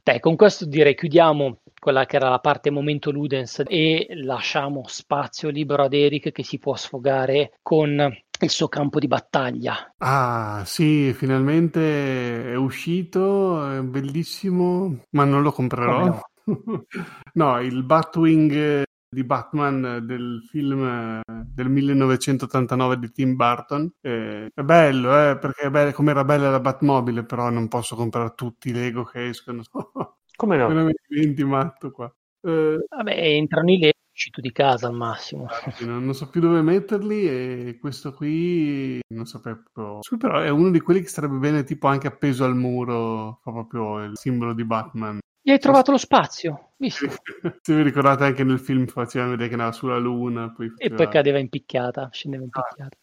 [0.04, 5.48] Dai, con questo direi chiudiamo quella che era la parte momento Ludens e lasciamo spazio
[5.48, 9.94] libero ad Eric che si può sfogare con il suo campo di battaglia.
[9.98, 16.04] Ah, sì, finalmente è uscito, è bellissimo, ma non lo comprerò.
[16.04, 16.20] no?
[17.34, 23.92] No, il Batwing di Batman del film eh, del 1989 di Tim Burton.
[24.00, 27.94] Eh, è bello, eh, perché è bello, come era bella la Batmobile, però non posso
[27.94, 29.62] comprare tutti i Lego che escono.
[30.34, 30.66] Come no?
[30.66, 32.12] Veramente diventi matto qua.
[32.40, 35.46] Eh, Vabbè, entrano i Lego, uscito di casa al massimo.
[35.80, 39.98] Non, non so più dove metterli e questo qui non proprio.
[40.00, 43.52] Sì, però è uno di quelli che starebbe bene tipo anche appeso al muro, fa
[43.52, 45.18] proprio il simbolo di Batman.
[45.44, 47.06] Gli hai trovato lo spazio, visto?
[47.62, 50.96] Se vi ricordate anche nel film faceva vedere che andava sulla luna, poi E faceva...
[50.96, 52.96] poi cadeva in picchiata, scendeva in Ah, picchiata.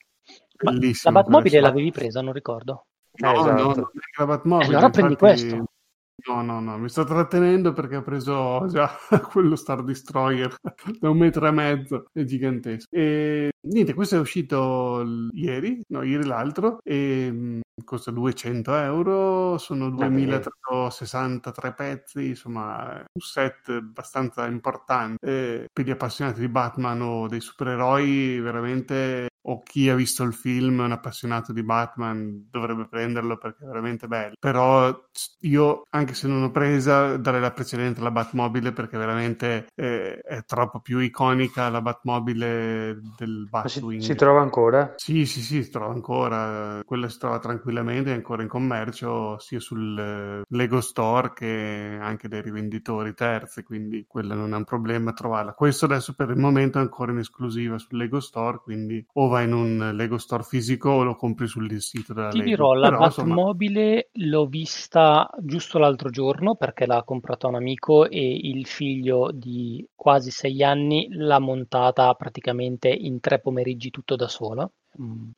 [0.61, 0.71] Ma
[1.03, 2.87] la Batmobile l'avevi presa, non ricordo.
[3.19, 3.63] No, no, esatto.
[3.63, 5.63] non è che la Batmobile, allora prendi infatti questo.
[6.27, 8.89] No, no, no, mi sto trattenendo perché ho preso già
[9.31, 10.55] quello Star Destroyer
[10.99, 12.87] da un metro e mezzo, è gigantesco.
[12.91, 19.89] E niente, questo è uscito ieri, no, ieri l'altro, e mm, costa 200 euro, sono
[19.91, 25.17] 2363 pezzi, insomma, un set abbastanza importante.
[25.25, 30.33] E per gli appassionati di Batman o dei supereroi, veramente o chi ha visto il
[30.33, 34.35] film, un appassionato di Batman, dovrebbe prenderlo perché è veramente bello.
[34.39, 35.07] Però
[35.41, 40.43] io, anche se non ho presa, darei la precedente alla Batmobile perché veramente è, è
[40.45, 44.01] troppo più iconica la Batmobile del Batwing.
[44.01, 44.93] Si, si, trova ancora?
[44.97, 46.81] Sì, sì, sì, si trova ancora.
[46.83, 52.27] Quella si trova tranquillamente, è ancora in commercio sia sul eh, Lego Store che anche
[52.27, 55.53] dai rivenditori terzi, quindi quella non è un problema trovarla.
[55.53, 59.45] Questo adesso per il momento è ancora in esclusiva sul Lego Store, quindi o vai
[59.45, 62.49] in un Lego Store fisico o lo compri sul sito della Ti Lego.
[62.49, 64.29] dirò, la Però, Batmobile insomma...
[64.29, 70.31] l'ho vista giusto l'altro giorno perché l'ha comprata un amico e il figlio di quasi
[70.31, 75.31] sei anni l'ha montata praticamente in tre pomeriggi tutto da solo un,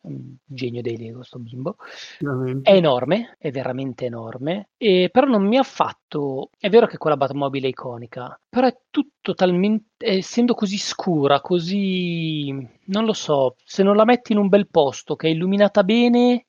[0.46, 1.76] genio dei Lego, sto bimbo.
[2.20, 2.70] Veramente.
[2.70, 6.50] È enorme, è veramente enorme, e però non mi ha fatto...
[6.58, 9.86] È vero che quella Batmobile è iconica, però è tutto talmente...
[9.98, 12.52] essendo così scura, così...
[12.86, 16.46] non lo so, se non la metti in un bel posto che è illuminata bene,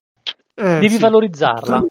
[0.54, 1.84] Eh, devi sì, valorizzarla.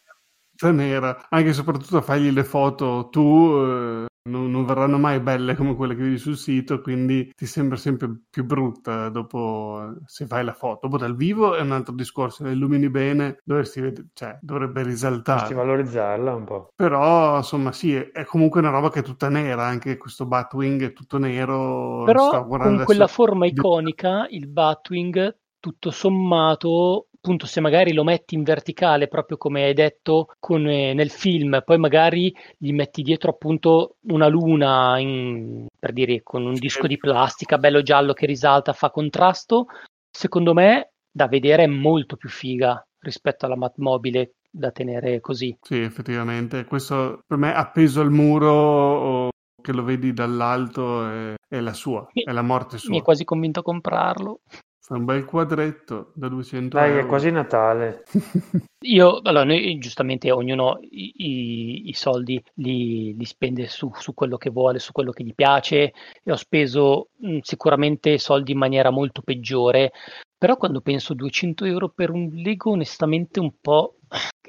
[0.71, 5.75] nera, anche e soprattutto fagli le foto tu, eh, non, non verranno mai belle come
[5.75, 10.53] quelle che vedi sul sito, quindi ti sembra sempre più brutta dopo se fai la
[10.53, 10.79] foto.
[10.87, 13.79] Dopo dal vivo è un altro discorso, le illumini bene, dovresti
[14.13, 15.53] cioè, dovrebbe Dovresti risaltare.
[15.55, 16.67] valorizzarla un po'.
[16.75, 20.83] Però, insomma, sì, è, è comunque una roba che è tutta nera, anche questo Batwing
[20.83, 22.03] è tutto nero.
[22.03, 28.33] Però con quella adesso- forma iconica, il Batwing, tutto sommato, appunto, se magari lo metti
[28.33, 33.29] in verticale, proprio come hai detto con, eh, nel film, poi magari gli metti dietro
[33.29, 38.73] appunto una luna, in- per dire, con un disco di plastica bello giallo che risalta,
[38.73, 39.67] fa contrasto,
[40.09, 45.55] secondo me da vedere è molto più figa rispetto alla Batmobile da tenere così.
[45.61, 49.29] Sì, effettivamente, questo per me appeso al muro o
[49.61, 53.01] che lo vedi dall'alto è, è la sua, Mi- è la morte Mi è sua.
[53.03, 54.39] quasi convinto a comprarlo.
[54.83, 57.07] Fa un bel quadretto da 200 Dai, è euro.
[57.07, 58.03] quasi Natale.
[58.83, 64.37] Io, allora, noi giustamente ognuno i, i- i soldi li, li spende su, su quello
[64.37, 65.93] che vuole, su quello che gli piace
[66.23, 69.91] e ho speso mh, sicuramente soldi in maniera molto peggiore,
[70.35, 73.97] però quando penso 200 euro per un Lego onestamente un po'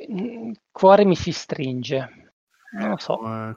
[0.08, 2.21] il cuore mi si stringe,
[2.80, 3.20] non lo so.
[3.24, 3.56] Eh,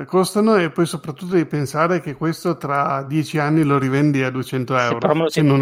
[0.00, 4.30] eh, costano e poi soprattutto devi pensare che questo tra 10 anni lo rivendi a
[4.30, 5.58] 200 Se euro, però me lo se tieni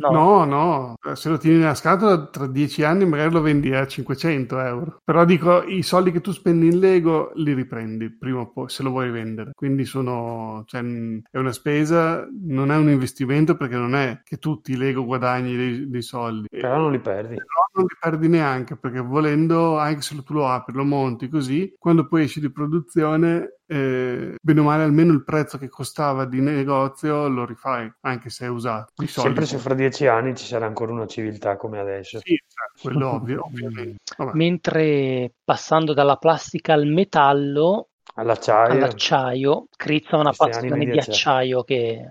[0.00, 3.74] No, No, no, eh, se lo tieni nella scatola tra 10 anni magari lo vendi
[3.74, 5.00] a 500 euro.
[5.04, 8.82] Però dico, i soldi che tu spendi in Lego li riprendi prima o poi, se
[8.82, 9.50] lo vuoi vendere.
[9.54, 14.38] Quindi sono, cioè, mh, è una spesa, non è un investimento perché non è che
[14.38, 16.48] tutti i Lego guadagni dei, dei soldi.
[16.48, 17.34] Però non li perdi.
[17.34, 21.74] Però non li perdi neanche perché volendo, anche se tu lo apri, lo monti così,
[21.78, 26.40] quando poi esci di produzione, eh, bene o male, almeno il prezzo che costava di
[26.40, 28.92] negozio lo rifai, anche se è usato.
[28.96, 32.18] Di Sempre se fra dieci anni ci sarà ancora una civiltà come adesso.
[32.18, 33.98] Sì, cioè, quello ovvio, ovviamente.
[34.16, 34.32] Vabbè.
[34.34, 38.72] mentre passando dalla plastica al metallo, All'acciaio.
[38.72, 41.12] all'acciaio, Crizza ha una passione di di acciaio.
[41.12, 42.04] acciaio che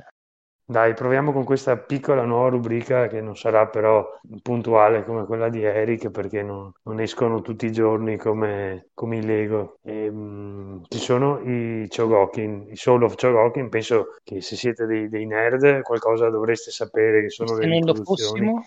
[0.69, 4.07] Dai, proviamo con questa piccola nuova rubrica che non sarà però
[4.43, 9.25] puntuale come quella di Eric perché non, non escono tutti i giorni come, come i
[9.25, 9.79] Lego.
[9.81, 13.67] E, mm, ci sono i Chogokin, i Soul of Chogokin.
[13.69, 17.83] Penso che se siete dei, dei nerd qualcosa dovreste sapere che sono se le non
[17.85, 17.95] lo riproduzioni.
[17.95, 18.63] fossimo,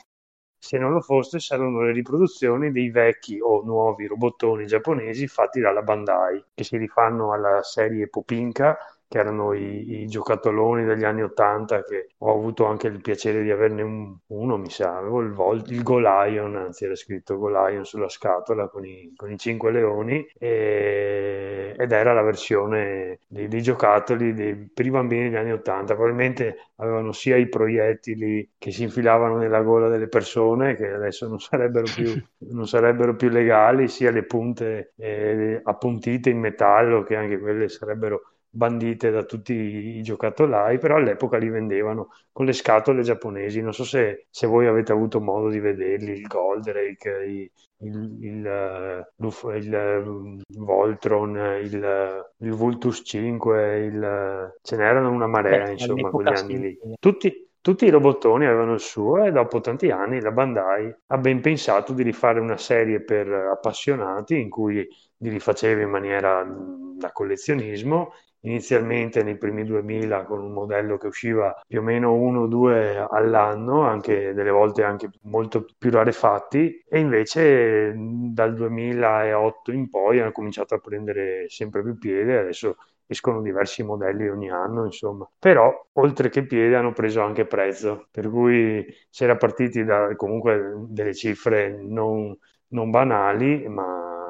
[0.58, 5.82] Se non lo fosse, saranno le riproduzioni dei vecchi o nuovi robottoni giapponesi fatti dalla
[5.82, 8.76] Bandai, che si rifanno alla serie Popinka,
[9.12, 13.50] che erano i, i giocattoloni degli anni Ottanta, che ho avuto anche il piacere di
[13.50, 18.08] averne un- uno, mi sa, avevo il, Vol- il Golion, anzi era scritto Golion sulla
[18.08, 24.32] scatola con i, con i cinque leoni, e- ed era la versione dei, dei giocattoli
[24.34, 25.94] dei- per i bambini degli anni Ottanta.
[25.94, 31.38] Probabilmente avevano sia i proiettili che si infilavano nella gola delle persone, che adesso non
[31.40, 32.18] sarebbero più,
[32.50, 38.31] non sarebbero più legali, sia le punte eh, appuntite in metallo, che anche quelle sarebbero
[38.54, 43.60] bandite da tutti i giocattolai, però all'epoca li vendevano con le scatole giapponesi.
[43.62, 47.50] Non so se, se voi avete avuto modo di vederli, il Goldrake, i-
[47.84, 50.02] il, il, eh, l'Uf- il, eh,
[50.58, 56.32] Voltron, il, eh, il Vultus 5, il, eh, ce n'erano una marea, beh, insomma, quegli
[56.32, 56.78] anni lì.
[56.98, 61.40] Tutti, tutti i robottoni avevano il suo e dopo tanti anni la Bandai ha ben
[61.40, 64.86] pensato di rifare una serie per appassionati in cui
[65.18, 68.12] li rifaceva in maniera da collezionismo
[68.42, 72.98] inizialmente nei primi 2000 con un modello che usciva più o meno uno o due
[73.10, 80.32] all'anno, anche delle volte anche molto più rarefatti, e invece dal 2008 in poi hanno
[80.32, 85.28] cominciato a prendere sempre più piede, adesso escono diversi modelli ogni anno, insomma.
[85.38, 90.74] Però, oltre che piede, hanno preso anche prezzo, per cui si era partiti da comunque
[90.88, 92.36] delle cifre non,
[92.68, 94.21] non banali, ma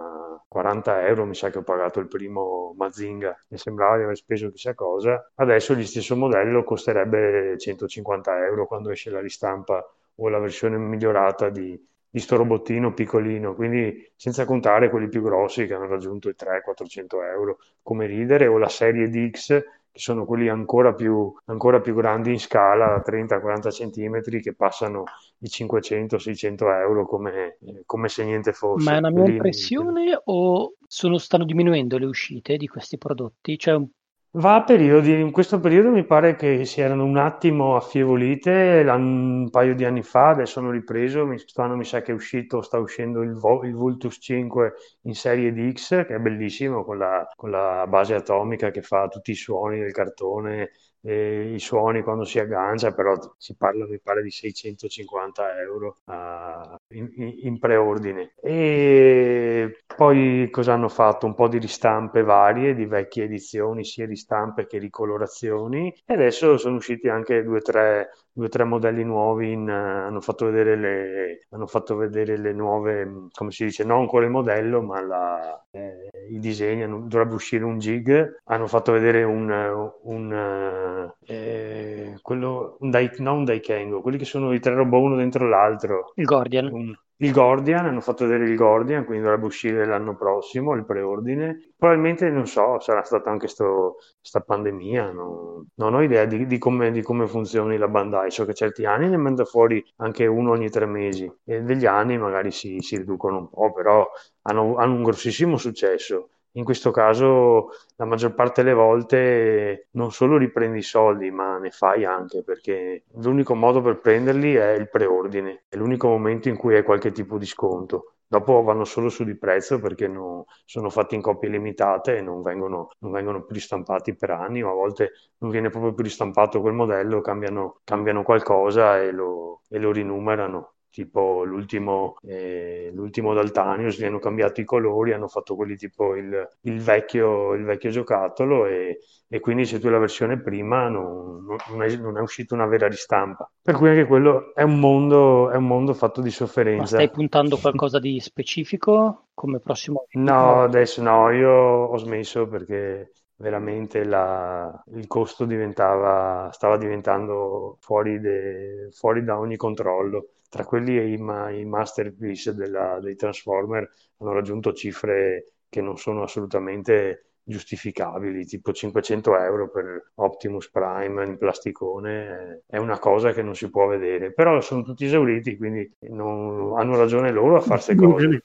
[0.53, 4.51] 40 euro mi sa che ho pagato il primo Mazinga, mi sembrava di aver speso
[4.51, 9.83] chissà cosa, adesso gli stesso modello costerebbe 150 euro quando esce la ristampa
[10.16, 15.66] o la versione migliorata di, di sto robottino piccolino, quindi senza contare quelli più grossi
[15.66, 17.59] che hanno raggiunto i 300-400 euro.
[17.81, 22.40] Come ridere o la serie DX che sono quelli ancora più, ancora più grandi in
[22.40, 25.05] scala, 30-40 cm, che passano
[25.40, 28.89] i 500-600 euro come, come, se niente fosse.
[28.89, 33.59] Ma è una mia impressione o sono, stanno diminuendo le uscite di questi prodotti?
[33.59, 33.86] Cioè un
[34.35, 39.49] Va a periodi, in questo periodo mi pare che si erano un attimo affievolite un
[39.51, 43.21] paio di anni fa, adesso hanno ripreso, quest'anno mi sa che è uscito, sta uscendo
[43.23, 44.73] il, il Vultus 5
[45.03, 49.33] in serie DX, che è bellissimo, con la, con la base atomica che fa tutti
[49.33, 50.71] i suoni del cartone,
[51.03, 56.77] e i suoni quando si aggancia, però si parla, mi pare, di 650 euro uh,
[56.95, 57.11] in,
[57.43, 58.35] in, preordine.
[58.41, 61.27] E poi cosa hanno fatto?
[61.27, 66.77] Un po' di ristampe varie, di vecchie edizioni, sia ristampe che ricolorazioni, e adesso sono
[66.77, 70.77] usciti anche due o tre due o tre modelli nuovi in, uh, hanno, fatto vedere
[70.77, 75.65] le, hanno fatto vedere le nuove, come si dice, non ancora il modello, ma la,
[75.71, 82.77] eh, i disegni, hanno, dovrebbe uscire un jig, hanno fatto vedere un, un, eh, quello,
[82.81, 86.13] un dai, non un Daikengo, quelli che sono i tre robot uno dentro l'altro.
[86.15, 86.73] Il Guardian.
[86.73, 91.73] Un, il Guardian, hanno fatto vedere il Guardian, quindi dovrebbe uscire l'anno prossimo, il preordine.
[91.77, 95.66] Probabilmente, non so, sarà stata anche questa pandemia, no?
[95.77, 99.09] non ho idea di, di, come, di, come, funzioni la Bandai, so che certi anni
[99.09, 103.39] ne manda fuori anche uno ogni tre mesi e degli anni magari si, si riducono
[103.39, 104.09] un po', però
[104.43, 106.31] hanno, hanno un grossissimo successo.
[106.55, 111.70] In questo caso la maggior parte delle volte non solo riprendi i soldi, ma ne
[111.70, 116.74] fai anche perché l'unico modo per prenderli è il preordine, è l'unico momento in cui
[116.77, 118.16] hai qualche tipo di sconto.
[118.27, 122.43] Dopo vanno solo su di prezzo perché no, sono fatti in coppie limitate e non
[122.43, 126.61] vengono, non vengono, più ristampati per anni, o a volte non viene proprio più ristampato
[126.61, 133.98] quel modello, cambiano, cambiano qualcosa e lo, e lo rinumerano tipo l'ultimo, eh, l'ultimo Daltanius,
[133.98, 138.66] gli hanno cambiato i colori, hanno fatto quelli tipo il, il, vecchio, il vecchio, giocattolo
[138.66, 142.55] e, e, quindi se tu hai la versione prima non, non, è, non, è, uscita
[142.55, 143.51] una vera ristampa.
[143.62, 146.81] Per cui anche quello è un mondo, è un mondo fatto di sofferenza.
[146.81, 150.05] Ma stai puntando qualcosa di specifico come prossimo?
[150.12, 158.20] No, adesso no, io ho smesso perché veramente la, il costo diventava, stava diventando fuori,
[158.20, 164.33] de, fuori da ogni controllo tra quelli e i, i masterpiece della, dei Transformer hanno
[164.35, 172.65] raggiunto cifre che non sono assolutamente giustificabili, tipo 500 euro per Optimus Prime in plasticone,
[172.66, 176.99] è una cosa che non si può vedere, però sono tutti esauriti, quindi non, hanno
[176.99, 178.43] ragione loro a farsi cose.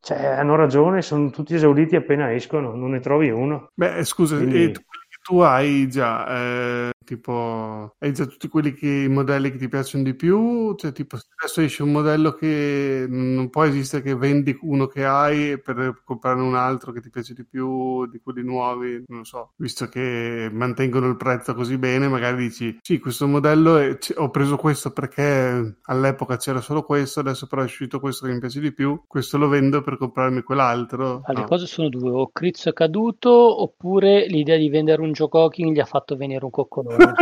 [0.00, 3.68] Cioè, hanno ragione, sono tutti esauriti appena escono, non ne trovi uno.
[3.74, 4.72] Beh, scusa, quindi...
[4.72, 4.80] tu
[5.42, 10.14] hai già eh, Tipo, hai già tutti quelli che, i modelli che ti piacciono di
[10.14, 10.74] più?
[10.76, 15.04] Cioè, tipo, se adesso esce un modello che non può esistere che vendi uno che
[15.04, 19.52] hai per comprare un altro che ti piace di più di quelli nuovi, non so,
[19.56, 24.56] visto che mantengono il prezzo così bene, magari dici, sì, questo modello è, ho preso
[24.56, 28.72] questo perché all'epoca c'era solo questo, adesso però è uscito questo che mi piace di
[28.72, 31.22] più, questo lo vendo per comprarmi quell'altro.
[31.24, 31.40] Ah, no.
[31.40, 33.30] Le cose sono due, o Crizzo è caduto
[33.62, 37.12] oppure l'idea di vendere un Joe gli ha fatto venire un coccolone.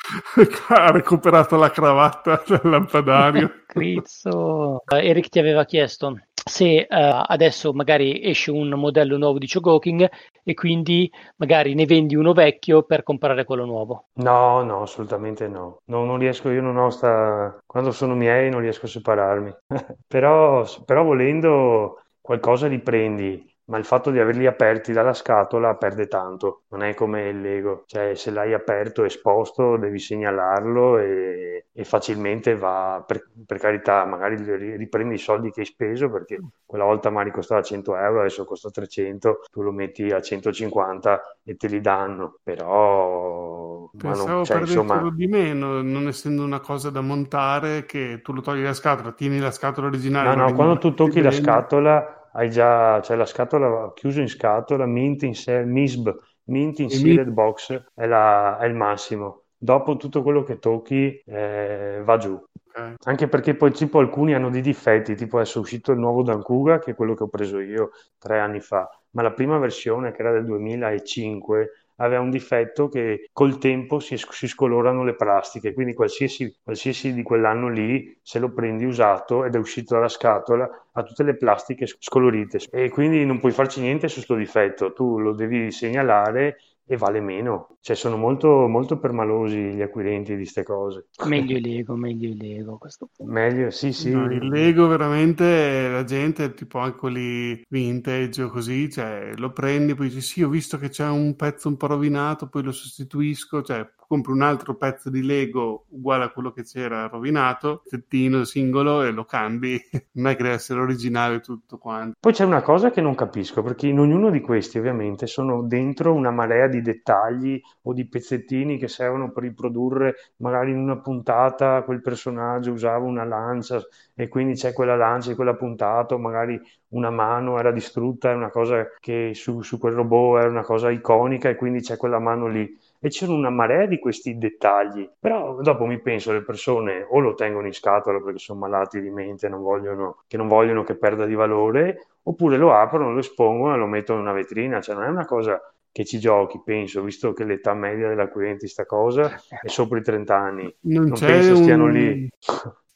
[0.68, 3.62] ha recuperato la cravatta del lampadario.
[3.66, 4.82] Crizzo.
[4.86, 10.08] Eric ti aveva chiesto se uh, adesso magari esce un modello nuovo di Chogoking
[10.42, 14.08] e quindi magari ne vendi uno vecchio per comprare quello nuovo.
[14.14, 15.80] No, no, assolutamente no.
[15.86, 17.58] no non riesco, io non ho sta...
[17.66, 19.54] Quando sono miei non riesco a separarmi.
[20.06, 26.08] però, però volendo qualcosa li prendi ma il fatto di averli aperti dalla scatola perde
[26.08, 31.84] tanto, non è come il Lego, cioè se l'hai aperto esposto devi segnalarlo e, e
[31.84, 37.10] facilmente va, per, per, carità, magari riprendi i soldi che hai speso perché quella volta
[37.10, 41.80] magari costava 100 euro, adesso costa 300, tu lo metti a 150 e te li
[41.80, 48.20] danno, però Pensavo non, cioè, insomma, di meno, non essendo una cosa da montare, che
[48.22, 50.34] tu lo togli la scatola, tieni la scatola originale.
[50.34, 51.42] no, no, quando tu tocchi la bene.
[51.42, 56.08] scatola, hai già, cioè la scatola chiusa in scatola, mint in se- MISB,
[56.44, 59.44] mint in sealed mi- box, è, la- è il massimo.
[59.56, 62.40] Dopo tutto quello che tocchi eh, va giù.
[62.74, 62.96] Ok.
[63.04, 66.78] Anche perché poi tipo alcuni hanno dei difetti, tipo adesso è uscito il nuovo Dankuga,
[66.78, 70.20] che è quello che ho preso io tre anni fa, ma la prima versione, che
[70.20, 75.94] era del 2005, aveva un difetto che col tempo si, si scolorano le plastiche, quindi
[75.94, 81.02] qualsiasi, qualsiasi di quell'anno lì, se lo prendi usato ed è uscito dalla scatola, ha
[81.02, 82.58] tutte le plastiche scolorite.
[82.70, 86.58] E quindi non puoi farci niente su questo difetto, tu lo devi segnalare
[86.90, 87.76] e vale meno.
[87.80, 91.06] Cioè sono molto, molto permalosi gli acquirenti di queste cose.
[91.28, 93.32] Meglio i Lego, meglio i Lego a questo punto.
[93.32, 94.10] Meglio, sì, sì.
[94.10, 99.94] No, il Lego veramente la gente, tipo anche quelli vintage o così, cioè lo prendi,
[99.94, 103.62] poi dici sì, ho visto che c'è un pezzo un po' rovinato, poi lo sostituisco,
[103.62, 109.04] cioè compri un altro pezzo di Lego uguale a quello che c'era rovinato, tettino singolo
[109.04, 109.80] e lo cambi,
[110.14, 112.16] non è che deve essere originale tutto quanto.
[112.18, 116.12] Poi c'è una cosa che non capisco, perché in ognuno di questi ovviamente sono dentro
[116.12, 121.82] una marea di dettagli o di pezzettini che servono per riprodurre magari in una puntata
[121.82, 123.80] quel personaggio usava una lancia
[124.16, 128.50] e quindi c'è quella lancia in quella puntata, magari una mano era distrutta, è una
[128.50, 132.48] cosa che su, su quel robot era una cosa iconica e quindi c'è quella mano
[132.48, 132.76] lì.
[133.02, 137.34] E c'è una marea di questi dettagli, però dopo mi penso le persone o lo
[137.34, 141.24] tengono in scatola perché sono malati di mente, non vogliono, che non vogliono che perda
[141.24, 145.04] di valore, oppure lo aprono, lo espongono e lo mettono in una vetrina, cioè non
[145.04, 145.58] è una cosa
[145.90, 149.30] che ci giochi, penso, visto che l'età media dell'acquirente sta cosa
[149.62, 151.92] è sopra i 30 anni, Non non penso stiano un...
[151.92, 152.28] lì.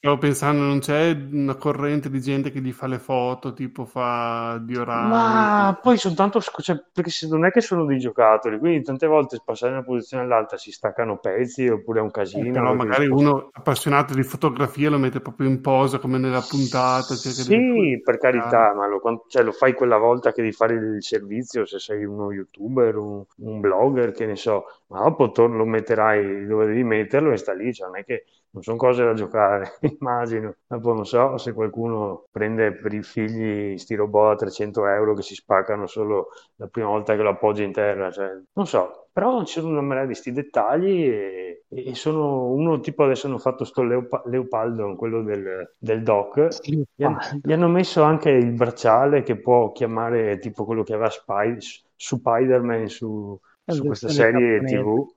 [0.05, 4.59] Stavo pensando, non c'è una corrente di gente che gli fa le foto, tipo fa
[4.63, 5.51] diorami.
[5.51, 9.41] Ma poi sono tanto, cioè, perché non è che sono dei giocattoli, quindi tante volte
[9.45, 12.53] passare da una posizione all'altra si staccano pezzi oppure è un Eh, casino.
[12.53, 17.15] però perché magari uno appassionato di fotografia lo mette proprio in posa come nella puntata.
[17.15, 21.03] di Sì, per carità, ma lo, cioè, lo fai quella volta che devi fare il
[21.03, 26.47] servizio, se sei uno youtuber, un, un blogger, che ne so, ma dopo lo metterai
[26.47, 28.25] dove devi metterlo e sta lì, cioè non è che
[28.55, 30.55] non sono cose da giocare, immagino.
[30.67, 35.23] Dopo non so se qualcuno prende per i figli sti robot a 300 euro che
[35.23, 39.09] si spaccano solo la prima volta che lo appoggi in terra, cioè, non so.
[39.13, 43.39] Però ci sono una marea di sti dettagli e, e sono uno tipo adesso hanno
[43.39, 48.31] fatto sto Leopa- Leopoldo, quello del, del doc, Sì, gli, han- gli hanno messo anche
[48.31, 51.59] il bracciale che può chiamare tipo quello che aveva Spy-
[51.97, 54.63] Spider-Man su, su questa serie.
[54.65, 55.14] TV.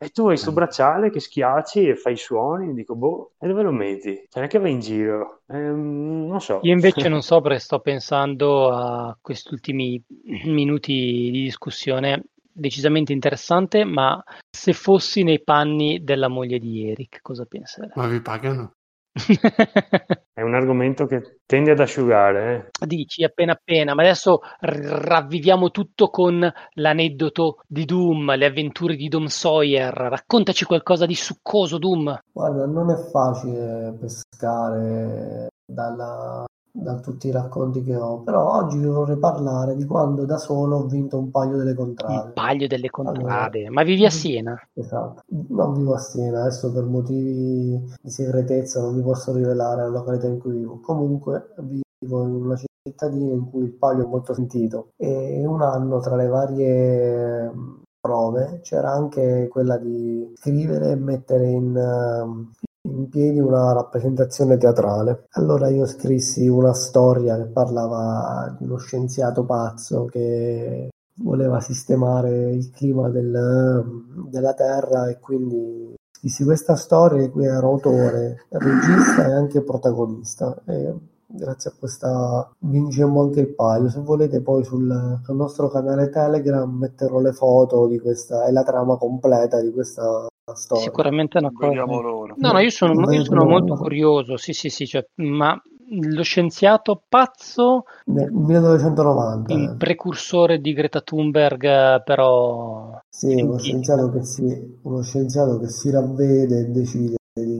[0.00, 3.62] E tu hai sto bracciale che schiacci e fai i suoni, dico, boh, e dove
[3.62, 4.14] lo metti?
[4.14, 6.60] Cioè, non è che vai in giro, Ehm, non so.
[6.62, 10.00] Io invece non so perché sto pensando a questi ultimi
[10.44, 10.92] minuti
[11.32, 12.26] di discussione
[12.58, 17.90] decisamente interessante, ma se fossi nei panni della moglie di Eric, cosa penserei?
[17.94, 18.72] Ma vi pagano?
[20.32, 22.86] È un argomento che tende ad asciugare, eh.
[22.86, 29.26] Dici appena appena, ma adesso ravviviamo tutto con l'aneddoto di Doom, le avventure di Dom
[29.26, 29.94] Sawyer.
[29.94, 32.20] Raccontaci qualcosa di succoso, Doom.
[32.30, 36.44] Guarda, non è facile pescare dalla-
[36.80, 40.76] da tutti i racconti che ho, però oggi vi vorrei parlare di quando da solo
[40.78, 42.30] ho vinto un paio delle Un contrade.
[42.32, 43.68] paio delle Allora, contrade.
[43.70, 44.58] Ma vivi a Siena?
[44.74, 45.22] esatto.
[45.48, 50.26] Non vivo a Siena, adesso per motivi di segretezza non vi posso rivelare la località
[50.28, 50.80] in cui vivo.
[50.80, 55.98] Comunque vivo in una cittadina in cui il palio è molto sentito e un anno
[56.00, 62.50] tra le varie mh, prove c'era anche quella di scrivere e mettere in, ehm,
[62.96, 65.26] in piedi una rappresentazione teatrale.
[65.32, 70.88] Allora io scrissi una storia che parlava di uno scienziato pazzo che
[71.22, 73.84] voleva sistemare il clima del-
[74.30, 80.56] della Terra e quindi scrissi questa storia di cui ero autore, regista e anche protagonista.
[80.64, 80.94] E
[81.26, 83.88] grazie a questa vincemmo anche il palio.
[83.88, 88.62] Se volete poi sul, sul nostro canale Telegram metterò le foto di questa e la
[88.62, 90.84] trama completa di questa storia.
[90.84, 91.84] Sicuramente è una cosa.
[91.84, 95.60] No, no, io sono, io sono molto curioso, sì, sì, sì, cioè, ma
[95.90, 99.54] lo scienziato pazzo, Nel 1990.
[99.54, 105.68] il precursore di Greta Thunberg, eh, però Sì, uno scienziato che si, uno scienziato che
[105.68, 107.56] si ravvede e decide di,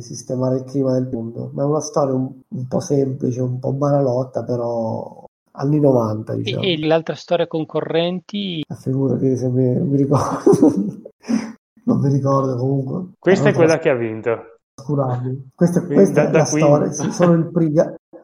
[0.00, 1.50] sistemare il clima del mondo.
[1.52, 6.36] Ma è una storia un, un po' semplice, un po' banalotta, però anni 90, e,
[6.36, 6.62] diciamo.
[6.62, 11.02] e le altre storie concorrenti, La figura che se mi, mi ricordo,
[11.92, 13.12] non mi ricordo comunque.
[13.18, 14.36] Questa è quella che ha vinto.
[14.74, 15.50] trascurabili.
[15.54, 17.72] Questa, questa da- è da la qui- storia, sì, solo il pri-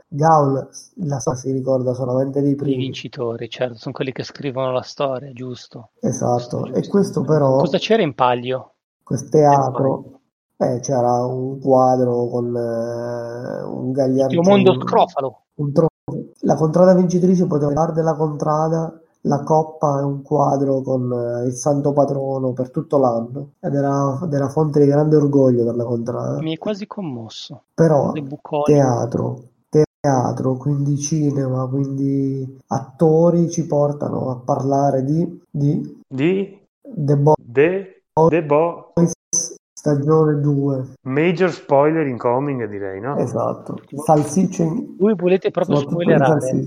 [0.08, 0.68] Gaul,
[1.04, 2.76] la storia si ricorda solamente dei i primi.
[2.76, 5.90] vincitori, certo, sono quelli che scrivono la storia, giusto?
[6.00, 6.90] Esatto, Giusto, e giusto.
[6.90, 7.56] questo però...
[7.56, 8.74] Cosa c'era in palio?
[9.02, 10.20] Quel teatro,
[10.56, 14.40] eh, c'era un quadro con eh, un gagliardino.
[14.40, 15.42] Il mondo scrofalo.
[15.56, 15.86] Un tro-
[16.42, 21.52] la contrada vincitrice poteva dare della contrada la coppa è un quadro con eh, il
[21.52, 25.84] santo patrono per tutto l'anno ed era, ed era fonte di grande orgoglio per la
[25.84, 26.38] contrada.
[26.40, 27.62] Mi è quasi commosso.
[27.74, 28.12] Però
[28.64, 37.36] teatro, teatro, quindi cinema, quindi attori ci portano a parlare di, di Di The Boys
[37.44, 38.92] The, The Bo
[39.86, 40.84] stagione 2.
[41.02, 43.16] Major spoiler incoming, direi, no?
[43.18, 43.78] Esatto.
[44.04, 44.96] Salsicce in...
[44.98, 46.66] Voi volete proprio spoilerare?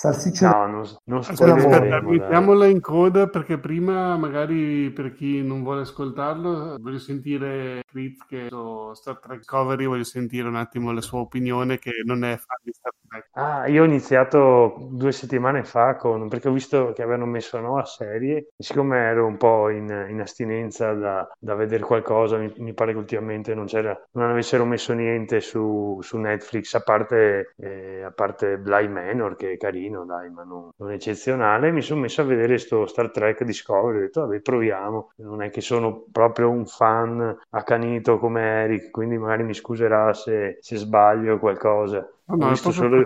[0.00, 5.82] Salsicce No, non, non Aspetta, mettiamola in coda perché prima, magari per chi non vuole
[5.82, 11.18] ascoltarlo, voglio sentire Crit che su Star Trek Discovery, voglio sentire un attimo la sua
[11.18, 12.99] opinione che non è fan di Star Trek.
[13.32, 17.66] Ah, io ho iniziato due settimane fa con, perché ho visto che avevano messo una
[17.66, 22.72] nuova serie siccome ero un po' in, in astinenza da, da vedere qualcosa, mi, mi
[22.72, 28.02] pare che ultimamente non c'era, non avessero messo niente su, su Netflix a parte, eh,
[28.04, 31.72] a parte Bly Manor che è carino, dai, ma non, non eccezionale.
[31.72, 35.50] Mi sono messo a vedere sto Star Trek Discovery, ho detto vabbè proviamo, non è
[35.50, 41.38] che sono proprio un fan accanito come Eric, quindi magari mi scuserà se, se sbaglio
[41.40, 42.08] qualcosa.
[42.36, 42.96] No, Ho visto solo-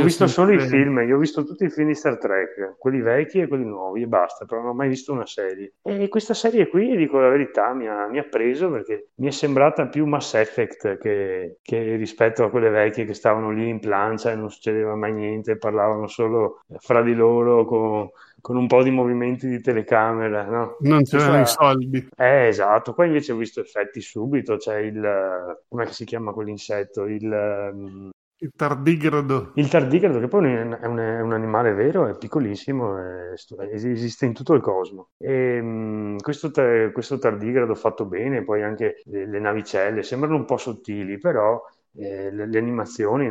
[0.00, 3.00] Ho visto solo i film, io ho visto tutti i film di Star Trek, quelli
[3.00, 5.74] vecchi e quelli nuovi e basta, però non ho mai visto una serie.
[5.82, 9.30] E questa serie qui, dico la verità, mi ha, mi ha preso perché mi è
[9.30, 14.30] sembrata più Mass Effect che, che rispetto a quelle vecchie che stavano lì in plancia
[14.32, 18.08] e non succedeva mai niente, parlavano solo fra di loro con,
[18.40, 20.76] con un po' di movimenti di telecamera, no?
[20.80, 22.08] Non c'erano i soldi.
[22.16, 27.06] Eh, esatto, qua invece ho visto effetti subito, c'è il, come si chiama quell'insetto?
[27.06, 28.10] Il, ehm,
[28.44, 29.36] Il tardigrado.
[29.56, 33.32] il tardigrado, che poi è un, è un- è un animale vero, è piccolissimo, è
[33.70, 35.10] esiste in tutto il cosmo.
[35.16, 36.50] E, mh, questo,
[36.92, 41.62] questo tardigrado fatto bene, poi anche le, le navicelle sembrano un po' sottili, però
[41.96, 43.28] eh, le, le animazioni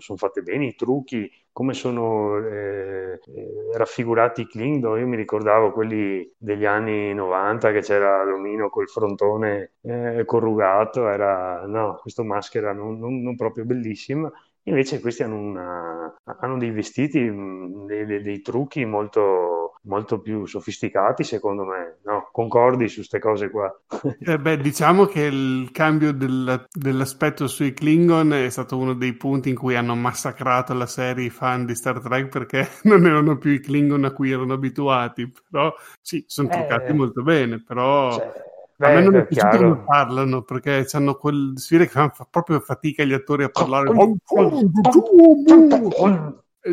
[0.00, 4.98] sono fatte bene, i trucchi, come sono eh, eh, raffigurati i Klingon.
[4.98, 11.66] Io mi ricordavo quelli degli anni 90 che c'era l'omino col frontone eh, corrugato, era
[11.66, 14.30] no, questo maschera non, non- non proprio bellissima.
[14.68, 20.44] Invece questi hanno, una- hanno dei vestiti, mh, dei, dei- dei trucchi molto, molto più
[20.46, 21.98] sofisticati, secondo me.
[22.04, 22.28] No?
[22.32, 23.72] Concordi su queste cose qua?
[24.20, 29.48] Eh beh, diciamo che il cambio del- dell'aspetto sui Klingon è stato uno dei punti
[29.48, 33.52] in cui hanno massacrato la serie i fan di Star Trek perché non erano più
[33.52, 35.32] i Klingon a cui erano abituati.
[35.50, 36.52] Però sì, sono Eh.
[36.52, 38.32] truccati molto bene, però Cioè,
[38.80, 39.68] a me beh, non è piaciuto chiaro.
[39.72, 43.48] come parlano perché hanno quel si vede che fanno fa- proprio fatica gli attori a
[43.48, 43.88] parlare.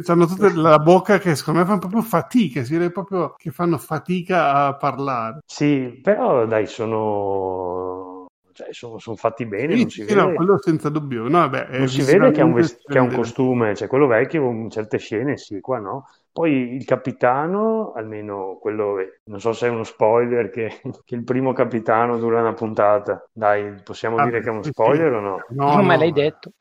[0.08, 3.78] Hanno tutta la bocca che secondo me fanno proprio fatica, si vede proprio che fanno
[3.78, 5.40] fatica a parlare.
[5.46, 10.36] Sì, però dai, sono, cioè, sono, sono fatti bene, Sì, non si sì, no, vede.
[10.36, 11.28] quello senza dubbio.
[11.28, 13.16] No, beh, è Non si vede che ha un, vest- che ha un splendente.
[13.18, 16.06] costume, cioè quello vecchio in certe scene sì, qua no.
[16.36, 21.54] Poi il capitano, almeno quello, non so se è uno spoiler, che, che il primo
[21.54, 23.26] capitano dura una puntata.
[23.32, 25.14] Dai, possiamo Ah, dire che è uno spoiler sì.
[25.14, 25.46] o no?
[25.48, 26.52] No, Ormai no, l'hai detto.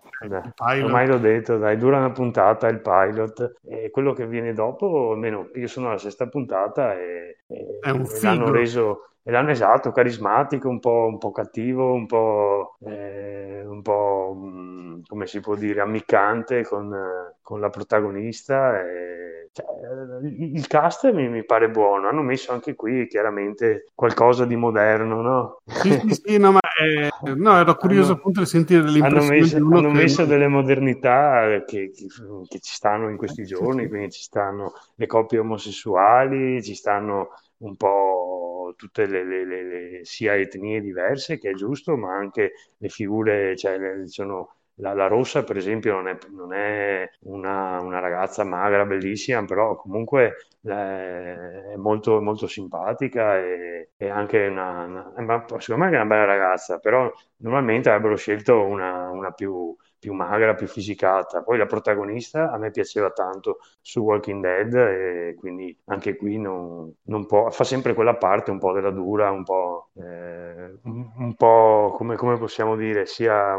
[0.56, 5.10] Dai, ormai l'ho detto, dai, dura una puntata il pilot e quello che viene dopo,
[5.12, 9.50] almeno io sono alla sesta puntata e, e- È un e l'hanno reso, e l'hanno
[9.50, 15.40] esatto, carismatico, un po', un po' cattivo, un po', eh, un po', mh, come si
[15.40, 18.80] può dire, ammiccante con, eh, con la protagonista.
[18.80, 24.44] e- cioè, eh, il cast mi, mi pare buono, hanno messo anche qui chiaramente qualcosa
[24.46, 25.62] di moderno, no?
[25.66, 29.24] Sì, sì, sì, no, ma eh, no, ero curioso Hanno- appunto di sentire delle hanno
[29.24, 32.06] messo, hanno che- messo delle modernità che, che-
[32.48, 37.30] che ci stanno in questi giorni, quindi ci stanno le coppie omosessuali, ci stanno
[37.64, 42.88] un po' tutte le, le- le- sia etnie diverse, che è giusto, ma anche le
[42.88, 48.42] figure, cioè sono- la, la rossa per esempio non è, non è una, una ragazza
[48.44, 55.90] magra, bellissima, però comunque è molto, molto simpatica e, e anche una, una- secondo me
[55.90, 59.74] è una bella ragazza, però normalmente avrebbero scelto una, una più,
[60.04, 61.42] più magra, più fisicata.
[61.42, 66.92] Poi la protagonista a me piaceva tanto su Walking Dead e quindi anche qui non,
[67.04, 71.94] non può, fa sempre quella parte un po' della dura, un po', eh, un, po'
[71.96, 73.56] come, come possiamo dire, sia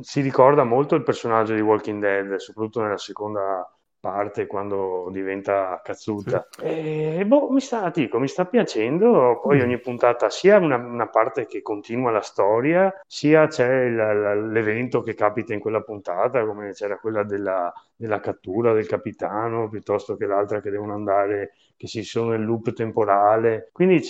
[0.00, 3.70] si ricorda molto il personaggio di Walking Dead, soprattutto nella seconda
[4.06, 6.46] parte quando diventa cazzuta.
[6.60, 9.40] E boh, mi sta, dico, mi sta piacendo.
[9.42, 9.62] Poi mm.
[9.62, 15.14] ogni puntata sia una, una, parte che continua la storia, sia c'è il, l'evento che
[15.14, 20.60] capita in quella puntata, come c'era quella della, della cattura del capitano, piuttosto che l'altra
[20.60, 23.68] che devono andare che si sono nel loop temporale.
[23.72, 24.00] Quindi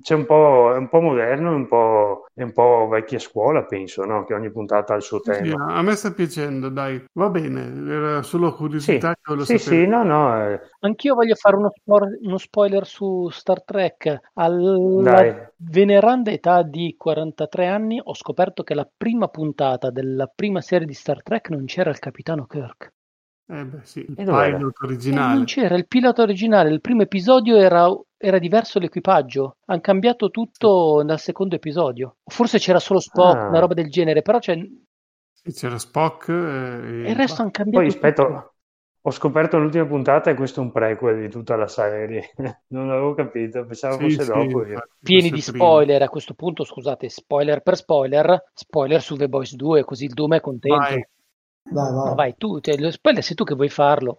[0.00, 3.64] c'è un po', è un po' moderno, è un po', è un po' vecchia scuola,
[3.64, 4.24] penso, no?
[4.24, 5.66] che ogni puntata ha il suo tema.
[5.68, 9.20] Sì, a me sta piacendo, dai, va bene, era solo curiosità sì.
[9.22, 10.50] che lo sì, Sì, no, no.
[10.50, 10.60] Eh.
[10.80, 14.20] Anch'io voglio fare uno, spo- uno, spoiler su Star Trek.
[14.34, 15.34] Alla dai.
[15.56, 20.94] veneranda età di 43 anni ho scoperto che la prima puntata della prima serie di
[20.94, 22.92] Star Trek non c'era il capitano Kirk.
[23.48, 25.32] Eh beh, sì, il pilot originale.
[25.32, 29.58] Eh, non c'era il pilota originale, il primo episodio era, era diverso l'equipaggio.
[29.66, 32.16] Hanno cambiato tutto dal secondo episodio.
[32.24, 33.48] Forse c'era solo Spock, ah.
[33.48, 34.58] una roba del genere, però c'è...
[35.32, 36.28] Sì, c'era Spock.
[36.28, 37.84] Eh, e il resto hanno cambiato.
[37.84, 38.52] Poi aspetta,
[39.00, 42.32] ho scoperto l'ultima puntata e questo è un prequel di tutta la serie.
[42.70, 44.64] non l'avevo capito, pensavo sì, fosse sì, dopo.
[45.00, 49.84] Pieni di spoiler a questo punto, scusate, spoiler per spoiler, spoiler su The Boys 2,
[49.84, 50.78] così il Doom è contento.
[50.78, 51.06] Vai.
[51.70, 52.08] Vai, vai.
[52.08, 54.18] No, vai tu, te, lo spoiler sei tu che vuoi farlo.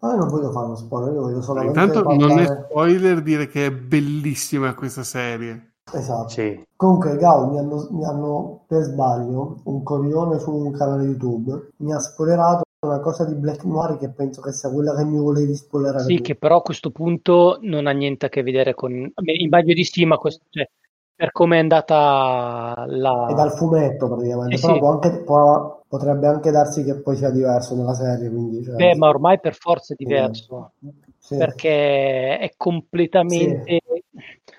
[0.00, 2.34] Ah, non voglio fare uno spoiler, io voglio solamente Intanto parlare...
[2.34, 5.76] non è spoiler dire che è bellissima questa serie.
[5.92, 6.28] Esatto.
[6.28, 6.62] Sì.
[6.74, 11.92] Comunque, Gao, mi hanno, mi hanno per sbaglio un coglione su un canale YouTube mi
[11.92, 15.54] ha spoilerato una cosa di Black Noir che penso che sia quella che mi volevi
[15.54, 16.04] spoilerare.
[16.04, 16.22] Sì, tu.
[16.22, 18.92] che però a questo punto non ha niente a che vedere con.
[19.22, 20.68] Immagino di sì, ma questo, cioè,
[21.14, 23.26] per come è andata la...
[23.28, 24.78] È dal fumetto praticamente, eh però sì.
[24.78, 28.28] può anche, può, potrebbe anche darsi che poi sia diverso nella serie.
[28.28, 28.74] Quindi, cioè...
[28.74, 30.72] Beh, ma ormai per forza è diverso,
[31.18, 31.36] sì.
[31.36, 33.62] perché è completamente...
[33.64, 33.95] Sì.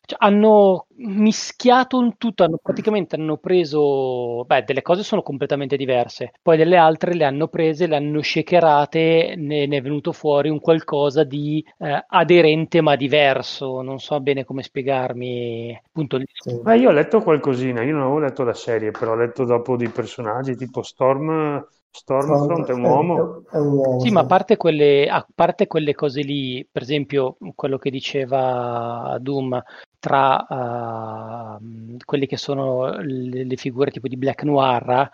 [0.08, 6.32] Cioè, hanno mischiato un tutto, hanno praticamente hanno preso, beh, delle cose sono completamente diverse,
[6.42, 10.62] poi delle altre le hanno prese, le hanno shakerate, ne, ne è venuto fuori un
[10.62, 15.78] qualcosa di eh, aderente ma diverso, non so bene come spiegarmi.
[15.88, 16.58] Appunto, sì.
[16.64, 19.76] Ma io ho letto qualcosina, io non avevo letto la serie, però ho letto dopo
[19.76, 21.68] di personaggi tipo Storm
[21.98, 23.44] Stormfront è un uomo?
[23.50, 26.84] È un uomo sì, sì, ma a parte, quelle, a parte quelle cose lì, per
[26.84, 29.62] esempio quello che diceva Doom,
[30.00, 35.10] tra uh, quelle che sono le, le, figure tipo di Black Noir,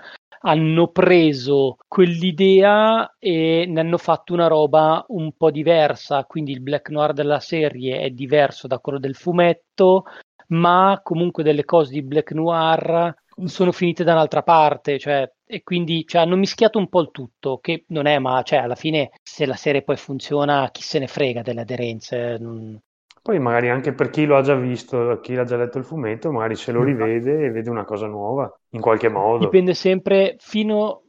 [0.46, 6.90] hanno preso quell'idea e ne hanno fatto una roba un po' diversa, quindi il Black
[6.90, 10.04] Noir della serie è diverso da quello del fumetto,
[10.48, 13.16] ma comunque delle cose di Black Noir
[13.46, 17.60] sono finite da un'altra parte, cioè, e quindi cioè, hanno mischiato un po' il tutto,
[17.60, 21.08] che non è, ma cioè, alla fine se la serie poi funziona, chi se ne
[21.08, 22.38] frega delle aderenze.
[22.40, 22.80] Non...
[23.24, 26.30] Poi magari anche per chi lo ha già visto, chi ha già letto il fumetto,
[26.30, 29.46] magari se lo rivede e vede una cosa nuova, in qualche modo.
[29.46, 31.04] Dipende sempre, fino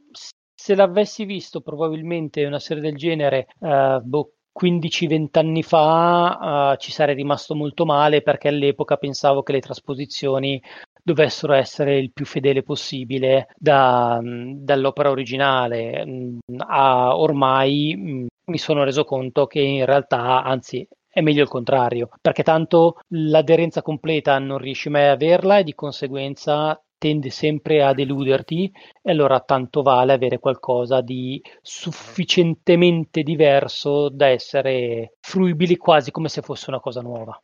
[0.55, 6.93] se l'avessi visto probabilmente una serie del genere, uh, boh, 15-20 anni fa uh, ci
[6.93, 10.61] sarei rimasto molto male perché all'epoca pensavo che le trasposizioni
[11.03, 16.39] dovessero essere il più fedele possibile da, dall'opera originale.
[16.65, 22.43] A, ormai mi sono reso conto che in realtà, anzi, è meglio il contrario, perché
[22.43, 28.69] tanto l'aderenza completa non riesci mai a averla e di conseguenza tende sempre a deluderti
[29.01, 36.41] e allora tanto vale avere qualcosa di sufficientemente diverso da essere fruibili quasi come se
[36.41, 37.41] fosse una cosa nuova.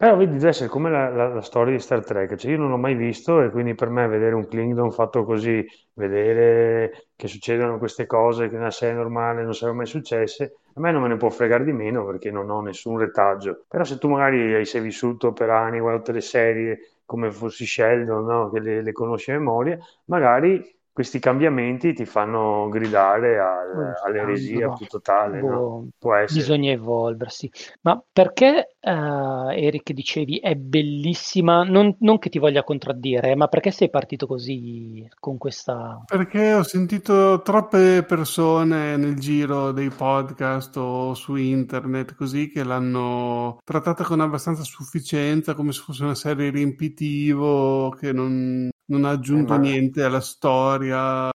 [0.00, 2.70] Però vedi, deve essere come la, la, la storia di Star Trek, cioè io non
[2.70, 5.62] l'ho mai visto e quindi per me vedere un Klingon fatto così,
[5.92, 10.90] vedere che succedono queste cose che nella serie normale non sarebbero mai successe, a me
[10.90, 13.66] non me ne può fregare di meno perché non ho nessun retaggio.
[13.68, 18.48] Però se tu magari sei vissuto per anni, guardato le serie come fossi Sheldon, no?
[18.50, 24.86] che le, le conosci a memoria, magari questi cambiamenti ti fanno gridare al, all'eresia più
[24.86, 25.40] totale.
[25.40, 25.88] No?
[25.98, 27.50] Boh, bisogna evolversi.
[27.82, 31.62] Ma perché, uh, Eric, dicevi è bellissima?
[31.62, 36.02] Non, non, che ti voglia contraddire, ma perché sei partito così con questa...
[36.04, 43.58] Perché ho sentito troppe persone nel giro dei podcast o su internet così che l'hanno
[43.64, 49.54] trattata con abbastanza sufficienza, come se fosse una serie riempitivo che non non ha aggiunto
[49.54, 51.30] eh, niente alla storia.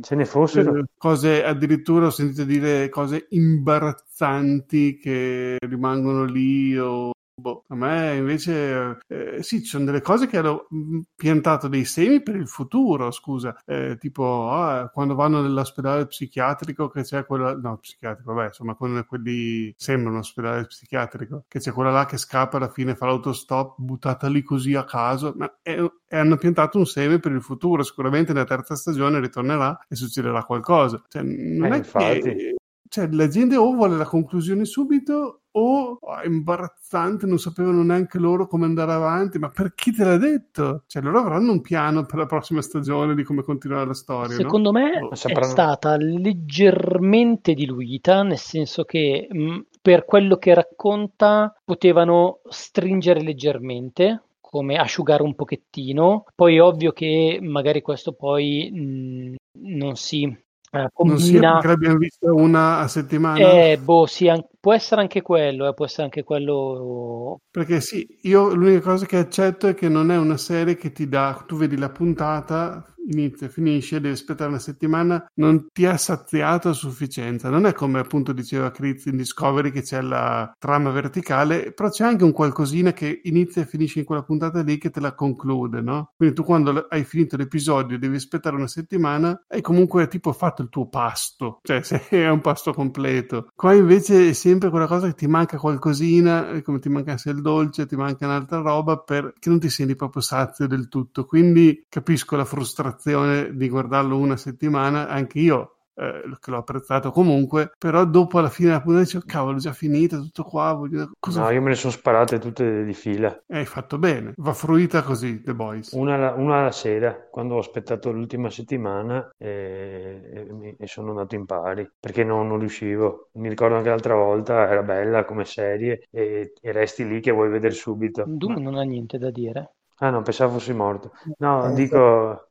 [0.00, 0.78] Ce ne fossero.
[0.78, 8.16] Eh, cose, addirittura ho sentito dire cose imbarazzanti che rimangono lì o Boh, a me
[8.16, 12.48] invece eh, sì, ci sono delle cose che hanno mm, piantato dei semi per il
[12.48, 18.48] futuro, scusa, eh, tipo ah, quando vanno nell'ospedale psichiatrico che c'è quella, no, psichiatrico, vabbè,
[18.48, 22.96] insomma, con quelli, sembra un ospedale psichiatrico, che c'è quella là che scappa alla fine,
[22.96, 27.30] fa l'autostop, buttata lì così a caso, ma è, e hanno piantato un seme per
[27.30, 31.00] il futuro, sicuramente nella terza stagione ritornerà e succederà qualcosa.
[31.06, 32.20] Cioè, non eh, è infatti.
[32.20, 32.54] che
[32.88, 38.46] cioè, la gente o vuole la conclusione subito o è imbarazzante, non sapevano neanche loro
[38.46, 40.84] come andare avanti, ma per chi te l'ha detto?
[40.86, 44.36] Cioè, loro avranno un piano per la prossima stagione di come continuare la storia.
[44.36, 44.78] Secondo no?
[44.78, 53.22] me è stata leggermente diluita, nel senso che mh, per quello che racconta potevano stringere
[53.22, 56.24] leggermente, come asciugare un pochettino.
[56.34, 61.96] Poi è ovvio che magari questo poi mh, non si eh, non sia perché l'abbiamo
[61.98, 63.38] vista una a settimana?
[63.38, 67.40] Eh, boh, sì, an- può essere anche quello, eh, può essere anche quello.
[67.50, 71.08] Perché sì, io l'unica cosa che accetto è che non è una serie che ti
[71.08, 76.68] dà, tu vedi la puntata, inizia, finisce, devi aspettare una settimana, non ti ha saziato
[76.68, 77.50] a sufficienza.
[77.50, 82.04] Non è come appunto diceva Chris in Discovery che c'è la trama verticale, però c'è
[82.04, 85.80] anche un qualcosina che inizia e finisce in quella puntata lì che te la conclude,
[85.80, 86.12] no?
[86.16, 90.68] Quindi tu quando hai finito l'episodio devi aspettare una settimana, hai comunque tipo fatto il
[90.68, 91.80] tuo pasto, cioè
[92.10, 93.48] è un pasto completo.
[93.54, 97.86] Qua invece è sempre quella cosa che ti manca qualcosina, come ti mancasse il dolce,
[97.86, 101.24] ti manca un'altra roba perché non ti senti proprio sazio del tutto.
[101.24, 107.10] Quindi capisco la frustrazione soddisfazione di guardarlo una settimana, anche io eh, che l'ho apprezzato
[107.10, 111.12] comunque, però dopo alla fine della puntata dicevo cavolo già finita tutto qua, voglio...
[111.18, 113.44] Cosa no, io me le sono sparate tutte di fila.
[113.48, 115.92] Hai fatto bene, va fruita così The Boys.
[115.92, 121.46] Una, una alla sera, quando ho aspettato l'ultima settimana e, e, e sono andato in
[121.46, 123.30] pari, perché non, non, riuscivo.
[123.34, 127.48] Mi ricordo anche l'altra volta, era bella come serie e, e resti lì che vuoi
[127.48, 128.24] vedere subito.
[128.26, 128.60] Doom Ma...
[128.60, 129.72] non ha niente da dire.
[130.00, 131.10] Ah no, pensavo fossi morto.
[131.38, 132.50] No, eh, dico...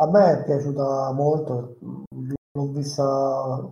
[0.00, 1.76] A me è piaciuta molto,
[2.52, 3.70] l'ho vista,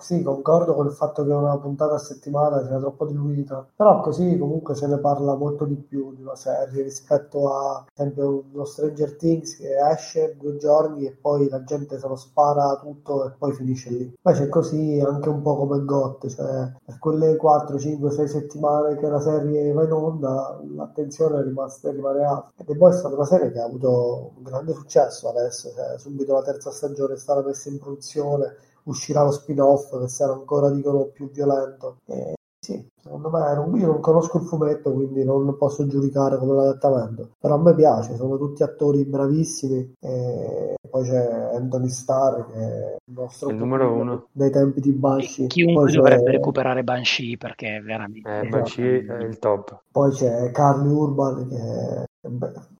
[0.00, 4.36] sì, concordo con il fatto che una puntata a settimana sia troppo diluita, però così
[4.38, 9.16] comunque se ne parla molto di più di una serie rispetto a, esempio, uno Stranger
[9.16, 13.52] Things che esce due giorni e poi la gente se lo spara tutto e poi
[13.52, 14.14] finisce lì.
[14.22, 19.08] Invece così anche un po' come GOT, cioè per quelle 4, 5, 6 settimane che
[19.08, 22.50] la serie va in onda, l'attenzione è rimasta, rimane alta.
[22.56, 26.32] Ed è poi stata una serie che ha avuto un grande successo adesso, cioè, subito
[26.32, 31.04] la terza stagione è stata messa in produzione, uscirà lo spin-off che sarà ancora dicono
[31.12, 31.98] più violento.
[32.06, 32.34] E
[32.64, 33.40] sì, secondo me
[33.78, 37.30] io non conosco il fumetto, quindi non posso giudicare come l'adattamento.
[37.40, 39.94] Però a me piace, sono tutti attori bravissimi.
[39.98, 44.92] E poi c'è Anthony Starr che è il nostro il numero uno dei tempi di
[44.92, 45.46] Banshee.
[45.46, 46.30] E chiunque poi dovrebbe c'è...
[46.30, 48.40] recuperare Banshee perché è veramente.
[48.40, 49.82] Eh, Banshee è il top.
[49.90, 52.04] Poi c'è Carly Urban che è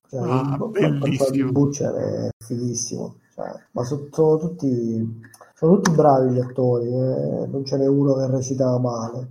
[0.07, 3.15] cioè, ah, il, il Butcher è fighissimo.
[3.33, 5.21] Cioè, ma sono, sono, tutti,
[5.55, 7.47] sono tutti bravi gli attori, eh?
[7.47, 9.27] non ce n'è uno che recita male.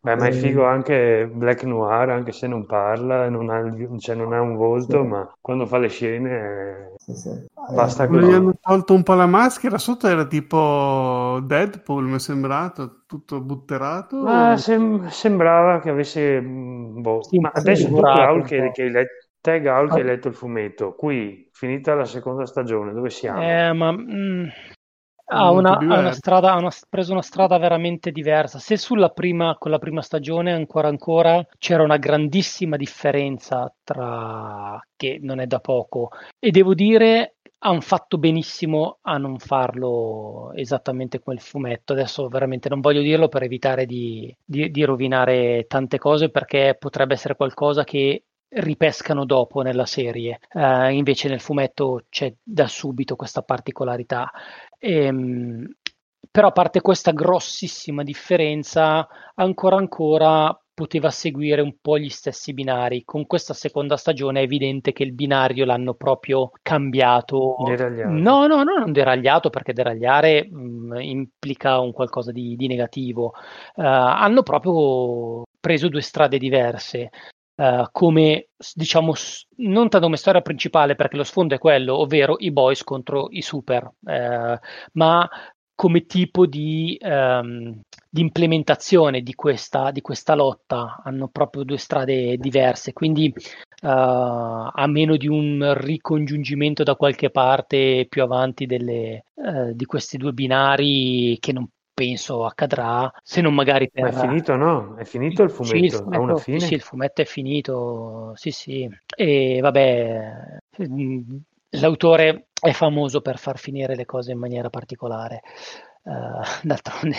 [0.00, 4.32] Beh, ma è figo anche Black Noir, anche se non parla, non ha, cioè non
[4.32, 5.08] ha un volto, sì.
[5.08, 7.30] ma quando fa le scene sì, sì.
[7.74, 8.18] basta che...
[8.18, 13.40] Gli hanno tolto un po' la maschera, sotto era tipo Deadpool, mi è sembrato, tutto
[13.40, 14.24] butterato.
[14.26, 16.40] Ah, sem- sembrava che avesse...
[16.40, 17.20] Mm, boh.
[17.40, 20.94] ma adesso tu, Raul, che, che hai letto Te, Gaul, che hai letto il fumetto,
[20.94, 23.42] qui, finita la seconda stagione, dove siamo?
[23.42, 23.92] Eh, ma...
[23.92, 24.46] Mm,
[25.26, 28.58] ha, una, ha, una strada, ha una, preso una strada veramente diversa.
[28.58, 35.18] Se sulla prima, con la prima stagione ancora ancora c'era una grandissima differenza tra che
[35.20, 36.08] non è da poco
[36.38, 41.92] e devo dire hanno fatto benissimo a non farlo esattamente come il fumetto.
[41.92, 47.12] Adesso veramente non voglio dirlo per evitare di, di, di rovinare tante cose perché potrebbe
[47.12, 48.22] essere qualcosa che
[48.54, 50.40] ripescano dopo nella serie.
[50.52, 54.30] Uh, invece nel fumetto c'è da subito questa particolarità.
[54.78, 55.66] E, um,
[56.30, 63.04] però a parte questa grossissima differenza, ancora ancora poteva seguire un po' gli stessi binari.
[63.04, 67.56] Con questa seconda stagione è evidente che il binario l'hanno proprio cambiato.
[67.64, 68.10] Deragliato.
[68.10, 73.34] No, no, no, non deragliato perché deragliare mh, implica un qualcosa di, di negativo.
[73.76, 77.10] Uh, hanno proprio preso due strade diverse.
[77.56, 79.12] Uh, come diciamo
[79.58, 83.42] non tanto come storia principale perché lo sfondo è quello, ovvero i boys contro i
[83.42, 84.58] super, uh,
[84.94, 85.30] ma
[85.76, 91.00] come tipo di, um, di implementazione di questa, di questa, lotta.
[91.04, 98.06] Hanno proprio due strade diverse, quindi uh, a meno di un ricongiungimento da qualche parte
[98.08, 99.24] più avanti delle,
[99.72, 104.02] di questi due binari che non penso accadrà, se non magari per...
[104.02, 104.96] Ma è finito no?
[104.96, 105.76] È finito il fumetto?
[105.76, 106.60] Sì, il fumetto, ha una fine?
[106.60, 108.88] Sì, il fumetto è finito, sì sì.
[109.16, 110.58] E vabbè,
[111.80, 115.40] l'autore è famoso per far finire le cose in maniera particolare.
[116.06, 117.16] Uh, d'altronde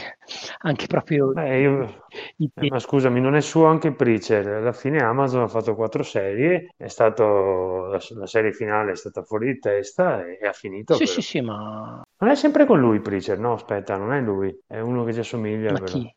[0.60, 2.06] anche proprio Beh, io...
[2.38, 6.69] eh, ma scusami non è suo anche Preacher alla fine Amazon ha fatto quattro serie
[6.77, 10.93] è stato la, la serie finale è stata fuori di testa e, e ha finito
[10.93, 11.14] sì per...
[11.14, 14.79] sì sì ma Non è sempre con lui Preacher, no, aspetta, non è lui, è
[14.79, 15.71] uno che ci assomiglia.
[15.71, 15.85] Ma però.
[15.85, 16.15] chi?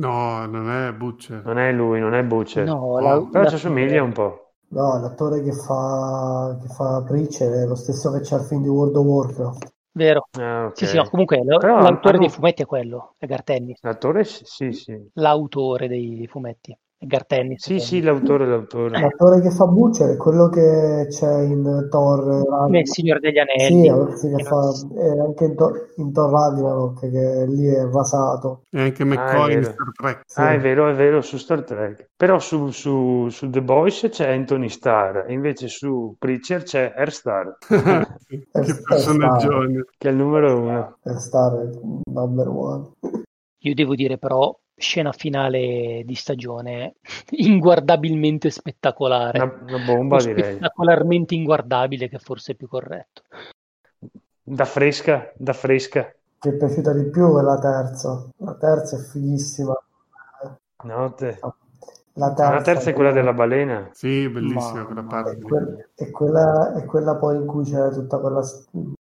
[0.00, 1.44] No, non è Butcher.
[1.44, 2.66] Non è lui, non è Butcher.
[2.66, 4.52] No, la- però la- ci assomiglia un po'.
[4.70, 8.68] No, l'attore che fa, che fa Preacher è lo stesso che c'è al film di
[8.68, 9.72] World of Warcraft.
[9.92, 10.28] Vero?
[10.38, 10.76] Ah, ok.
[10.76, 13.80] Sì, sì, no, comunque l- Però l'autore hanno- dei fumetti è quello, è Gartennis.
[13.82, 15.10] L'attore sì, sì.
[15.14, 17.62] L'autore dei, fumetti Gartennis.
[17.64, 18.98] Sì, sì, l'autore, l'autore.
[19.00, 22.74] L'attore che fa Butcher è quello che c'è in Thor Come Ragnarok.
[22.80, 23.88] il Signore degli Sì, Anelli.
[24.12, 28.62] è sì, che fa, è anche in, Thor- in Thor Ragnarok, che lì è rasato.
[28.70, 29.72] E anche McCoy in vero.
[29.72, 30.20] Star Trek.
[30.26, 30.40] Sì.
[30.40, 32.08] Ah, è vero, è vero, su Star Trek.
[32.16, 37.12] Però su, su- su The Boys c'è Anthony Starr, e invece su Preacher c'è Air
[37.12, 38.46] Star, che
[38.82, 39.84] personaggione.
[39.96, 40.96] che è il numero uno.
[41.02, 42.90] È Star il number one.
[43.62, 46.94] Io devo dire però, scena finale di stagione
[47.30, 49.40] inguardabilmente spettacolare.
[49.40, 50.52] Una, una bomba, O direi.
[50.52, 53.22] spettacolarmente inguardabile, che forse è più corretto.
[54.42, 56.10] Da fresca, da fresca.
[56.38, 58.28] Che è piaciuta di più è la terza.
[58.38, 59.74] La terza è fighissima.
[60.84, 61.38] No, te-
[62.14, 63.90] La terza, La terza è quella della balena.
[63.92, 65.36] Sì, bellissima Ma- quella È, parte.
[65.40, 68.42] que- è quella, è quella poi in cui c'è tutta quella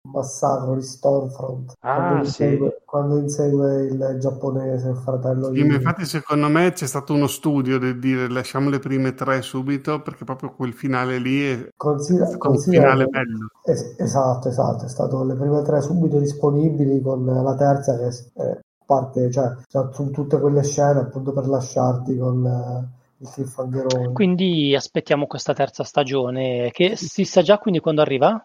[0.02, 1.74] massacro di Stormfront.
[1.80, 2.42] Ah, quando, sì.
[2.42, 7.78] insegue, quando insegue il giapponese, il fratello Sì, infatti secondo me c'è stato uno studio
[7.78, 12.50] del dire lasciamo le prime tre subito perché proprio quel finale lì è Considera, stato
[12.50, 13.46] un finale bello.
[13.64, 18.58] es- esatto, esatto, è stato le prime tre subito disponibili con la terza che è
[18.84, 22.88] parte, cioè, cioè, su tutte quelle scene appunto per lasciarti con eh,
[23.22, 24.12] il cliffhangerone.
[24.12, 28.44] Quindi aspettiamo questa terza stagione, che si sa già quindi quando arriva?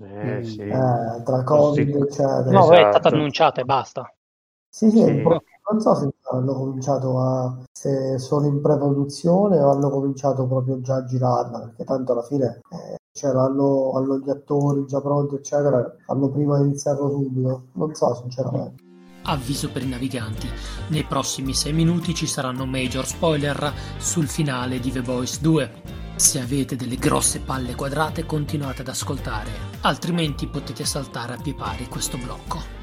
[0.00, 0.42] Eh, Mm.
[0.42, 0.60] sì.
[0.62, 2.02] Eh, tra Covid, Sì.
[2.02, 2.50] eccetera.
[2.50, 2.98] No, vabbè, è Esatto.
[2.98, 4.14] stata annunciata e basta.
[4.68, 5.22] Sì, sì, Sì.
[5.22, 10.96] non so se hanno cominciato a, se sono in pre-produzione o hanno cominciato proprio già
[10.96, 16.30] a girarla, perché tanto alla fine eh, cioè, hanno, gli attori già pronti, eccetera, hanno
[16.30, 17.64] prima iniziato subito.
[17.74, 18.82] Non so, sinceramente.
[19.24, 20.48] Avviso per i naviganti.
[20.88, 25.70] Nei prossimi 6 minuti ci saranno major spoiler sul finale di The Boys 2.
[26.16, 29.50] Se avete delle grosse palle quadrate continuate ad ascoltare,
[29.82, 32.80] altrimenti potete saltare a pie pari questo blocco.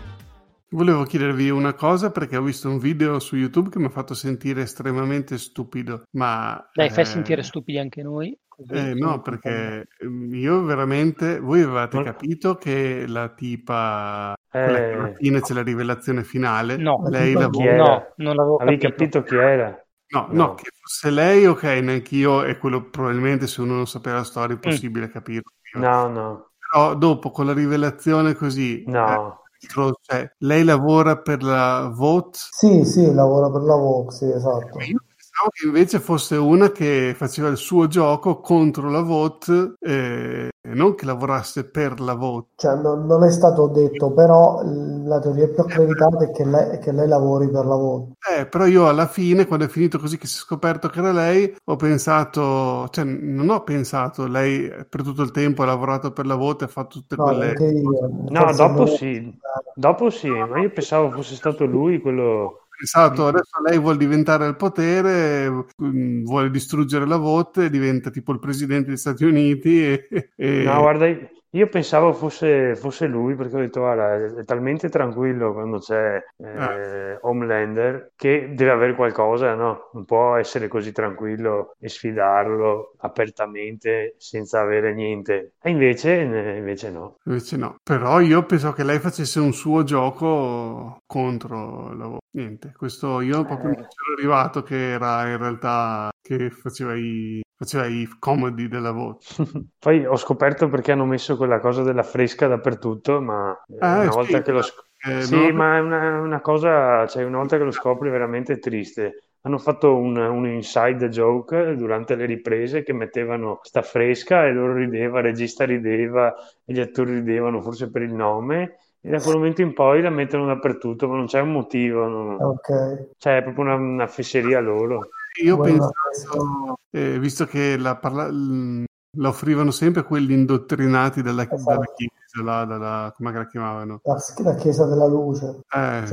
[0.71, 4.13] Volevo chiedervi una cosa perché ho visto un video su YouTube che mi ha fatto
[4.13, 6.63] sentire estremamente stupido, ma...
[6.71, 8.37] Dai, fai eh, sentire stupidi anche noi.
[8.71, 15.07] Eh, no, perché ehm, io veramente, voi avevate Non- capito che la tipa, che alla
[15.09, 17.75] Eh, fine c'è la rivelazione finale, No, lei chi lavora...
[17.75, 19.21] No, non l'avevo avevi capito.
[19.21, 19.85] capito chi era?
[20.11, 20.33] No, No.
[20.33, 24.55] no, che fosse lei, ok, neanch'io, e quello probabilmente se uno non sapeva la storia
[24.55, 24.61] è Mm.
[24.61, 25.51] possibile capirlo.
[25.73, 29.41] No, no, Però dopo con la rivelazione così, no.
[29.57, 34.79] eh, cioè, lei lavora per la Vote, Sì, sì, lavora per la Vogue, sì, esatto.
[34.79, 35.01] io
[35.39, 40.73] pensavo che invece fosse una che faceva il suo gioco contro la Vote, eh, e
[40.73, 42.49] non che lavorasse per la Vote.
[42.55, 46.91] Cioè, non, non è stato detto, però la teoria più accreditata è che lei, che
[46.91, 48.13] lei lavori per la Vogue.
[48.37, 51.13] Eh, però io alla fine, quando è finito così che si è scoperto che era
[51.13, 56.25] lei, ho pensato, cioè non ho pensato, lei per tutto il tempo ha lavorato per
[56.25, 57.53] la Vote, ha fatto tutte No, quelle...
[57.71, 58.09] io.
[58.29, 59.37] No, dopo sì.
[59.73, 62.65] Dopo sì, ma io pensavo fosse stato lui quello...
[62.79, 65.49] Ho pensato, adesso lei vuole diventare il potere,
[65.83, 70.07] mm, vuole distruggere la Vote, diventa tipo il presidente degli Stati Uniti e...
[70.33, 71.05] e- No, guarda,
[71.51, 77.17] io pensavo fosse, fosse lui perché ho detto, guarda, è, talmente tranquillo quando c'è eh,
[77.21, 79.89] Homelander che deve avere qualcosa, no?
[79.93, 85.53] Non può essere così tranquillo e sfidarlo apertamente senza avere niente.
[85.61, 87.15] E invece, eh, invece no.
[87.25, 92.17] Invece no, però io penso che lei facesse un suo gioco contro la Vote.
[92.31, 93.75] Niente, questo io proprio Eh.
[93.75, 99.25] non c'ero arrivato che era in realtà che faceva i, faceva i comodi della Vote.
[99.79, 104.11] Poi ho scoperto perché hanno messo quella cosa della fresca dappertutto, ma eh, Ah, una
[104.11, 104.87] sì, volta che lo scopri...
[105.03, 105.51] eh, Sì, no?
[105.51, 109.23] ma è una, una cosa, cioè una volta che lo scopri è veramente triste.
[109.41, 114.73] Hanno fatto un, un inside joke durante le riprese che mettevano sta fresca e loro
[114.73, 116.33] rideva, il regista rideva
[116.65, 120.09] e gli attori ridevano forse per il nome e da quel momento in poi la
[120.09, 122.69] mettono dappertutto, ma non c'è un motivo, non- Ok.
[123.17, 125.13] cioè è proprio una, una fesseria loro.
[125.43, 128.83] Io Guarda, pensato, eh, visto che la, parla- l-
[129.17, 131.63] la offrivano sempre quelli indottrinati dalla, Esatto.
[131.71, 134.01] dalla chiesa, là, dalla, come la chiamavano?
[134.03, 136.03] La, la Chiesa della Luce, Eh,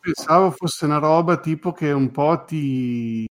[0.00, 3.26] pensavo fosse una roba tipo che un po' ti...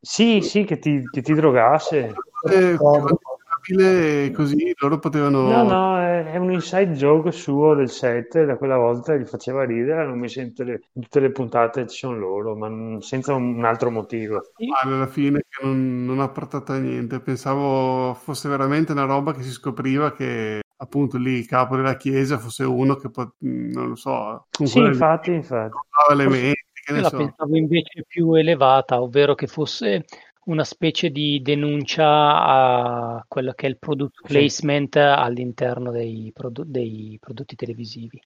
[0.00, 2.14] Sì, sì, che ti, che ti drogasse.
[2.50, 3.18] eh, Ricordo.
[3.66, 5.42] E così loro potevano...
[5.48, 9.64] No, no, è, è un inside joke suo del set, da quella volta gli faceva
[9.64, 13.34] ridere, hanno messo in tutte le, in tutte le puntate, ci sono loro, ma senza
[13.34, 14.42] un, un altro motivo.
[14.58, 17.20] male alla fine che non, non ha portato a niente.
[17.20, 22.38] Pensavo fosse veramente una roba che si scopriva che appunto lì il capo della chiesa
[22.38, 25.74] fosse uno che pot- non lo so, Sì, infatti, infatti.
[26.14, 27.16] le menti, che ne la so.
[27.16, 30.04] pensavo invece più elevata, ovvero che fosse
[30.46, 34.52] una specie di denuncia a quello che è il product Sì.
[34.52, 38.20] placement all'interno dei, prodo- dei prodotti televisivi.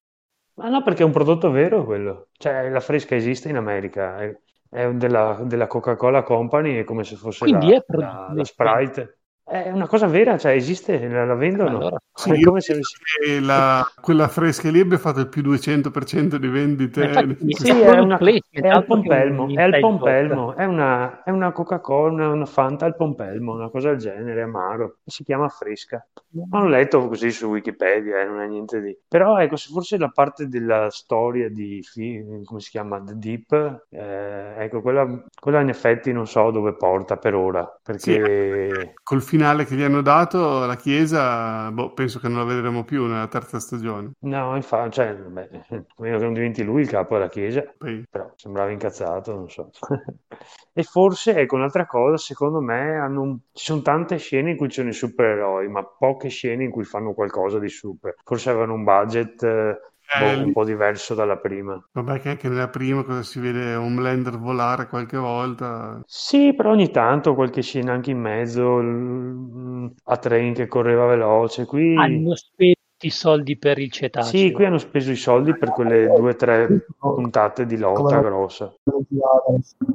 [0.54, 2.28] Ma no, perché è un prodotto vero quello.
[2.32, 4.36] Cioè, la fresca esiste in America, è,
[4.68, 8.44] è della, della Coca-Cola Company, è come se fosse Quindi la, è prodotto la- la.
[8.44, 9.17] Sprite.
[9.48, 11.78] È una cosa vera, cioè esiste, la, la vendono.
[11.78, 17.04] Allora, Sì, se la- quella fresca lì abbia fatto il più 200% di vendite.
[17.04, 21.22] Infatti, in Sì, Sì, è, una- è al un pompelmo, è al pompelmo, è una,
[21.22, 25.48] è una Coca-Cola, una, una Fanta al pompelmo, una cosa del genere, amaro, si chiama
[25.48, 26.06] fresca.
[26.50, 28.94] Ma l'ho letto così su Wikipedia, eh, non è niente di...
[29.08, 31.82] Però ecco, se forse la parte della storia di,
[32.44, 37.16] come si chiama, The Deep, eh, ecco, quella, quella in effetti non so dove porta
[37.16, 38.92] per ora, perché...
[39.02, 43.06] Col finale che gli hanno dato, la Chiesa, boh, penso che non la vedremo più
[43.06, 44.10] nella terza stagione.
[44.20, 48.04] No, infatti, cioè, beh, a meno che non diventi lui il capo della chiesa, Poi,
[48.10, 49.70] però sembrava incazzato, non so.
[50.72, 54.76] E forse, ecco, un'altra cosa, secondo me, hanno ci sono tante scene in cui ci
[54.76, 58.14] sono i supereroi, ma poche scene in cui fanno qualcosa di super.
[58.22, 59.42] Forse avevano un budget
[60.14, 61.80] eh, Eh, boh, un po' diverso dalla prima.
[61.92, 66.00] vabbè, che anche nella prima cosa si vede Homelander volare qualche volta.
[66.06, 71.66] Sì, però ogni tanto qualche scena anche in mezzo, l- a Train che correva veloce.
[71.66, 74.30] Qui, Hanno speso i soldi per il cetaceo.
[74.30, 76.68] sì, qui hanno speso i soldi per quelle due o tre
[77.12, 78.74] puntate di lotta Come- grossa.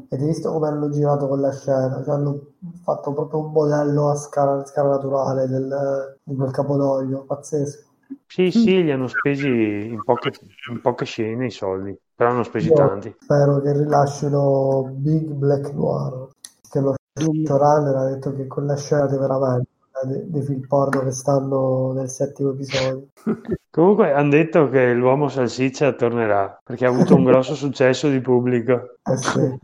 [0.09, 2.01] Avete visto come hanno girato quella scena?
[2.03, 2.39] Cioè, hanno
[2.83, 7.91] fatto proprio un modello a scala, a scala naturale del, di quel capodoglio, pazzesco.
[8.27, 10.31] Sì, sì, li hanno spesi in poche,
[10.69, 13.15] in poche scene i soldi, però hanno spesi Io tanti.
[13.19, 16.29] spero che rilascino Big Black Noir,
[16.69, 19.67] che lo showrunner ha detto che quella scena è veramente
[20.05, 23.07] dei, dei film porno che stanno nel settimo episodio.
[23.69, 28.97] Comunque hanno detto che l'uomo salsiccia tornerà perché ha avuto un grosso successo di pubblico.
[29.03, 29.59] Eh sì.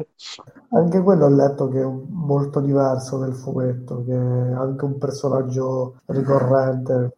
[0.71, 5.95] Anche quello ho letto che è molto diverso del fumetto, che è anche un personaggio
[6.07, 7.15] ricorrente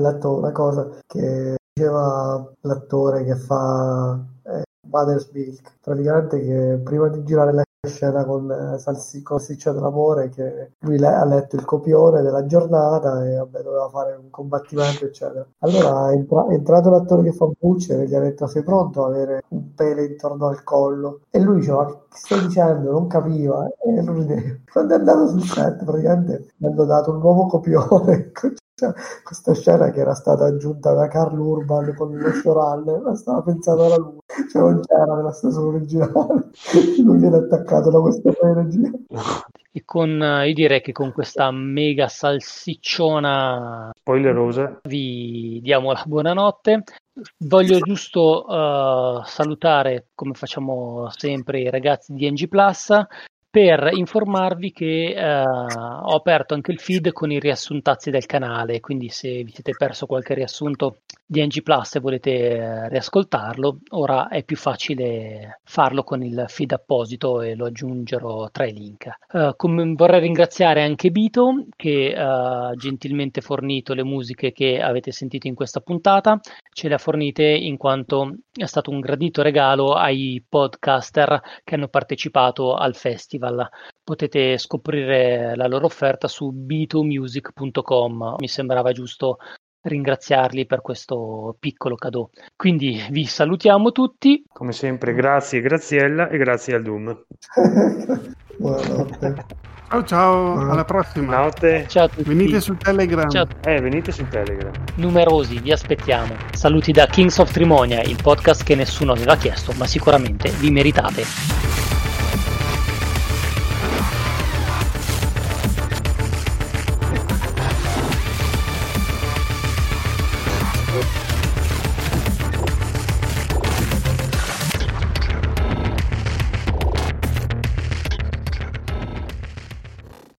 [0.00, 7.22] letto una cosa che diceva l'attore che fa eh, Mother's Milk, praticamente che prima di
[7.24, 12.44] girare la scena con eh, Salsiccia dell'amore, che lui le- ha letto il copione della
[12.46, 15.46] giornata e vabbè, doveva fare un combattimento, eccetera.
[15.60, 19.04] Allora è, entra- è entrato l'attore che fa Butcher e gli ha detto sei pronto
[19.04, 21.20] a avere un pelo intorno al collo?
[21.30, 22.90] E lui diceva che stai dicendo?
[22.90, 23.68] Non capiva.
[23.84, 24.26] E lui
[24.70, 28.32] quando è andato sul set praticamente gli hanno dato un nuovo copione.
[29.24, 33.88] Questa scena che era stata aggiunta da Carl Urban con lo showrunner, ma stava pensata
[33.88, 34.18] da lui,
[34.50, 36.50] cioè non c'era nella stagione originale.
[37.02, 38.90] Lui viene attaccato da questa regia.
[39.72, 40.08] E con,
[40.46, 44.80] io direi che con questa mega salsicciona Spoilerosa.
[44.84, 46.84] vi diamo la buonanotte.
[47.38, 52.92] Voglio giusto eh, salutare, come facciamo sempre, i ragazzi di NG Plus
[53.50, 59.08] per informarvi che eh, ho aperto anche il feed con i riassuntazzi del canale, quindi
[59.08, 64.42] se vi siete perso qualche riassunto di NG Plus e volete eh, riascoltarlo, ora è
[64.44, 69.08] più facile farlo con il feed apposito e lo aggiungerò tra i link.
[69.32, 75.10] Eh, come vorrei ringraziare anche Bito che eh, ha gentilmente fornito le musiche che avete
[75.10, 76.38] sentito in questa puntata,
[76.72, 81.88] ce le ha fornite in quanto è stato un gradito regalo ai podcaster che hanno
[81.88, 83.37] partecipato al festival.
[84.02, 88.36] Potete scoprire la loro offerta su bitomusic.com.
[88.38, 89.38] Mi sembrava giusto
[89.80, 92.30] ringraziarli per questo piccolo cadeau.
[92.56, 94.44] Quindi vi salutiamo tutti.
[94.52, 97.24] Come sempre, grazie Graziella e grazie al Doom.
[98.58, 99.66] Buonanotte.
[99.88, 101.38] Ciao ciao, alla prossima.
[101.38, 101.86] Notte.
[101.88, 102.24] Ciao a tutti.
[102.24, 103.30] Venite su Telegram.
[103.30, 103.46] Ciao.
[103.64, 104.72] Eh, venite su Telegram.
[104.96, 106.36] Numerosi, vi aspettiamo.
[106.52, 112.07] Saluti da Kings of Trimonia, il podcast che nessuno aveva chiesto, ma sicuramente vi meritate.